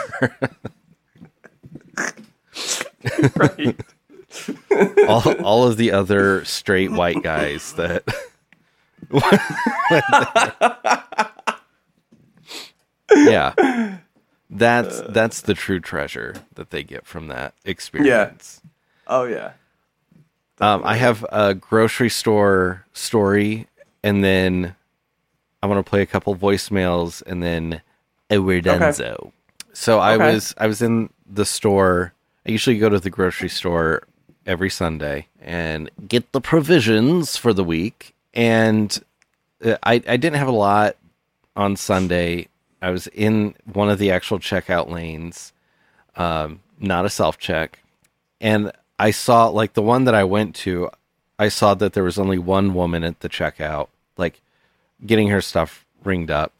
Right. 3.36 3.80
all 5.08 5.32
all 5.42 5.66
of 5.66 5.76
the 5.78 5.92
other 5.92 6.44
straight 6.44 6.92
white 6.92 7.22
guys 7.22 7.72
that 7.74 8.04
yeah 13.16 13.98
that's 14.50 15.00
that's 15.08 15.40
the 15.42 15.54
true 15.54 15.80
treasure 15.80 16.34
that 16.54 16.70
they 16.70 16.82
get 16.82 17.06
from 17.06 17.28
that 17.28 17.54
experience 17.64 18.60
oh 19.06 19.24
yeah. 19.24 19.52
um, 20.60 20.82
i 20.84 20.96
have 20.96 21.24
a 21.32 21.54
grocery 21.54 22.10
store 22.10 22.84
story 22.92 23.66
and 24.02 24.22
then 24.22 24.74
i 25.62 25.66
want 25.66 25.84
to 25.84 25.88
play 25.88 26.02
a 26.02 26.06
couple 26.06 26.34
voicemails 26.36 27.22
and 27.26 27.42
then 27.42 27.80
a 28.30 28.38
we're 28.38 28.60
donezo 28.62 29.32
so 29.72 29.98
i 29.98 30.14
Okay. 30.14 30.32
was 30.34 30.54
i 30.58 30.66
was 30.66 30.82
in 30.82 31.10
the 31.30 31.44
store. 31.44 32.12
I 32.46 32.50
usually 32.52 32.78
go 32.78 32.88
to 32.88 32.98
the 32.98 33.10
grocery 33.10 33.50
store 33.50 34.04
every 34.46 34.70
sunday 34.70 35.26
and 35.42 35.90
get 36.08 36.32
the 36.32 36.40
provisions 36.40 37.36
for 37.36 37.52
the 37.52 37.62
week. 37.64 38.14
And 38.32 38.98
uh, 39.64 39.76
i 39.82 39.94
i 39.94 40.16
didn't 40.16 40.36
have 40.36 40.48
a 40.48 40.52
lot 40.52 40.96
on 41.54 41.76
sunday. 41.76 42.48
I 42.80 42.90
was 42.90 43.08
in 43.08 43.54
one 43.70 43.90
of 43.90 43.98
the 43.98 44.10
actual 44.10 44.38
checkout 44.38 44.88
lanes 44.90 45.52
um 46.16 46.60
not 46.80 47.04
a 47.04 47.10
self 47.10 47.38
check 47.38 47.80
and 48.40 48.72
I 48.98 49.10
saw 49.10 49.46
like 49.48 49.74
the 49.74 49.82
one 49.82 50.04
that 50.04 50.14
I 50.14 50.24
went 50.24 50.54
to, 50.56 50.90
I 51.38 51.48
saw 51.48 51.74
that 51.74 51.92
there 51.92 52.02
was 52.04 52.18
only 52.18 52.38
one 52.38 52.74
woman 52.74 53.04
at 53.04 53.20
the 53.20 53.28
checkout, 53.28 53.88
like 54.16 54.40
getting 55.04 55.28
her 55.28 55.40
stuff 55.40 55.84
ringed 56.04 56.30
up. 56.30 56.52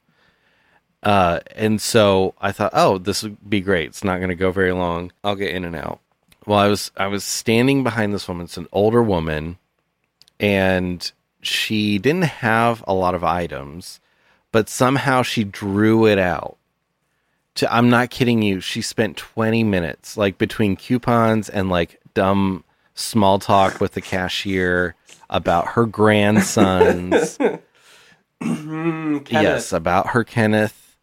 Uh, 1.02 1.40
and 1.54 1.80
so 1.80 2.34
I 2.40 2.52
thought, 2.52 2.72
oh, 2.74 2.98
this 2.98 3.22
would 3.22 3.48
be 3.48 3.60
great. 3.60 3.88
It's 3.88 4.04
not 4.04 4.18
going 4.18 4.30
to 4.30 4.34
go 4.34 4.50
very 4.50 4.72
long. 4.72 5.12
I'll 5.22 5.36
get 5.36 5.54
in 5.54 5.64
and 5.64 5.76
out. 5.76 6.00
Well, 6.46 6.58
I 6.58 6.68
was 6.68 6.90
I 6.96 7.06
was 7.08 7.24
standing 7.24 7.84
behind 7.84 8.12
this 8.12 8.26
woman. 8.26 8.44
It's 8.44 8.56
an 8.56 8.68
older 8.72 9.02
woman, 9.02 9.58
and 10.40 11.10
she 11.42 11.98
didn't 11.98 12.24
have 12.24 12.82
a 12.86 12.94
lot 12.94 13.14
of 13.14 13.22
items, 13.22 14.00
but 14.50 14.68
somehow 14.68 15.22
she 15.22 15.44
drew 15.44 16.06
it 16.06 16.18
out 16.18 16.56
to 17.58 17.72
I'm 17.72 17.90
not 17.90 18.10
kidding 18.10 18.40
you. 18.42 18.60
She 18.60 18.82
spent 18.82 19.16
20 19.16 19.62
minutes 19.64 20.16
like 20.16 20.38
between 20.38 20.76
coupons 20.76 21.48
and 21.48 21.68
like 21.68 22.00
dumb 22.14 22.64
small 22.94 23.38
talk 23.38 23.80
with 23.80 23.92
the 23.92 24.00
cashier 24.00 24.94
about 25.28 25.68
her 25.68 25.84
grandsons. 25.84 27.38
Mm, 28.42 29.24
Kenneth. 29.24 29.42
yes, 29.42 29.72
about 29.72 30.08
her 30.08 30.24
Kenneth. 30.24 30.96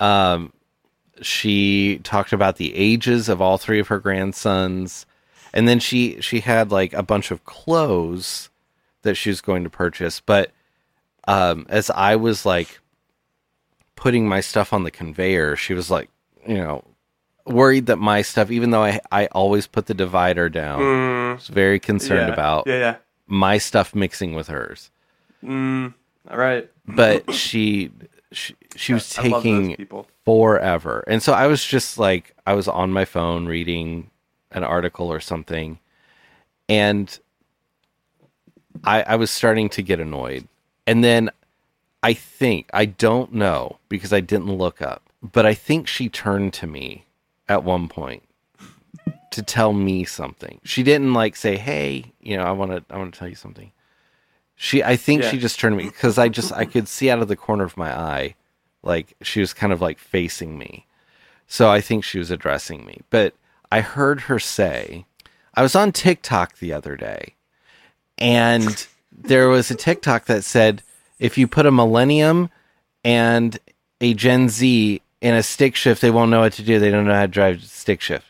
Um 0.00 0.52
she 1.22 1.98
talked 2.04 2.32
about 2.34 2.56
the 2.56 2.74
ages 2.74 3.28
of 3.30 3.40
all 3.40 3.56
three 3.56 3.80
of 3.80 3.88
her 3.88 3.98
grandsons. 3.98 5.06
And 5.54 5.66
then 5.66 5.78
she 5.80 6.20
she 6.20 6.40
had 6.40 6.70
like 6.70 6.92
a 6.92 7.02
bunch 7.02 7.30
of 7.30 7.44
clothes 7.44 8.50
that 9.02 9.14
she 9.14 9.30
was 9.30 9.40
going 9.40 9.64
to 9.64 9.70
purchase, 9.70 10.20
but 10.20 10.52
um 11.26 11.66
as 11.68 11.90
I 11.90 12.16
was 12.16 12.44
like 12.44 12.80
putting 13.94 14.28
my 14.28 14.40
stuff 14.40 14.72
on 14.72 14.84
the 14.84 14.90
conveyor, 14.90 15.56
she 15.56 15.72
was 15.72 15.90
like, 15.90 16.10
you 16.46 16.56
know, 16.56 16.84
worried 17.46 17.86
that 17.86 17.96
my 17.96 18.20
stuff, 18.22 18.50
even 18.50 18.70
though 18.70 18.82
I 18.84 19.00
I 19.10 19.26
always 19.28 19.66
put 19.66 19.86
the 19.86 19.94
divider 19.94 20.48
down, 20.50 20.80
Mm, 20.80 21.34
was 21.36 21.48
very 21.48 21.80
concerned 21.80 22.28
yeah. 22.28 22.34
about 22.34 22.66
Yeah, 22.66 22.78
yeah. 22.78 22.96
my 23.26 23.56
stuff 23.58 23.94
mixing 23.94 24.34
with 24.34 24.48
hers. 24.48 24.90
Mm, 25.42 25.94
All 26.30 26.36
right. 26.36 26.68
but 26.86 27.32
she 27.32 27.90
she, 28.32 28.54
she 28.74 28.92
was 28.92 29.16
I 29.18 29.22
taking 29.22 29.76
people. 29.76 30.08
forever. 30.24 31.04
And 31.06 31.22
so 31.22 31.32
I 31.32 31.46
was 31.46 31.64
just 31.64 31.98
like, 31.98 32.34
I 32.46 32.54
was 32.54 32.68
on 32.68 32.92
my 32.92 33.04
phone 33.04 33.46
reading 33.46 34.10
an 34.50 34.64
article 34.64 35.10
or 35.10 35.20
something, 35.20 35.78
and 36.68 37.18
I, 38.84 39.02
I 39.02 39.16
was 39.16 39.30
starting 39.30 39.68
to 39.70 39.82
get 39.82 40.00
annoyed. 40.00 40.46
And 40.86 41.02
then 41.02 41.30
I 42.02 42.14
think, 42.14 42.68
I 42.72 42.84
don't 42.84 43.32
know 43.32 43.78
because 43.88 44.12
I 44.12 44.20
didn't 44.20 44.52
look 44.52 44.82
up, 44.82 45.08
but 45.22 45.46
I 45.46 45.54
think 45.54 45.88
she 45.88 46.08
turned 46.08 46.52
to 46.54 46.66
me 46.66 47.06
at 47.48 47.64
one 47.64 47.88
point 47.88 48.22
to 49.30 49.42
tell 49.42 49.72
me 49.72 50.04
something. 50.04 50.60
She 50.64 50.82
didn't 50.82 51.12
like 51.12 51.36
say, 51.36 51.56
"Hey, 51.56 52.12
you 52.20 52.36
know, 52.36 52.44
I 52.44 52.52
want 52.52 52.70
to 52.70 52.94
I 52.94 52.98
want 52.98 53.12
to 53.12 53.18
tell 53.18 53.28
you 53.28 53.34
something." 53.34 53.72
She 54.56 54.82
I 54.82 54.96
think 54.96 55.22
Yeah. 55.22 55.30
she 55.30 55.38
just 55.38 55.60
turned 55.60 55.76
me 55.76 55.90
cuz 55.90 56.18
I 56.18 56.28
just 56.28 56.52
I 56.52 56.64
could 56.72 56.88
see 56.88 57.10
out 57.10 57.20
of 57.22 57.28
the 57.28 57.36
corner 57.36 57.64
of 57.64 57.76
my 57.76 57.92
eye 57.96 58.34
like 58.82 59.14
she 59.22 59.40
was 59.40 59.52
kind 59.52 59.72
of 59.72 59.80
like 59.80 59.98
facing 59.98 60.58
me. 60.58 60.86
So 61.46 61.70
I 61.70 61.80
think 61.80 62.02
she 62.04 62.18
was 62.18 62.30
addressing 62.30 62.84
me. 62.84 63.02
But 63.10 63.34
I 63.70 63.80
heard 63.80 64.22
her 64.22 64.38
say, 64.38 65.04
I 65.54 65.62
was 65.62 65.74
on 65.76 65.92
TikTok 65.92 66.58
the 66.58 66.72
other 66.72 66.96
day 66.96 67.34
and 68.18 68.86
there 69.12 69.48
was 69.48 69.70
a 69.70 69.74
TikTok 69.74 70.24
that 70.26 70.44
said 70.44 70.82
if 71.18 71.36
you 71.38 71.46
put 71.48 71.66
a 71.66 71.70
millennium 71.70 72.50
and 73.04 73.58
a 74.00 74.14
Gen 74.14 74.48
Z 74.48 75.00
in 75.20 75.34
a 75.34 75.42
stick 75.42 75.74
shift, 75.76 76.00
they 76.02 76.10
won't 76.10 76.30
know 76.30 76.40
what 76.40 76.52
to 76.54 76.62
do. 76.62 76.78
They 76.78 76.90
don't 76.90 77.06
know 77.06 77.14
how 77.14 77.22
to 77.22 77.28
drive 77.28 77.64
stick 77.64 78.00
shift. 78.00 78.26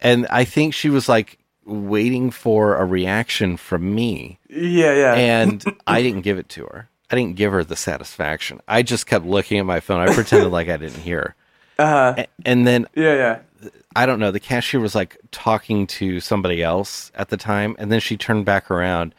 And 0.00 0.26
I 0.28 0.44
think 0.44 0.74
she 0.74 0.90
was 0.90 1.08
like 1.08 1.38
waiting 1.66 2.30
for 2.30 2.76
a 2.76 2.84
reaction 2.84 3.56
from 3.56 3.94
me 3.94 4.38
Yeah, 4.48 4.94
yeah. 4.94 5.14
and 5.14 5.64
I 5.86 6.00
didn't 6.02 6.22
give 6.22 6.38
it 6.38 6.48
to 6.50 6.64
her. 6.64 6.88
I 7.10 7.16
didn't 7.16 7.36
give 7.36 7.52
her 7.52 7.62
the 7.64 7.76
satisfaction. 7.76 8.60
I 8.68 8.82
just 8.82 9.06
kept 9.06 9.26
looking 9.26 9.58
at 9.58 9.66
my 9.66 9.80
phone. 9.80 10.00
I 10.00 10.12
pretended 10.14 10.50
like 10.50 10.68
I 10.68 10.76
didn't 10.76 11.00
hear. 11.02 11.34
uh, 11.78 12.14
A- 12.18 12.26
And 12.44 12.66
then 12.66 12.86
yeah, 12.94 13.14
yeah. 13.14 13.70
I 13.94 14.06
don't 14.06 14.18
know. 14.20 14.30
The 14.30 14.40
cashier 14.40 14.80
was 14.80 14.94
like 14.94 15.16
talking 15.32 15.86
to 15.88 16.20
somebody 16.20 16.62
else 16.62 17.10
at 17.14 17.28
the 17.30 17.36
time, 17.36 17.74
and 17.78 17.90
then 17.90 18.00
she 18.00 18.16
turned 18.16 18.44
back 18.44 18.70
around, 18.70 19.14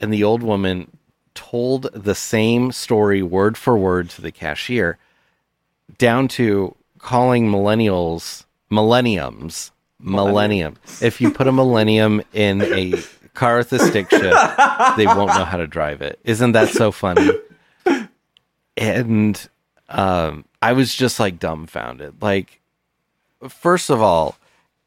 and 0.00 0.12
the 0.12 0.24
old 0.24 0.42
woman 0.42 0.90
told 1.34 1.90
the 1.94 2.14
same 2.14 2.70
story 2.72 3.22
word 3.22 3.56
for 3.58 3.76
word 3.76 4.08
to 4.10 4.22
the 4.22 4.30
cashier, 4.32 4.98
down 5.98 6.28
to 6.28 6.74
calling 6.98 7.48
millennials 7.50 8.44
millenniums 8.70 9.72
millennium. 10.02 10.76
If 11.00 11.20
you 11.20 11.30
put 11.30 11.46
a 11.46 11.52
millennium 11.52 12.22
in 12.32 12.62
a 12.62 12.94
car 13.34 13.58
with 13.58 13.72
a 13.72 13.78
stick 13.78 14.10
shift, 14.10 14.56
they 14.96 15.06
won't 15.06 15.28
know 15.28 15.44
how 15.44 15.56
to 15.56 15.66
drive 15.66 16.02
it. 16.02 16.18
Isn't 16.24 16.52
that 16.52 16.68
so 16.68 16.90
funny? 16.92 17.30
And 18.76 19.48
um, 19.88 20.44
I 20.60 20.72
was 20.72 20.94
just 20.94 21.20
like 21.20 21.38
dumbfounded. 21.38 22.20
Like, 22.20 22.60
first 23.48 23.90
of 23.90 24.02
all, 24.02 24.36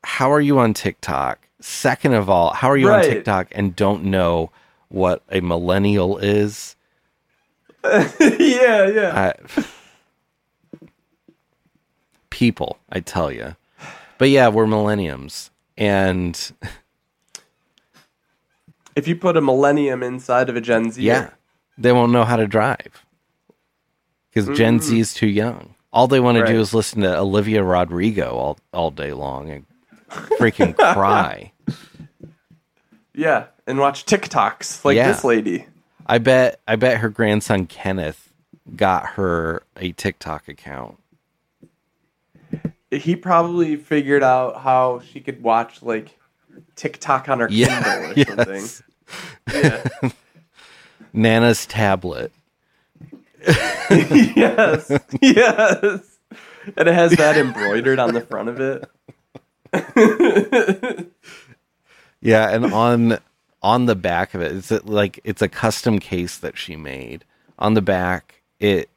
how 0.03 0.31
are 0.31 0.41
you 0.41 0.59
on 0.59 0.73
TikTok? 0.73 1.47
Second 1.61 2.13
of 2.13 2.29
all, 2.29 2.53
how 2.53 2.69
are 2.69 2.77
you 2.77 2.91
on 2.91 3.01
TikTok 3.01 3.47
and 3.51 3.75
don't 3.75 4.03
know 4.05 4.51
what 4.89 5.23
a 5.31 5.41
millennial 5.41 6.17
is? 6.17 6.75
yeah, 7.83 8.87
yeah. 8.87 9.33
I, 9.47 9.63
people, 12.29 12.77
I 12.91 12.99
tell 12.99 13.31
you. 13.31 13.55
But 14.17 14.29
yeah, 14.29 14.47
we're 14.49 14.67
millenniums. 14.67 15.51
And 15.77 16.39
if 18.95 19.07
you 19.07 19.15
put 19.15 19.37
a 19.37 19.41
millennium 19.41 20.03
inside 20.03 20.49
of 20.49 20.55
a 20.55 20.61
Gen 20.61 20.91
Z, 20.91 21.01
yeah, 21.01 21.31
they 21.77 21.91
won't 21.91 22.11
know 22.11 22.23
how 22.23 22.37
to 22.37 22.47
drive 22.47 23.05
because 24.29 24.57
Gen 24.57 24.79
Z 24.79 24.95
mm. 24.95 24.99
is 24.99 25.13
too 25.13 25.27
young. 25.27 25.75
All 25.91 26.07
they 26.07 26.19
want 26.19 26.37
to 26.37 26.45
do 26.45 26.59
is 26.59 26.73
listen 26.73 27.01
to 27.01 27.17
Olivia 27.17 27.63
Rodrigo 27.63 28.35
all, 28.35 28.57
all 28.73 28.91
day 28.91 29.13
long 29.13 29.49
and 29.49 29.65
freaking 30.09 30.75
cry. 30.93 31.53
yeah, 33.13 33.45
and 33.65 33.79
watch 33.79 34.05
TikToks 34.05 34.83
like 34.83 34.97
Yeah. 34.97 35.07
this 35.07 35.23
lady. 35.23 35.67
I 36.05 36.17
bet 36.17 36.59
I 36.67 36.75
bet 36.75 36.97
her 36.99 37.09
grandson 37.09 37.65
Kenneth 37.65 38.33
got 38.75 39.05
her 39.11 39.63
a 39.77 39.91
TikTok 39.93 40.47
account. 40.47 40.97
He 43.01 43.15
probably 43.15 43.75
figured 43.75 44.23
out 44.23 44.61
how 44.61 45.01
she 45.11 45.19
could 45.21 45.41
watch 45.43 45.81
like 45.83 46.17
TikTok 46.75 47.29
on 47.29 47.39
her 47.41 47.47
Yeah, 47.49 47.83
Kindle 47.83 48.11
or 48.11 48.13
yes. 48.45 48.83
something. 49.53 49.61
Yeah. 50.03 50.09
Nana's 51.13 51.65
tablet. 51.65 52.31
yes, 53.89 54.91
yes. 55.21 56.17
And 56.77 56.87
it 56.89 56.93
has 56.93 57.11
that 57.13 57.37
embroidered 57.37 57.99
on 57.99 58.13
the 58.13 58.21
front 58.21 58.49
of 58.49 58.59
it. 58.59 58.89
Yeah, 62.21 62.49
and 62.49 62.73
on 62.73 63.19
on 63.61 63.85
the 63.85 63.95
back 63.95 64.33
of 64.33 64.41
it, 64.41 64.51
it's 64.51 64.71
like 64.85 65.19
it's 65.23 65.41
a 65.41 65.47
custom 65.49 65.99
case 65.99 66.37
that 66.37 66.57
she 66.57 66.75
made. 66.75 67.23
On 67.59 67.73
the 67.75 67.81
back, 67.81 68.41
it 68.59 68.89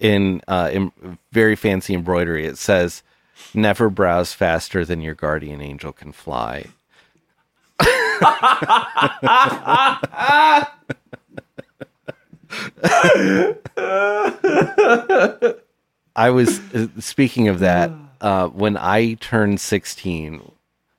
in 0.00 0.40
uh, 0.48 0.70
in 0.72 1.18
very 1.32 1.56
fancy 1.56 1.94
embroidery, 1.94 2.46
it 2.46 2.56
says, 2.58 3.02
"Never 3.54 3.90
browse 3.90 4.32
faster 4.32 4.84
than 4.84 5.00
your 5.00 5.14
guardian 5.14 5.60
angel 5.60 5.92
can 5.92 6.12
fly." 6.12 6.66
I 16.16 16.30
was 16.30 16.58
uh, 16.74 16.88
speaking 16.98 17.48
of 17.48 17.60
that 17.60 17.92
uh, 18.20 18.48
when 18.48 18.76
I 18.76 19.14
turned 19.14 19.60
16. 19.60 20.52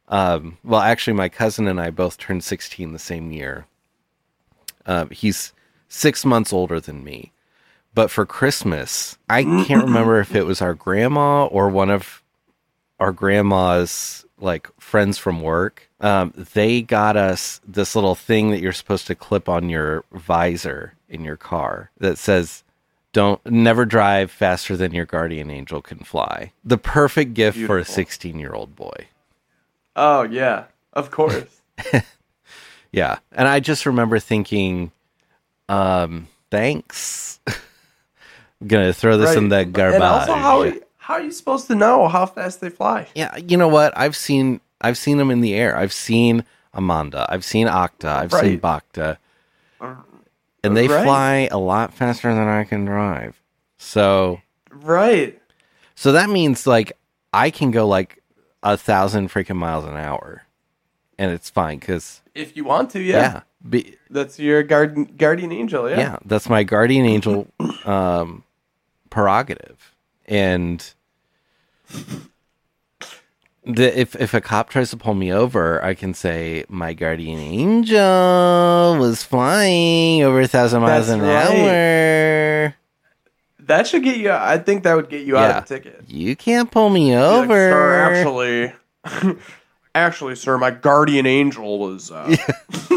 Um, 0.08 0.58
well, 0.64 0.82
actually, 0.82 1.14
my 1.14 1.30
cousin 1.30 1.68
and 1.68 1.80
I 1.80 1.90
both 1.92 2.18
turned 2.18 2.44
16 2.44 2.94
the 2.94 3.00
same 3.00 3.32
year. 3.32 3.66
Uh, 4.86 5.06
he's 5.12 5.54
six 5.88 6.26
months 6.26 6.54
older 6.54 6.80
than 6.80 7.04
me. 7.04 7.32
But 7.94 8.12
for 8.12 8.26
Christmas, 8.26 9.18
I 9.30 9.44
can't 9.44 9.84
remember 9.84 10.20
if 10.20 10.36
it 10.36 10.46
was 10.46 10.62
our 10.62 10.74
grandma 10.74 11.46
or 11.48 11.70
one 11.70 11.90
of 11.90 12.18
our 13.00 13.12
grandma's 13.12 14.26
like 14.39 14.70
friends 14.80 15.18
from 15.18 15.41
work. 15.41 15.89
Um, 16.02 16.34
they 16.54 16.82
got 16.82 17.18
us 17.18 17.60
this 17.68 17.95
little 17.95 18.16
thing 18.16 18.52
that 18.52 18.62
you're 18.62 18.72
supposed 18.74 19.08
to 19.08 19.16
clip 19.16 19.50
on 19.50 19.70
your 19.70 20.06
visor 20.14 20.93
in 21.10 21.24
your 21.26 21.36
car 21.38 21.91
that 22.00 22.18
says, 22.18 22.64
don't 23.12 23.43
never 23.45 23.86
drive 23.86 24.32
faster 24.32 24.78
than 24.78 24.93
your 24.93 25.06
guardian 25.06 25.50
angel 25.50 25.82
can 25.82 26.00
fly. 26.00 26.52
The 26.64 26.78
perfect 26.78 27.34
gift 27.34 27.58
for 27.66 27.78
a 27.80 27.84
16 27.86 28.39
year 28.39 28.54
old 28.54 28.76
boy. 28.76 29.08
Oh 29.95 30.22
yeah, 30.24 30.66
of 30.93 31.12
course. 31.12 31.62
Yeah. 32.91 33.20
And 33.32 33.47
I 33.47 33.60
just 33.60 33.86
remember 33.86 34.18
thinking, 34.18 34.91
um, 35.68 36.28
thanks. 36.50 37.39
I'm 37.47 38.68
gonna 38.68 38.93
throw 38.93 39.18
this 39.18 39.36
in 39.36 39.43
Right. 39.43 39.50
that 39.66 39.74
garbage. 39.74 39.95
And 39.95 40.04
also, 40.04 40.34
how 40.34 40.72
how 41.10 41.16
are 41.16 41.22
you 41.24 41.32
supposed 41.32 41.66
to 41.66 41.74
know 41.74 42.07
how 42.07 42.28
fast 42.28 42.62
they 42.62 42.70
fly? 42.70 43.07
yeah, 43.16 43.36
you 43.38 43.57
know 43.57 43.68
what? 43.68 43.97
I've 43.97 44.16
seen 44.16 44.62
I've 44.80 44.97
seen 44.97 45.18
them 45.18 45.32
in 45.32 45.41
the 45.41 45.55
air. 45.55 45.76
I've 45.76 45.91
seen 45.91 46.45
Amanda. 46.74 47.26
I've 47.30 47.43
seen 47.43 47.66
Octa. 47.68 48.05
I've 48.16 48.32
seen 48.32 48.60
Right. 48.60 48.62
Bacta. 48.62 49.18
And 50.64 50.78
they 50.78 50.88
Right. 50.88 51.03
fly 51.03 51.49
a 51.51 51.57
lot 51.57 51.93
faster 51.93 52.34
than 52.34 52.47
I 52.47 52.64
can 52.64 52.86
drive. 52.86 53.41
So 53.78 54.41
Right. 54.72 55.41
so 55.95 56.12
that 56.12 56.30
means 56.30 56.68
like 56.68 56.93
I 57.34 57.49
can 57.49 57.72
go 57.72 57.88
like 57.88 58.22
a 58.62 58.78
thousand 58.78 59.30
freaking 59.32 59.55
miles 59.55 59.86
an 59.86 59.97
hour. 59.97 60.43
And 61.18 61.32
it's 61.32 61.49
fine 61.49 61.80
because 61.80 62.22
If 62.36 62.55
you 62.55 62.64
want 62.64 62.91
to, 62.91 63.01
yeah. 63.01 63.18
yeah. 63.22 63.41
Be, 63.68 63.95
That's 64.10 64.39
your 64.39 64.64
guardian 64.64 65.05
guardian 65.18 65.51
angel, 65.51 65.89
yeah. 65.89 65.97
yeah, 65.99 66.18
that's 66.24 66.47
my 66.47 66.64
guardian 66.64 67.05
angel 67.05 67.47
um, 67.86 68.43
prerogative. 69.10 69.95
And 70.28 70.80
the, 73.66 74.00
if 74.00 74.16
if 74.16 74.34
a 74.34 74.42
cop 74.42 74.70
tries 74.70 74.90
to 74.92 74.98
pull 74.98 75.14
me 75.14 75.32
over, 75.32 75.84
I 75.84 75.94
can 75.94 76.14
say 76.14 76.66
my 76.70 76.94
guardian 76.94 77.40
angel 77.40 78.98
was 79.00 79.24
flying 79.24 80.24
over 80.24 80.42
a 80.42 80.48
thousand 80.48 80.82
miles 80.82 81.08
That's 81.08 81.20
an 81.20 81.26
right. 81.26 82.72
hour. 82.72 82.76
That 83.60 83.86
should 83.88 84.04
get 84.04 84.18
you 84.18 84.32
I 84.32 84.58
think 84.58 84.84
that 84.84 84.96
would 84.96 85.10
get 85.10 85.26
you 85.26 85.38
out 85.38 85.58
of 85.58 85.68
the 85.68 85.76
ticket. 85.76 86.04
You 86.08 86.36
can't 86.36 86.72
pull 86.72 86.90
me 86.90 87.16
like, 87.16 87.24
over. 87.24 87.54
sir, 87.54 88.00
actually 88.00 88.74
Actually, 89.96 90.36
sir, 90.36 90.58
my 90.58 90.72
guardian 90.72 91.26
angel 91.26 91.80
was 91.80 92.12
uh, 92.12 92.36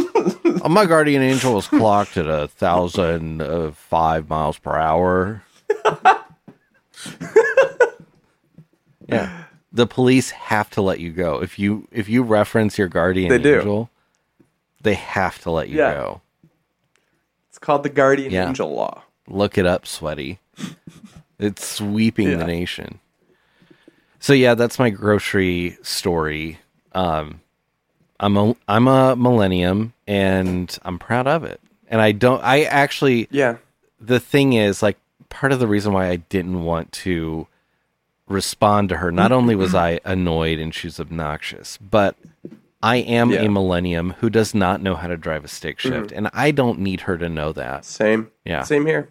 my 0.69 0.85
guardian 0.85 1.23
angel 1.23 1.55
was 1.55 1.67
clocked 1.67 2.19
at 2.19 2.27
a 2.27 2.49
thousand 2.49 3.41
uh, 3.41 3.73
miles 4.29 4.59
per 4.59 4.77
hour. 4.77 5.43
yeah, 9.15 9.45
the 9.73 9.87
police 9.87 10.31
have 10.31 10.69
to 10.71 10.83
let 10.83 11.01
you 11.01 11.11
go 11.11 11.43
if 11.43 11.59
you 11.59 11.87
if 11.93 12.09
you 12.09 12.23
reference 12.23 12.79
your 12.79 12.89
guardian 12.89 13.29
They 13.29 13.39
do. 13.39 13.57
angel. 13.59 13.91
They 14.83 14.95
have 14.95 15.41
to 15.43 15.51
let 15.51 15.69
you 15.69 15.79
Yeah. 15.79 15.95
go. 15.95 16.21
it's 17.49 17.59
called 17.59 17.83
the 17.85 17.89
Guardian 17.89 18.33
Yeah. 18.33 18.49
Angel 18.49 18.69
Law. 18.75 19.03
Look 19.29 19.57
it 19.59 19.67
up, 19.67 19.87
sweaty. 19.87 20.41
It's 21.39 21.65
sweeping 21.65 22.31
Yeah. 22.31 22.37
the 22.37 22.47
nation. 22.47 22.99
So 24.21 24.33
yeah, 24.33 24.55
that's 24.55 24.79
my 24.79 24.91
grocery 24.91 25.77
story. 25.83 26.59
Um, 26.93 27.41
I'm 28.21 28.37
a 28.37 28.57
I'm 28.69 28.87
a 28.89 29.17
millennium, 29.17 29.93
and 30.07 30.77
I'm 30.85 30.99
proud 30.99 31.27
of 31.27 31.45
it. 31.45 31.61
And 31.89 32.01
I 32.01 32.13
don't. 32.13 32.43
I 32.43 32.63
actually 32.65 33.29
Yeah. 33.31 33.57
the 34.01 34.19
thing 34.21 34.53
is 34.55 34.83
like 34.83 34.97
part 35.29 35.53
of 35.53 35.59
the 35.61 35.67
reason 35.67 35.93
why 35.93 36.09
I 36.09 36.17
didn't 36.17 36.63
want 36.65 36.91
to 36.93 37.47
respond 38.33 38.89
to 38.89 38.97
her. 38.97 39.13
Not 39.13 39.33
only 39.33 39.55
was 39.55 39.75
I 39.75 40.01
annoyed 40.05 40.59
and 40.59 40.75
she's 40.75 40.99
obnoxious, 40.99 41.79
but 41.79 42.17
I 42.83 42.97
am 42.97 43.31
Yeah. 43.31 43.43
a 43.43 43.49
millennium 43.49 44.15
who 44.19 44.29
does 44.31 44.55
not 44.55 44.83
know 44.83 44.97
how 44.97 45.07
to 45.07 45.17
drive 45.17 45.45
a 45.45 45.49
stick 45.49 45.79
shift, 45.79 46.11
and 46.11 46.29
I 46.33 46.51
don't 46.51 46.81
need 46.81 47.03
her 47.03 47.17
to 47.19 47.29
know 47.29 47.53
that. 47.53 47.85
Same. 47.85 48.31
Yeah. 48.45 48.63
Same 48.63 48.87
here. 48.87 49.09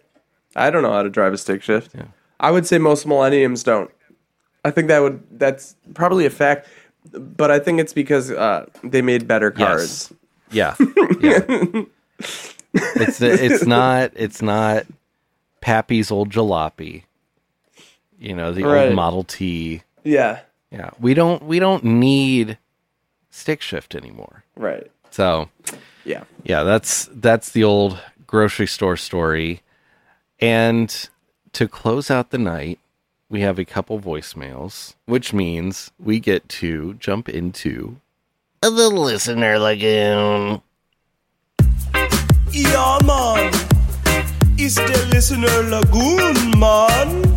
I 0.55 0.69
don't 0.69 0.83
know 0.83 0.91
how 0.91 1.03
to 1.03 1.09
drive 1.09 1.31
a 1.33 1.37
stick 1.37 1.61
shift. 1.63 1.91
Yeah. 1.95 2.05
I 2.39 2.51
would 2.51 2.65
say 2.67 2.77
most 2.77 3.05
millenniums 3.05 3.63
don't. 3.63 3.89
I 4.65 4.71
think 4.71 4.89
that 4.89 4.99
would 4.99 5.23
that's 5.39 5.75
probably 5.93 6.25
a 6.25 6.29
fact, 6.29 6.67
but 7.13 7.49
I 7.49 7.59
think 7.59 7.79
it's 7.79 7.93
because 7.93 8.29
uh, 8.31 8.65
they 8.83 9.01
made 9.01 9.27
better 9.27 9.51
cars. 9.51 10.11
Yeah. 10.51 10.75
yeah. 11.21 11.39
it's 12.73 13.21
it's 13.21 13.65
not 13.65 14.11
it's 14.15 14.41
not 14.41 14.85
Pappy's 15.61 16.11
old 16.11 16.29
jalopy. 16.29 17.03
You 18.21 18.35
know, 18.35 18.51
the 18.53 18.63
Right. 18.63 18.85
old 18.87 18.95
Model 18.95 19.23
T. 19.23 19.81
Yeah. 20.03 20.41
Yeah. 20.71 20.91
We 20.99 21.13
don't 21.15 21.41
we 21.43 21.57
don't 21.59 21.83
need 21.83 22.57
stick 23.31 23.61
shift 23.61 23.95
anymore. 23.95 24.43
Right. 24.55 24.89
So, 25.09 25.49
Yeah. 26.05 26.23
yeah, 26.43 26.61
that's 26.63 27.09
that's 27.11 27.49
the 27.49 27.63
old 27.63 27.97
grocery 28.27 28.67
store 28.67 28.95
story. 28.95 29.61
And 30.39 31.09
to 31.53 31.67
close 31.67 32.11
out 32.11 32.29
the 32.29 32.37
night, 32.37 32.77
we 33.27 33.41
have 33.41 33.57
a 33.59 33.65
couple 33.65 33.99
voicemails, 33.99 34.93
which 35.05 35.33
means 35.33 35.91
we 35.99 36.19
get 36.19 36.47
to 36.61 36.93
jump 36.95 37.27
into 37.27 37.97
The 38.61 38.69
listener 38.69 39.57
lagoon. 39.57 40.61
Yeah, 42.51 42.99
man. 43.03 43.51
It's 44.57 44.75
the 44.75 45.09
listener 45.11 45.63
lagoon, 45.69 46.59
man. 46.59 47.30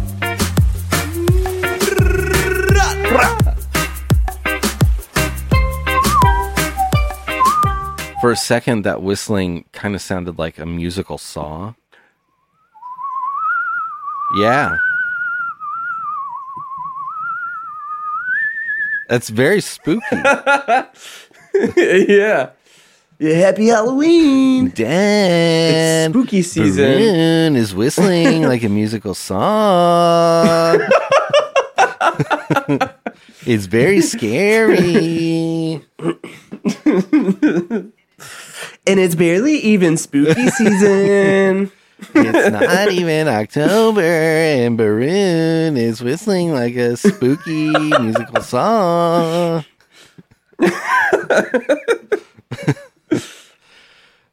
For 8.20 8.30
a 8.30 8.36
second, 8.36 8.82
that 8.86 9.02
whistling 9.02 9.66
kind 9.72 9.94
of 9.94 10.00
sounded 10.00 10.38
like 10.38 10.58
a 10.58 10.64
musical 10.64 11.18
saw. 11.18 11.74
Yeah. 14.38 14.78
That's 19.10 19.28
very 19.28 19.60
spooky. 19.60 20.00
yeah. 20.12 20.86
Yeah. 23.18 23.18
Happy 23.18 23.66
Halloween. 23.66 24.70
Dan 24.70 26.10
spooky 26.10 26.40
season. 26.40 26.84
Baroon 26.84 27.56
is 27.56 27.74
whistling 27.74 28.44
like 28.44 28.62
a 28.62 28.70
musical 28.70 29.14
song. 29.14 30.80
it's 33.46 33.66
very 33.66 34.00
scary. 34.00 35.82
And 38.86 39.00
it's 39.00 39.14
barely 39.14 39.54
even 39.58 39.96
spooky 39.96 40.48
season. 40.50 41.72
It's 42.14 42.50
not 42.50 42.90
even 42.92 43.28
October, 43.28 44.02
and 44.02 44.76
Baroon 44.76 45.76
is 45.76 46.02
whistling 46.02 46.52
like 46.52 46.74
a 46.76 46.96
spooky 46.96 47.70
musical 48.00 48.42
song. 48.42 49.64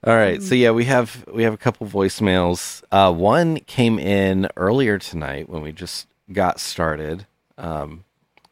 All 0.03 0.15
right, 0.15 0.41
so 0.41 0.55
yeah, 0.55 0.71
we 0.71 0.86
have 0.86 1.23
we 1.32 1.43
have 1.43 1.53
a 1.53 1.57
couple 1.57 1.88
voicemails. 1.88 2.84
Uh, 2.91 3.13
one 3.13 3.59
came 3.61 3.99
in 3.99 4.49
earlier 4.57 4.97
tonight 4.97 5.47
when 5.47 5.61
we 5.61 5.71
just 5.71 6.07
got 6.32 6.59
started. 6.59 7.27
Um, 7.62 8.03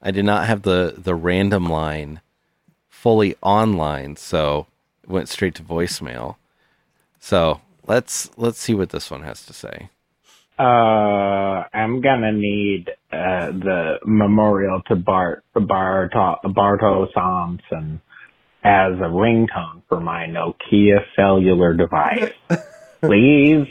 I 0.01 0.12
did 0.12 0.24
not 0.24 0.45
have 0.47 0.62
the 0.62 0.95
the 0.97 1.16
random 1.16 1.68
line 1.68 2.22
fully 2.88 3.36
online, 3.41 4.16
so 4.16 4.68
it 5.03 5.10
went 5.10 5.28
straight 5.28 5.55
to 5.55 5.64
voicemail. 5.64 6.36
So 7.20 7.60
let's 7.88 8.30
let's 8.38 8.60
see 8.60 8.74
what 8.74 8.91
this 8.91 9.12
one 9.12 9.24
has 9.24 9.45
to 9.47 9.53
say. 9.53 9.89
Uh, 10.57 11.64
I'm 11.74 12.01
gonna 12.01 12.34
need 12.34 12.89
uh, 13.12 13.51
the 13.51 13.99
memorial 14.05 14.82
to 14.88 14.95
Bart 14.95 15.43
Barto 15.53 16.36
Barto 16.53 17.07
Thompson 17.14 18.01
as 18.64 18.93
a 18.93 19.10
ringtone 19.10 19.82
for 19.88 19.99
my 19.99 20.28
Nokia 20.28 20.99
cellular 21.16 21.74
device. 21.74 22.34
Please 23.01 23.68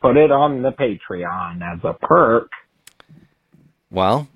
put 0.00 0.16
it 0.16 0.32
on 0.32 0.62
the 0.62 0.72
Patreon 0.72 1.62
as 1.62 1.80
a 1.84 1.92
perk. 1.92 2.50
Well, 3.90 4.28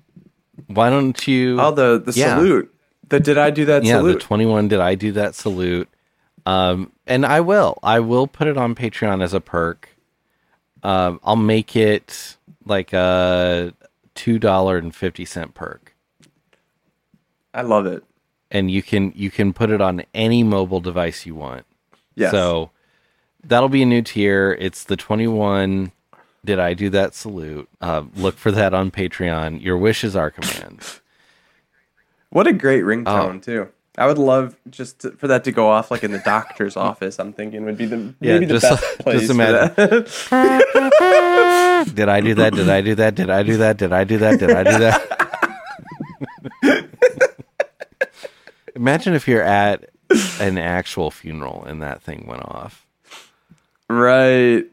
why 0.67 0.89
don't 0.89 1.27
you? 1.27 1.59
Oh, 1.59 1.71
the 1.71 1.99
the 1.99 2.11
Yeah. 2.17 2.35
salute. 2.37 2.73
The 3.07 3.19
did 3.19 3.37
I 3.37 3.49
do 3.49 3.65
that 3.65 3.83
yeah, 3.83 3.97
salute? 3.97 4.13
the 4.13 4.19
twenty-one. 4.19 4.67
Did 4.67 4.79
I 4.79 4.95
do 4.95 5.11
that 5.13 5.35
salute? 5.35 5.89
Um, 6.45 6.91
and 7.07 7.25
I 7.25 7.41
will. 7.41 7.77
I 7.83 7.99
will 7.99 8.27
put 8.27 8.47
it 8.47 8.57
on 8.57 8.75
Patreon 8.75 9.21
as 9.23 9.33
a 9.33 9.41
perk. 9.41 9.89
Um, 10.83 11.19
I'll 11.23 11.35
make 11.35 11.75
it 11.75 12.37
like 12.65 12.93
a 12.93 13.73
two 14.15 14.39
dollar 14.39 14.77
and 14.77 14.95
fifty 14.95 15.25
cent 15.25 15.53
perk, 15.55 15.95
I 17.53 17.61
love 17.63 17.85
it. 17.85 18.03
and 18.51 18.69
you 18.71 18.81
can 18.83 19.11
you 19.15 19.31
can 19.31 19.53
put 19.53 19.69
it 19.71 19.81
on 19.81 20.03
any 20.13 20.43
mobile 20.43 20.79
device 20.79 21.25
you 21.25 21.35
want. 21.35 21.65
Yes. 22.15 22.31
So 22.31 22.71
that'll 23.43 23.69
be 23.69 23.81
a 23.83 23.85
new 23.85 24.01
tier. 24.01 24.55
It's 24.59 24.83
the 24.83 24.95
21. 24.97 25.91
Did 26.45 26.59
I 26.59 26.73
do 26.73 26.89
that 26.91 27.13
salute? 27.15 27.67
Uh, 27.81 28.03
look 28.15 28.37
for 28.37 28.51
that 28.51 28.73
on 28.73 28.91
Patreon. 28.91 29.61
Your 29.61 29.77
wish 29.77 30.03
is 30.03 30.15
our 30.15 30.31
command. 30.31 30.81
What 32.31 32.45
a 32.45 32.53
great 32.53 32.83
ringtone 32.83 33.37
Oh. 33.37 33.39
too. 33.39 33.67
I 33.97 34.05
would 34.05 34.19
love 34.19 34.55
just 34.69 34.99
to, 34.99 35.09
for 35.13 35.27
that 35.29 35.43
to 35.45 35.51
go 35.51 35.67
off 35.67 35.89
like 35.89 36.03
in 36.03 36.11
the 36.11 36.19
doctor's 36.19 36.77
office. 36.89 37.17
I'm 37.19 37.33
thinking 37.33 37.65
would 37.65 37.75
be 37.75 37.87
the 37.87 38.13
Yeah, 38.21 38.33
maybe 38.33 38.45
the 38.45 38.59
just- 38.59 38.69
best 38.69 38.83
just 38.83 38.99
place. 38.99 39.25
for 39.25 39.31
imagine. 39.33 39.73
that. 39.75 41.91
Did 41.95 42.07
I 42.07 42.21
do 42.21 42.35
that? 42.35 42.53
Did 42.53 42.69
I 42.69 42.81
do 42.81 42.93
that? 42.93 43.15
Did 43.15 43.31
I 43.31 43.41
do 43.41 43.57
that? 43.57 43.77
Did 43.77 43.91
I 43.93 44.03
do 44.03 44.17
that? 44.19 44.37
Did 44.39 44.51
I 44.51 44.63
do 44.63 44.77
that? 44.77 45.01
Imagine 48.75 49.13
if 49.15 49.27
you're 49.27 49.41
at 49.43 49.89
an 50.39 50.57
actual 50.59 51.09
funeral 51.11 51.63
and 51.65 51.81
that 51.81 52.01
thing 52.03 52.25
went 52.27 52.43
off. 52.43 52.85
right. 53.89 54.65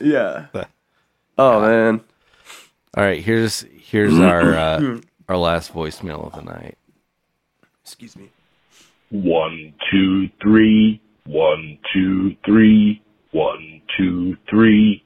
Yeah. 0.00 0.46
Oh 1.44 1.60
man. 1.60 2.00
All 2.96 3.02
right, 3.02 3.20
here's 3.22 3.62
here's 3.72 4.16
our 4.18 4.54
uh, 4.54 5.00
our 5.28 5.36
last 5.36 5.72
voicemail 5.74 6.24
of 6.26 6.34
the 6.34 6.42
night. 6.42 6.78
Excuse 7.82 8.16
me. 8.16 8.30
One, 9.10 9.74
two, 9.90 10.28
three. 10.40 11.00
One, 11.26 11.78
two, 11.92 12.36
three. 12.44 13.02
One, 13.32 13.82
two, 13.96 14.36
three. 14.48 15.02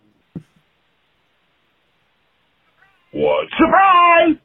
What? 3.13 3.49
Surprise! 3.57 4.37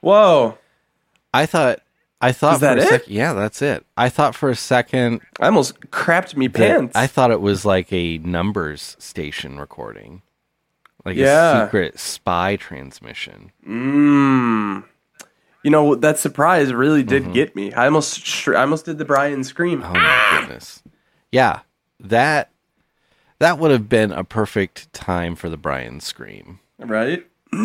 Whoa. 0.00 0.58
I 1.32 1.46
thought 1.46 1.80
I 2.20 2.32
thought 2.32 2.54
Is 2.54 2.60
that 2.62 2.78
for 2.78 2.82
a 2.82 2.86
it? 2.86 2.88
second, 2.88 3.12
yeah, 3.14 3.32
that's 3.32 3.62
it. 3.62 3.86
I 3.96 4.08
thought 4.08 4.34
for 4.34 4.48
a 4.50 4.56
second 4.56 5.20
I 5.38 5.46
almost 5.46 5.78
crapped 5.92 6.34
me 6.36 6.48
that- 6.48 6.56
pants. 6.58 6.96
I 6.96 7.06
thought 7.06 7.30
it 7.30 7.40
was 7.40 7.64
like 7.64 7.92
a 7.92 8.18
numbers 8.18 8.96
station 8.98 9.60
recording, 9.60 10.22
like 11.08 11.16
Yeah. 11.16 11.62
a 11.62 11.66
secret 11.66 11.98
spy 11.98 12.56
transmission. 12.56 13.52
Mmm. 13.66 14.84
You 15.64 15.70
know 15.70 15.94
that 15.96 16.18
surprise 16.18 16.72
really 16.72 17.02
did 17.02 17.24
Mm-hmm. 17.24 17.32
get 17.32 17.56
me. 17.56 17.72
I 17.72 17.86
almost 17.86 18.24
sh- 18.24 18.48
I 18.48 18.60
almost 18.60 18.84
did 18.84 18.98
the 18.98 19.04
Bryan 19.04 19.42
scream. 19.44 19.82
Oh 19.84 19.92
my 19.92 20.38
goodness. 20.40 20.82
Yeah, 21.32 21.60
that 22.00 22.50
that 23.40 23.58
would 23.58 23.70
have 23.70 23.88
been 23.88 24.12
a 24.12 24.24
perfect 24.24 24.92
time 24.92 25.34
for 25.36 25.48
the 25.48 25.56
Bryan 25.56 26.00
scream. 26.00 26.60
Right? 26.78 27.26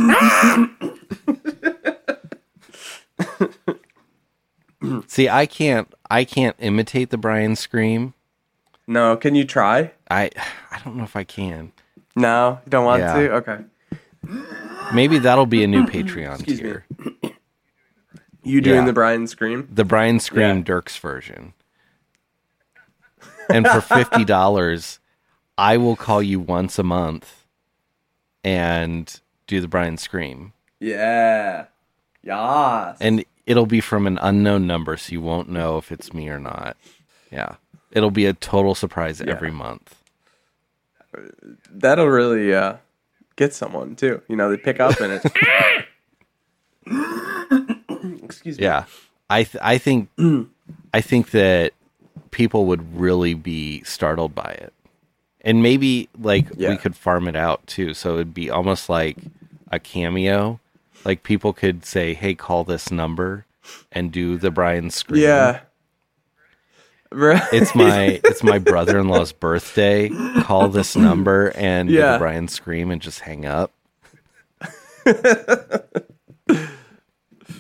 See, 5.08 5.30
I 5.30 5.46
can't 5.46 5.94
I 6.10 6.26
can't 6.26 6.56
imitate 6.60 7.10
the 7.10 7.18
Bryan 7.18 7.56
scream. 7.56 8.14
No. 8.86 9.16
Can 9.16 9.34
you 9.36 9.46
try? 9.46 9.92
I 10.12 10.30
I 10.72 10.80
don't 10.84 10.98
know 10.98 11.04
if 11.04 11.16
I 11.16 11.24
can. 11.24 11.72
No. 12.16 12.60
You 12.66 12.70
don't 12.70 12.86
want 12.86 13.02
Yeah. 13.02 13.14
to. 13.14 13.32
Okay. 13.36 13.58
Maybe 14.94 15.20
that'll 15.20 15.46
be 15.46 15.64
a 15.64 15.68
new 15.68 15.86
Patreon 15.88 16.36
Excuse 16.36 16.62
me. 16.62 16.70
tier. 16.70 16.86
You 18.44 18.62
doing 18.62 18.82
Yeah. 18.82 18.86
the 18.86 18.94
Bryan 18.94 19.28
scream? 19.28 19.68
The 19.72 19.86
Bryan 19.86 20.20
scream 20.20 20.58
Yeah. 20.58 20.64
Dirks 20.64 20.98
version. 20.98 21.54
And 23.50 23.68
for 23.68 23.82
fifty 23.82 24.24
dollars, 24.26 25.00
I 25.58 25.78
will 25.78 25.96
call 25.96 26.22
you 26.22 26.40
once 26.40 26.80
a 26.80 26.84
month 26.84 27.46
and 28.44 29.20
do 29.48 29.60
the 29.62 29.68
Bryan 29.68 29.98
scream. 29.98 30.54
Yeah. 30.80 31.66
Yas. 32.22 32.98
And 33.02 33.26
it'll 33.46 33.66
be 33.66 33.82
from 33.82 34.08
an 34.08 34.18
unknown 34.22 34.66
number, 34.68 34.96
so 34.98 35.12
you 35.12 35.22
won't 35.22 35.50
know 35.50 35.78
if 35.78 35.92
it's 35.92 36.14
me 36.14 36.30
or 36.30 36.40
not. 36.40 36.78
Yeah. 37.32 37.56
It'll 37.92 38.12
be 38.12 38.26
a 38.26 38.34
total 38.34 38.76
surprise 38.76 39.20
every 39.22 39.52
month. 39.52 39.96
That'll 41.72 42.08
really 42.08 42.54
uh, 42.54 42.78
get 43.36 43.54
someone 43.54 43.96
too. 43.96 44.22
You 44.28 44.36
know, 44.36 44.50
they 44.50 44.58
pick 44.58 44.80
up 44.80 45.00
and 45.00 45.14
it's. 45.14 45.26
Excuse 48.24 48.58
me. 48.58 48.64
Yeah. 48.64 48.86
I 49.30 49.44
th- 49.44 49.62
I 49.62 49.78
think 49.78 50.10
I 50.94 51.02
think 51.02 51.32
that 51.32 51.74
people 52.32 52.66
would 52.66 52.96
really 53.00 53.34
be 53.34 53.84
startled 53.84 54.36
by 54.36 54.52
it. 54.60 54.74
And 55.42 55.62
maybe 55.64 56.10
like 56.20 56.48
Yeah. 56.56 56.70
we 56.70 56.78
could 56.78 56.96
farm 56.96 57.28
it 57.28 57.36
out 57.36 57.66
too. 57.68 57.94
So 57.94 58.16
it'd 58.16 58.34
be 58.34 58.50
almost 58.50 58.90
like 58.90 59.18
a 59.72 59.80
cameo. 59.80 60.60
Like 61.06 61.24
people 61.24 61.52
could 61.54 61.86
say, 61.86 62.14
"Hey, 62.14 62.34
call 62.36 62.64
this 62.64 62.92
number." 62.92 63.46
And 63.94 64.12
do 64.12 64.38
the 64.38 64.52
Bryan 64.52 64.90
scream. 64.90 65.22
Yeah. 65.24 65.62
Right. 67.14 67.42
it's 67.54 67.76
my 67.76 68.20
it's 68.24 68.44
my 68.44 68.60
brother-in-law's 68.60 69.32
birthday. 69.34 70.10
Call 70.42 70.70
this 70.70 70.96
number 70.96 71.52
and 71.56 71.90
Yeah. 71.90 72.18
Bryan 72.18 72.48
scream 72.48 72.92
and 72.92 73.02
just 73.02 73.20
hang 73.22 73.46
up. 73.46 73.72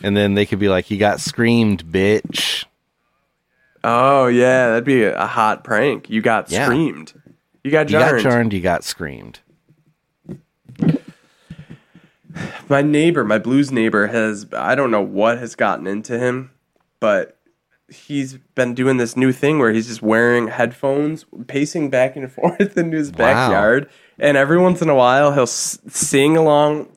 and 0.03 0.15
then 0.17 0.33
they 0.33 0.45
could 0.45 0.59
be 0.59 0.69
like, 0.69 0.89
"You 0.91 0.97
got 0.97 1.19
screamed, 1.19 1.85
bitch." 1.85 2.65
Oh 3.83 4.27
yeah, 4.27 4.69
that'd 4.69 4.85
be 4.85 5.03
a, 5.03 5.25
hot 5.27 5.63
prank. 5.63 6.09
You 6.09 6.21
got 6.21 6.49
Yeah. 6.49 6.65
screamed. 6.65 7.13
You 7.63 7.71
got 7.71 7.89
You 7.89 7.99
got 7.99 8.09
jarred. 8.09 8.21
charmed. 8.23 8.53
You 8.53 8.61
got 8.61 8.83
screamed. 8.83 9.39
My 12.67 12.81
neighbor, 12.81 13.23
my 13.23 13.37
blues 13.37 13.71
neighbor, 13.71 14.07
has 14.07 14.47
I 14.53 14.73
don't 14.75 14.89
know 14.89 15.01
what 15.01 15.37
has 15.37 15.55
gotten 15.55 15.85
into 15.85 16.17
him, 16.17 16.51
but 16.99 17.37
he's 17.89 18.33
been 18.55 18.73
doing 18.73 18.97
this 18.97 19.15
new 19.17 19.31
thing 19.31 19.59
where 19.59 19.71
he's 19.71 19.87
just 19.87 20.01
wearing 20.01 20.47
headphones, 20.47 21.25
pacing 21.47 21.89
back 21.89 22.15
and 22.15 22.31
forth 22.37 22.77
in 22.77 22.91
his 22.91 23.11
backyard, 23.11 23.89
and 24.19 24.37
every 24.37 24.57
once 24.59 24.81
in 24.81 24.89
a 24.89 24.95
while 24.95 25.33
he'll 25.33 25.43
s- 25.43 25.79
sing 25.87 26.37
along. 26.37 26.87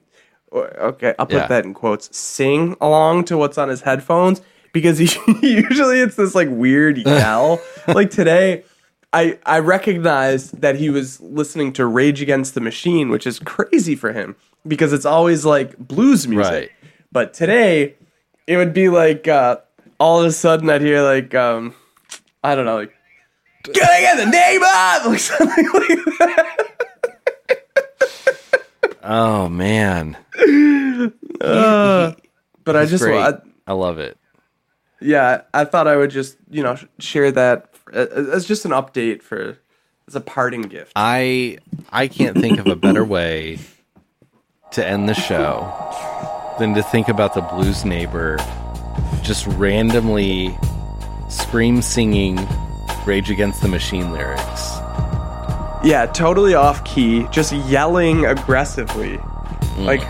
Okay, 0.52 1.14
I'll 1.18 1.26
put 1.26 1.34
Yeah. 1.36 1.46
that 1.48 1.64
in 1.64 1.74
quotes. 1.74 2.16
Sing 2.16 2.76
along 2.80 3.24
to 3.26 3.36
what's 3.36 3.58
on 3.58 3.68
his 3.68 3.82
headphones 3.82 4.40
because 4.72 4.98
he 4.98 5.08
usually 5.42 6.00
it's 6.00 6.16
this 6.16 6.34
like 6.34 6.48
weird 6.50 6.96
yell. 7.06 7.60
like 7.88 8.10
today, 8.10 8.64
I 9.12 9.38
I 9.44 9.58
recognized 9.58 10.60
that 10.62 10.76
he 10.76 10.88
was 10.88 11.20
listening 11.20 11.72
to 11.74 11.84
Rage 11.86 12.22
Against 12.22 12.54
the 12.54 12.60
Machine, 12.60 13.08
which 13.10 13.26
is 13.26 13.38
crazy 13.40 13.94
for 13.96 14.12
him 14.12 14.36
because 14.66 14.92
it's 14.92 15.04
always 15.04 15.44
like 15.44 15.76
blues 15.78 16.26
music. 16.26 16.52
Right. 16.52 16.70
But 17.12 17.34
today, 17.34 17.94
it 18.46 18.56
would 18.56 18.72
be 18.72 18.88
like 18.88 19.26
uh, 19.28 19.58
all 19.98 20.20
of 20.20 20.26
a 20.26 20.32
sudden 20.32 20.68
I'd 20.70 20.80
hear 20.82 21.02
like 21.02 21.34
um, 21.34 21.74
I 22.44 22.54
don't 22.54 22.64
know 22.66 22.76
like. 22.76 22.92
Can 23.64 23.82
I 23.82 24.00
get 24.00 24.16
the 24.18 24.26
name 24.30 24.60
up? 24.64 25.06
Like 25.06 25.18
something 25.18 25.66
like 25.72 26.18
that. 26.18 26.56
Oh 29.02 29.48
man, 29.48 30.16
But 31.38 32.76
I 32.76 32.86
just, 32.86 33.02
great. 33.04 33.20
I, 33.20 33.34
I 33.66 33.72
love 33.72 33.98
it. 33.98 34.18
yeah, 35.00 35.42
I 35.54 35.64
thought 35.64 35.86
I 35.86 35.96
would 35.96 36.10
just, 36.10 36.36
you 36.50 36.62
know, 36.62 36.76
share 36.98 37.30
that 37.32 37.70
uh, 37.94 38.06
as 38.32 38.46
just 38.46 38.64
an 38.64 38.72
update 38.72 39.22
for 39.22 39.58
as 40.08 40.14
a 40.16 40.20
parting 40.20 40.62
gift. 40.62 40.92
I 40.96 41.58
I 41.90 42.08
can't 42.08 42.36
think 42.38 42.58
of 42.58 42.66
a 42.66 42.76
better 42.76 43.04
way 43.16 43.58
to 44.72 44.84
end 44.86 45.08
the 45.08 45.14
show 45.14 45.72
than 46.58 46.74
to 46.74 46.82
think 46.82 47.08
about 47.08 47.34
the 47.34 47.42
blues 47.42 47.84
neighbor 47.84 48.38
just 49.22 49.46
randomly 49.46 50.56
scream 51.28 51.82
singing 51.82 52.38
Rage 53.06 53.30
Against 53.30 53.62
the 53.62 53.68
Machine 53.68 54.12
lyrics. 54.12 54.72
Yeah, 55.84 56.06
totally 56.12 56.54
off 56.54 56.84
key, 56.84 57.26
just 57.30 57.52
yelling 57.52 58.24
aggressively. 58.26 59.18
Like, 59.78 60.00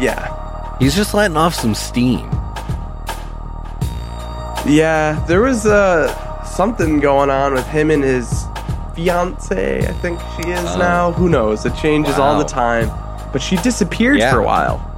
yeah. 0.00 0.32
He's 0.78 0.94
just 0.94 1.14
letting 1.14 1.36
off 1.36 1.54
some 1.54 1.74
steam. 1.74 2.28
Yeah, 4.66 5.24
there 5.28 5.42
was 5.42 5.64
uh, 5.64 6.44
something 6.44 6.98
going 6.98 7.30
on 7.30 7.54
with 7.54 7.66
him 7.68 7.90
and 7.90 8.02
his 8.02 8.44
fiance, 8.94 9.86
I 9.86 9.92
think 9.92 10.18
she 10.36 10.50
is 10.50 10.64
now. 10.76 11.12
Who 11.12 11.28
knows? 11.28 11.64
It 11.64 11.74
changes 11.76 12.18
all 12.18 12.36
the 12.38 12.44
time. 12.44 12.90
But 13.32 13.42
she 13.42 13.56
disappeared 13.56 14.18
Yeah. 14.18 14.32
for 14.32 14.40
a 14.40 14.44
while. 14.44 14.92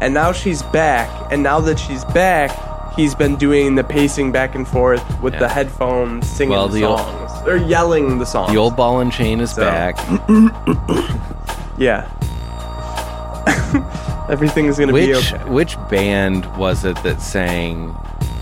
And 0.00 0.14
now 0.14 0.32
she's 0.32 0.62
back. 0.64 1.08
And 1.32 1.42
now 1.42 1.60
that 1.60 1.78
she's 1.78 2.04
back, 2.06 2.50
he's 2.94 3.14
been 3.14 3.36
doing 3.36 3.74
the 3.74 3.84
pacing 3.84 4.32
back 4.32 4.54
and 4.54 4.66
forth 4.66 5.02
with 5.20 5.34
Yeah. 5.34 5.40
the 5.40 5.48
headphones, 5.48 6.28
singing 6.28 6.50
Well, 6.56 6.68
the 6.68 6.80
the 6.80 6.86
old- 6.86 6.98
songs. 7.00 7.30
or 7.48 7.56
yelling 7.56 8.18
the 8.18 8.26
songs. 8.26 8.52
The 8.52 8.58
old 8.58 8.76
ball 8.76 9.00
and 9.00 9.12
chain 9.12 9.40
is 9.40 9.52
So- 9.52 9.62
back. 9.64 9.96
Yeah. 11.78 12.08
Everything's 14.28 14.76
going 14.76 14.88
to 14.88 14.94
be 14.94 15.12
Which 15.12 15.32
okay. 15.32 15.44
which 15.50 15.76
band 15.88 16.44
was 16.56 16.84
it 16.84 17.00
that 17.04 17.20
sang 17.22 17.94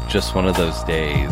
"Just 0.09 0.35
One 0.35 0.47
of 0.47 0.57
Those 0.57 0.83
Days"? 0.85 1.29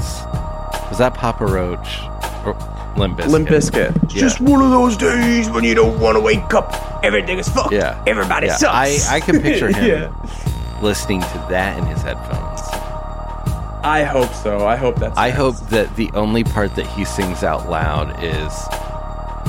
Was 0.90 0.98
that 0.98 1.14
Papa 1.14 1.46
Roach 1.46 1.98
or 2.44 2.54
Limp 2.96 3.18
Bizkit? 3.18 3.28
Limp 3.28 3.48
Bizkit. 3.48 4.12
Yeah. 4.14 4.20
just 4.20 4.40
one 4.40 4.60
of 4.62 4.70
those 4.70 4.96
days 4.96 5.48
when 5.50 5.64
you 5.64 5.74
don't 5.74 5.98
want 5.98 6.16
to 6.16 6.20
wake 6.20 6.52
up. 6.54 6.72
Everything 7.04 7.38
is 7.38 7.48
fucked. 7.48 7.72
Yeah. 7.72 8.02
Everybody 8.06 8.46
Yeah, 8.48 8.56
sucks. 8.56 9.08
I 9.10 9.16
I 9.16 9.20
can 9.20 9.40
picture 9.40 9.68
him 9.72 9.84
Yeah. 9.84 10.80
listening 10.82 11.20
to 11.20 11.46
that 11.50 11.78
in 11.78 11.84
his 11.86 12.02
headphones. 12.02 12.60
I 13.84 14.02
hope 14.02 14.32
so. 14.32 14.66
I 14.66 14.76
hope 14.76 14.96
that's. 14.96 15.16
I 15.18 15.26
next. 15.28 15.38
hope 15.38 15.56
that 15.68 15.94
the 15.96 16.10
only 16.14 16.42
part 16.42 16.74
that 16.76 16.86
he 16.86 17.04
sings 17.04 17.42
out 17.42 17.68
loud 17.68 18.22
is 18.24 18.52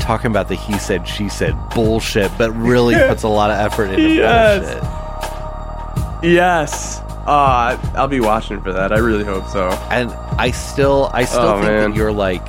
talking 0.04 0.30
about 0.30 0.50
the 0.50 0.56
he 0.56 0.78
said 0.78 1.08
she 1.08 1.30
said 1.30 1.56
bullshit, 1.74 2.30
but 2.38 2.52
really 2.52 2.96
puts 3.08 3.24
a 3.24 3.28
lot 3.30 3.50
of 3.50 3.58
effort 3.58 3.86
into 3.86 4.10
Yes. 4.10 4.62
bullshit. 4.74 6.34
Yes. 6.34 7.00
Uh, 7.28 7.78
I'll 7.96 8.08
be 8.08 8.20
watching 8.20 8.62
for 8.62 8.72
that. 8.74 8.92
I 8.92 8.98
really 9.00 9.24
hope 9.24 9.48
so. 9.48 9.70
And 9.90 10.12
I 10.38 10.52
still 10.52 11.10
I 11.14 11.26
still 11.26 11.42
Oh, 11.42 11.54
think 11.56 11.66
man. 11.68 11.92
that 11.92 11.98
you're 11.98 12.12
like 12.12 12.46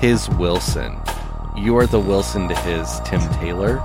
his 0.00 0.28
Wilson. 0.30 0.96
You're 1.56 1.86
the 1.86 2.00
Wilson 2.00 2.48
to 2.48 2.54
his 2.56 3.00
Tim 3.04 3.20
Taylor. 3.34 3.80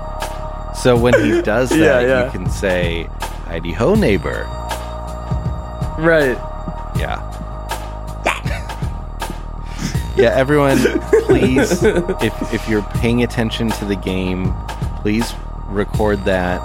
So 0.81 0.95
when 0.97 1.13
he 1.23 1.41
does 1.41 1.69
that, 1.71 1.77
Yeah, 1.79 1.99
yeah. 2.01 2.25
you 2.25 2.31
can 2.31 2.49
say, 2.49 3.03
Heidi 3.47 3.71
ho 3.71 3.95
neighbor. 3.95 4.43
Right. 5.97 6.37
Yeah. 6.97 7.21
yeah, 10.17 10.31
everyone, 10.35 10.77
please, 11.25 11.83
if, 11.83 12.53
if 12.53 12.67
you're 12.69 12.81
paying 12.95 13.23
attention 13.23 13.69
to 13.71 13.85
the 13.85 13.95
game, 13.95 14.53
please 15.01 15.33
record 15.67 16.23
that. 16.25 16.61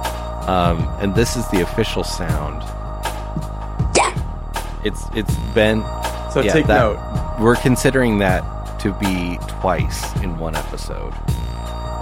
Um, 0.49 0.79
and 1.01 1.15
this 1.15 1.37
is 1.37 1.47
the 1.51 1.61
official 1.63 2.03
sound. 2.03 2.63
Yeah. 3.97 4.15
It's 4.85 5.05
it's 5.15 5.37
been 5.55 5.83
So 6.33 6.41
Yeah, 6.41 6.53
take 6.53 6.67
that- 6.67 6.79
note. 6.81 7.37
we're 7.41 7.57
considering 7.57 8.19
that 8.19 8.43
to 8.81 8.93
be 8.95 9.39
twice 9.61 10.17
in 10.23 10.39
one 10.39 10.57
episode. 10.57 11.13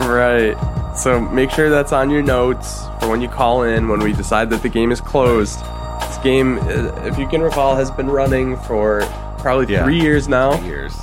Right. 0.01 0.55
So 0.99 1.21
make 1.21 1.51
sure 1.51 1.71
that's 1.71 1.93
on 1.93 2.11
your 2.11 2.23
notes 2.23 2.85
for 3.01 3.09
when 3.09 3.21
you 3.21 3.29
call 3.29 3.63
in 3.63 3.89
when 3.89 4.01
we 4.01 4.13
decide 4.13 4.51
that 4.51 4.63
the 4.63 4.69
game 4.69 4.91
is 4.91 5.01
closed. 5.01 5.59
This 6.01 6.19
game, 6.19 6.59
uh, 6.59 7.05
if 7.07 7.19
you 7.19 7.27
can 7.29 7.41
recall, 7.41 7.77
has 7.77 7.91
been 7.91 8.09
running 8.11 8.57
for 8.57 9.03
probably 9.39 9.73
Yeah. 9.73 9.85
three 9.85 10.01
years 10.01 10.29
now. 10.29 10.61
Years. 10.63 10.95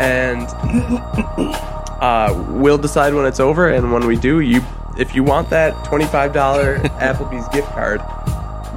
and 0.00 0.46
uh, 2.00 2.44
we'll 2.48 2.78
decide 2.78 3.14
when 3.14 3.26
it's 3.26 3.40
over. 3.40 3.68
And 3.68 3.92
when 3.92 4.06
we 4.06 4.16
do, 4.16 4.40
you 4.40 4.60
if 4.98 5.14
you 5.14 5.22
want 5.22 5.50
that 5.50 5.72
twenty-five 5.84 6.32
dollar 6.32 6.78
Applebee's 7.00 7.48
gift 7.48 7.68
card, 7.68 8.00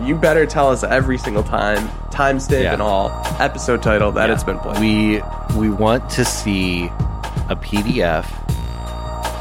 you 0.02 0.16
better 0.16 0.46
tell 0.46 0.70
us 0.70 0.84
every 0.84 1.18
single 1.18 1.44
time, 1.44 1.88
timestamp 2.12 2.64
Yeah. 2.64 2.74
and 2.74 2.82
all, 2.82 3.10
episode 3.40 3.82
title 3.84 4.12
that 4.14 4.28
Yeah. 4.30 4.34
it's 4.36 4.44
been 4.44 4.60
played. 4.60 4.80
We 4.80 5.22
we 5.58 5.70
want 5.70 6.10
to 6.12 6.24
see 6.26 6.86
a 7.50 7.56
PDF 7.56 8.26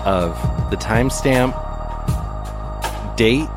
of 0.04 0.34
the 0.70 0.76
timestamp, 0.76 1.56
date, 3.16 3.48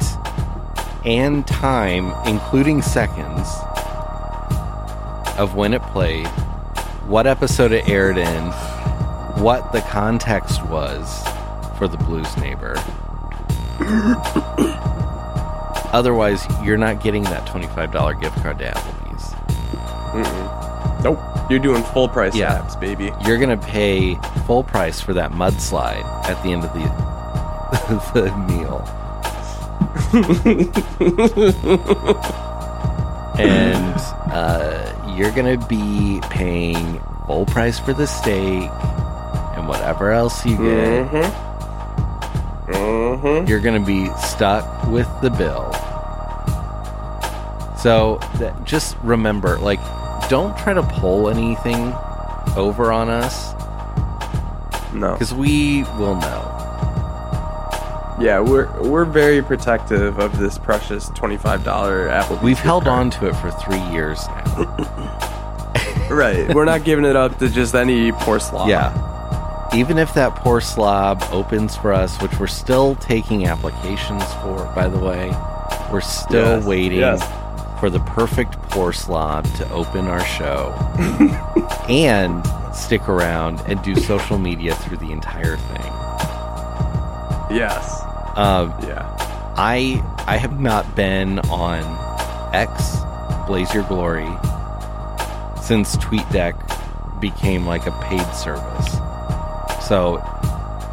and 1.06 1.46
time, 1.48 2.14
including 2.28 2.82
seconds, 2.82 3.48
of 5.38 5.56
when 5.56 5.74
it 5.74 5.82
played, 5.84 6.28
what 7.08 7.28
episode 7.28 7.72
it 7.72 7.88
aired 7.88 8.18
in, 8.18 8.44
what 9.42 9.72
the 9.72 9.82
context 9.82 10.66
was 10.66 11.24
for 11.78 11.88
the 11.88 11.98
Blues 11.98 12.36
Neighbor. 12.38 12.76
Otherwise, 15.94 16.46
you're 16.64 16.78
not 16.78 17.02
getting 17.02 17.24
that 17.24 17.46
$25 17.48 18.22
gift 18.22 18.36
card 18.38 18.60
to 18.60 18.72
Applebee's. 18.72 19.34
nope. 21.04 21.35
You're 21.50 21.60
doing 21.60 21.84
full 21.84 22.08
price 22.10 22.36
Yeah. 22.36 22.58
apps, 22.60 22.80
baby. 22.80 23.12
You're 23.26 23.38
gonna 23.38 23.58
pay 23.58 24.16
full 24.48 24.64
price 24.64 25.00
for 25.02 25.14
that 25.14 25.32
mudslide 25.32 26.04
at 26.28 26.42
the 26.44 26.50
end 26.52 26.64
of 26.64 26.74
the 26.74 26.86
the 28.22 28.32
meal. 28.48 28.82
and 33.38 33.96
uh, 34.32 35.14
you're 35.16 35.32
gonna 35.32 35.58
be 35.68 36.20
paying 36.30 37.00
full 37.28 37.46
price 37.46 37.80
for 37.80 37.94
the 37.94 38.08
steak 38.08 38.70
and 39.56 39.68
whatever 39.68 40.12
else 40.12 40.46
you 40.46 40.58
get. 40.58 41.08
Mm-hmm. 41.12 42.72
Mm-hmm. 42.72 43.48
You're 43.48 43.60
gonna 43.60 43.86
be 43.86 44.10
stuck 44.18 44.88
with 44.88 45.08
the 45.22 45.30
bill. 45.30 45.72
So 47.78 48.18
that, 48.40 48.64
just 48.64 48.98
remember, 49.04 49.60
like, 49.60 49.80
don't 50.30 50.58
try 50.58 50.74
to 50.74 50.84
pull 50.84 51.30
anything 51.30 51.94
over 52.56 52.92
on 52.92 53.10
us 53.10 53.54
No. 54.94 55.14
because 55.14 55.34
we 55.34 55.84
will 55.98 56.16
know. 56.16 56.52
Yeah, 58.20 58.40
we're 58.40 58.72
we're 58.82 59.04
very 59.06 59.42
protective 59.44 60.20
of 60.20 60.40
this 60.40 60.58
precious 60.58 61.10
twenty-five 61.10 61.64
dollar 61.66 62.08
Apple. 62.08 62.40
We've 62.42 62.58
held 62.58 62.88
on 62.88 63.10
to 63.12 63.28
it 63.28 63.34
for 63.36 63.52
three 63.52 63.82
years 63.92 64.26
now. 64.28 64.92
Right. 66.10 66.54
We're 66.54 66.66
not 66.66 66.84
giving 66.84 67.04
it 67.04 67.16
up 67.16 67.40
to 67.40 67.50
just 67.50 67.74
any 67.74 68.12
poor 68.12 68.40
slob. 68.40 68.70
Yeah. 68.70 68.94
Even 69.74 69.98
if 69.98 70.14
that 70.14 70.36
poor 70.36 70.62
slob 70.62 71.24
opens 71.32 71.76
for 71.76 71.92
us, 71.94 72.22
which 72.22 72.40
we're 72.40 72.46
still 72.46 72.94
taking 72.98 73.48
applications 73.48 74.24
for, 74.36 74.72
by 74.76 74.88
the 74.88 75.00
way, 75.00 75.32
we're 75.92 76.02
still 76.02 76.58
Yes, 76.58 76.66
waiting 76.66 77.00
yes. 77.00 77.22
For 77.86 77.92
the 77.92 78.00
perfect 78.00 78.54
poor 78.72 78.92
slob 78.92 79.46
to 79.58 79.70
open 79.72 80.08
our 80.08 80.26
show 80.26 80.72
and 81.88 82.44
stick 82.76 83.08
around 83.08 83.60
and 83.68 83.80
do 83.84 83.96
social 83.96 84.40
media 84.40 84.74
through 84.74 84.98
the 84.98 85.12
entire 85.12 85.56
thing. 85.56 85.92
Yes. 87.56 88.02
Um, 88.36 88.74
Yeah. 88.82 89.06
I 89.56 90.04
I 90.26 90.38
have 90.38 90.60
not 90.60 90.96
been 90.96 91.38
on 91.52 91.84
X 92.56 92.98
Blaze 93.46 93.72
Your 93.72 93.84
Glory 93.84 94.26
since 95.62 95.96
TweetDeck 95.98 96.56
became 97.22 97.68
like 97.68 97.86
a 97.86 97.92
paid 98.02 98.26
service. 98.34 98.94
So 99.88 100.20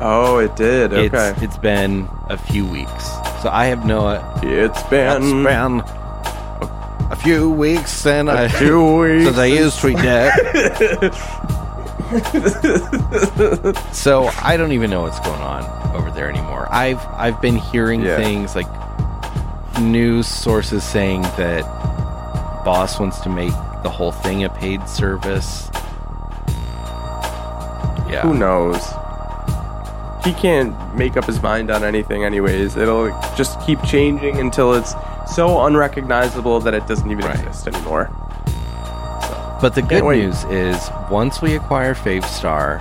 Oh, 0.03 0.37
it 0.45 0.55
did. 0.57 0.93
Okay. 0.93 1.31
it's 1.31 1.43
it's 1.43 1.57
been 1.57 2.07
a 2.29 2.37
few 2.37 2.67
weeks. 2.67 3.09
So 3.41 3.49
I 3.51 3.65
have 3.65 3.87
no 3.87 4.11
it's 4.43 4.79
it's 4.79 4.83
been 4.91 5.43
been 5.43 5.81
a, 5.81 5.85
a 5.85 5.92
few 7.23 7.51
weeks 7.51 8.05
and 8.07 8.31
I 8.31 8.49
two 8.49 8.99
weeks. 9.01 9.25
since 9.25 9.39
I 9.39 9.47
used 9.47 9.79
TweetDeck. 9.79 10.33
so 13.95 14.31
I 14.43 14.57
don't 14.57 14.73
even 14.73 14.91
know 14.91 15.03
what's 15.03 15.21
going 15.21 15.41
on 15.41 15.65
over 15.97 16.11
there 16.11 16.29
anymore. 16.29 16.67
I've 16.71 17.01
I've 17.17 17.41
been 17.41 17.57
hearing 17.57 18.03
Yeah. 18.03 18.17
things 18.17 18.55
like 18.55 18.67
news 19.81 20.27
sources 20.27 20.85
saying 20.85 21.23
that 21.23 21.63
Boss 22.65 22.99
wants 23.01 23.21
to 23.21 23.29
make 23.29 23.53
the 23.83 23.91
whole 23.91 24.13
thing 24.13 24.45
a 24.45 24.49
paid 24.51 24.87
service. 24.89 25.69
Yeah. 28.11 28.23
Who 28.23 28.35
knows? 28.35 28.77
He 30.25 30.33
can't 30.35 30.75
make 30.97 31.17
up 31.17 31.25
his 31.25 31.43
mind 31.43 31.71
on 31.71 31.83
anything, 31.83 32.25
anyways. 32.25 32.77
It'll 32.77 33.09
just 33.37 33.59
keep 33.67 33.83
changing 33.83 34.39
until 34.39 34.75
it's 34.75 34.93
so 35.35 35.65
unrecognizable 35.67 36.61
that 36.61 36.75
it 36.75 36.87
doesn't 36.87 37.11
even 37.11 37.25
Right. 37.25 37.39
exist 37.41 37.67
anymore. 37.69 38.11
But 39.61 39.75
the 39.75 39.83
good 39.83 40.03
news 40.05 40.45
is, 40.45 40.91
once 41.11 41.41
we 41.41 41.55
acquire 41.55 41.95
Favestar, 41.95 42.81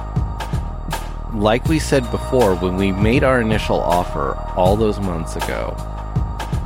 like 1.34 1.66
we 1.68 1.80
said 1.80 2.10
before, 2.12 2.56
when 2.56 2.76
we 2.76 2.92
made 2.92 3.24
our 3.24 3.40
initial 3.40 3.80
offer 3.80 4.38
all 4.56 4.76
those 4.76 5.00
months 5.00 5.36
ago, 5.36 5.76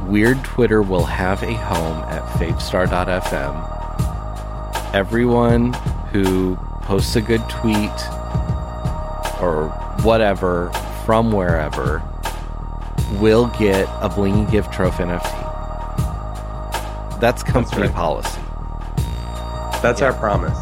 Weird 0.08 0.44
Twitter 0.44 0.82
will 0.84 1.04
have 1.06 1.42
a 1.44 1.54
home 1.54 2.04
at 2.10 2.24
favestar.fm. 2.40 3.56
Everyone 4.94 5.74
who 6.12 6.56
posts 6.84 7.16
a 7.16 7.22
good 7.22 7.42
tweet 7.50 7.90
or 9.42 9.70
whatever 10.04 10.70
from 11.06 11.32
wherever 11.32 12.02
will 13.20 13.48
get 13.60 13.88
a 14.02 14.10
Blingy 14.10 14.50
Gift 14.52 14.72
Trophy 14.72 15.04
NFT. 15.04 15.45
That's 17.26 17.42
company 17.42 17.84
right. 17.88 17.94
policy. 17.96 18.40
That's 19.82 20.00
Yeah. 20.02 20.08
our 20.08 20.14
promise. 20.14 20.58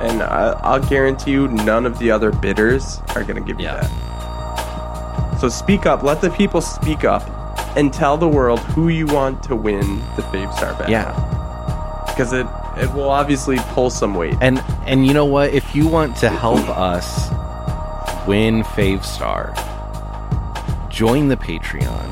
And 0.00 0.22
I, 0.22 0.58
I'll 0.64 0.80
guarantee 0.80 1.30
you 1.30 1.46
none 1.46 1.86
of 1.86 1.98
the 2.00 2.10
other 2.10 2.32
bidders 2.32 3.00
are 3.14 3.22
going 3.22 3.36
to 3.36 3.40
give 3.42 3.60
Yeah. 3.60 3.76
you 3.76 3.88
that. 3.88 5.38
So 5.40 5.48
speak 5.48 5.86
up. 5.86 6.02
Let 6.02 6.20
the 6.20 6.30
people 6.30 6.60
speak 6.60 7.04
up 7.04 7.22
and 7.76 7.92
tell 7.92 8.16
the 8.16 8.26
world 8.28 8.58
who 8.58 8.88
you 8.88 9.06
want 9.06 9.42
to 9.44 9.54
win 9.54 10.00
the 10.16 10.22
Fave 10.22 10.52
Star 10.56 10.72
battle. 10.74 10.90
Yeah. 10.90 11.12
Because 12.08 12.32
it, 12.32 12.46
it 12.76 12.92
will 12.92 13.08
obviously 13.08 13.58
pull 13.74 13.88
some 13.90 14.14
weight. 14.16 14.34
And 14.40 14.60
and 14.86 15.06
you 15.06 15.14
know 15.14 15.26
what? 15.26 15.54
If 15.54 15.76
you 15.76 15.86
want 15.86 16.16
to 16.18 16.28
help 16.28 16.68
us 16.68 17.28
win 18.26 18.64
Fave 18.64 19.04
Star, 19.04 19.54
join 20.90 21.28
the 21.28 21.36
Patreon. 21.36 22.08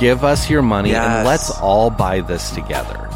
Give 0.00 0.24
us 0.24 0.48
your 0.48 0.62
money 0.62 0.90
Yes. 0.90 1.06
and 1.06 1.26
let's 1.26 1.50
all 1.60 1.90
buy 1.90 2.20
this 2.20 2.50
together. 2.52 3.07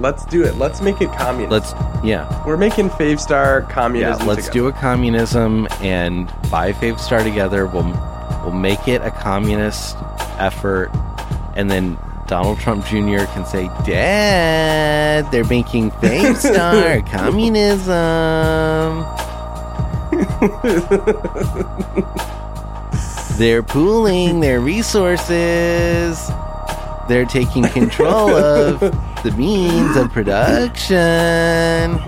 Let's 0.00 0.24
do 0.26 0.44
it. 0.44 0.56
Let's 0.56 0.80
make 0.80 1.00
it 1.00 1.12
communist. 1.12 1.50
Let's 1.50 2.04
yeah. 2.04 2.44
We're 2.46 2.56
making 2.56 2.90
Fave 2.90 3.20
Star 3.20 3.62
communism. 3.62 4.20
Yeah, 4.20 4.26
let's 4.26 4.48
do 4.48 4.66
a 4.66 4.72
communism 4.72 5.66
and 5.80 6.26
buy 6.50 6.72
Fave 6.72 6.98
Star 6.98 7.22
together. 7.22 7.66
We'll 7.66 7.90
we'll 8.42 8.52
make 8.52 8.88
it 8.88 9.02
a 9.02 9.10
communist 9.10 9.96
effort 10.38 10.90
and 11.56 11.70
then 11.70 11.98
Donald 12.26 12.58
Trump 12.58 12.84
Jr. 12.86 13.26
can 13.32 13.44
say, 13.44 13.68
Dad, 13.84 15.30
they're 15.30 15.44
making 15.44 15.90
Fave 15.92 16.36
Star 16.36 17.02
communism. 17.10 17.84
They're 23.38 23.62
pooling 23.62 24.40
their 24.40 24.60
resources. 24.60 26.30
They're 27.08 27.26
taking 27.26 27.64
control 27.64 28.30
of 28.30 28.80
the 29.24 29.32
means 29.36 29.96
of 29.96 30.12
production. 30.12 31.98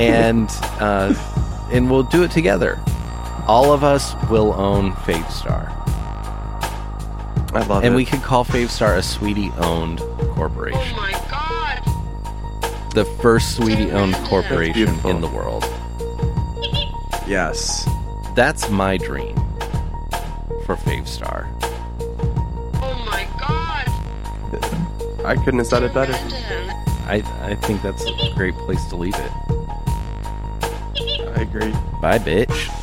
And 0.00 0.48
uh, 0.80 1.14
and 1.70 1.90
we'll 1.90 2.02
do 2.04 2.22
it 2.24 2.30
together. 2.30 2.80
All 3.46 3.72
of 3.72 3.84
us 3.84 4.14
will 4.30 4.52
own 4.54 4.92
Fave 4.92 5.30
Star. 5.30 5.66
I 7.54 7.60
love 7.66 7.70
And 7.70 7.84
it. 7.84 7.86
And 7.88 7.96
we 7.96 8.04
could 8.04 8.22
call 8.22 8.44
Fave 8.44 8.68
Star 8.70 8.96
a 8.96 9.02
Sweetie 9.02 9.50
owned 9.58 10.00
corporation. 10.34 10.80
Oh 10.80 10.96
my 10.96 11.12
god. 11.30 12.94
The 12.94 13.04
first 13.22 13.56
Sweetie 13.56 13.90
owned 13.92 14.14
corporation 14.26 14.88
in 15.06 15.20
the 15.20 15.28
world. 15.28 15.64
yes. 17.26 17.88
That's 18.34 18.70
my 18.70 18.96
dream 18.96 19.34
for 20.64 20.76
Fave 20.76 21.06
Star. 21.08 21.48
I 25.28 25.36
couldn't 25.36 25.58
have 25.58 25.66
said 25.66 25.82
it 25.82 25.92
better. 25.92 26.14
I, 27.06 27.22
I 27.42 27.54
think 27.54 27.82
that's 27.82 28.02
a 28.02 28.32
great 28.34 28.54
place 28.54 28.82
to 28.86 28.96
leave 28.96 29.14
it. 29.14 29.32
I 31.36 31.42
agree. 31.42 31.70
Bye, 32.00 32.18
bitch. 32.18 32.77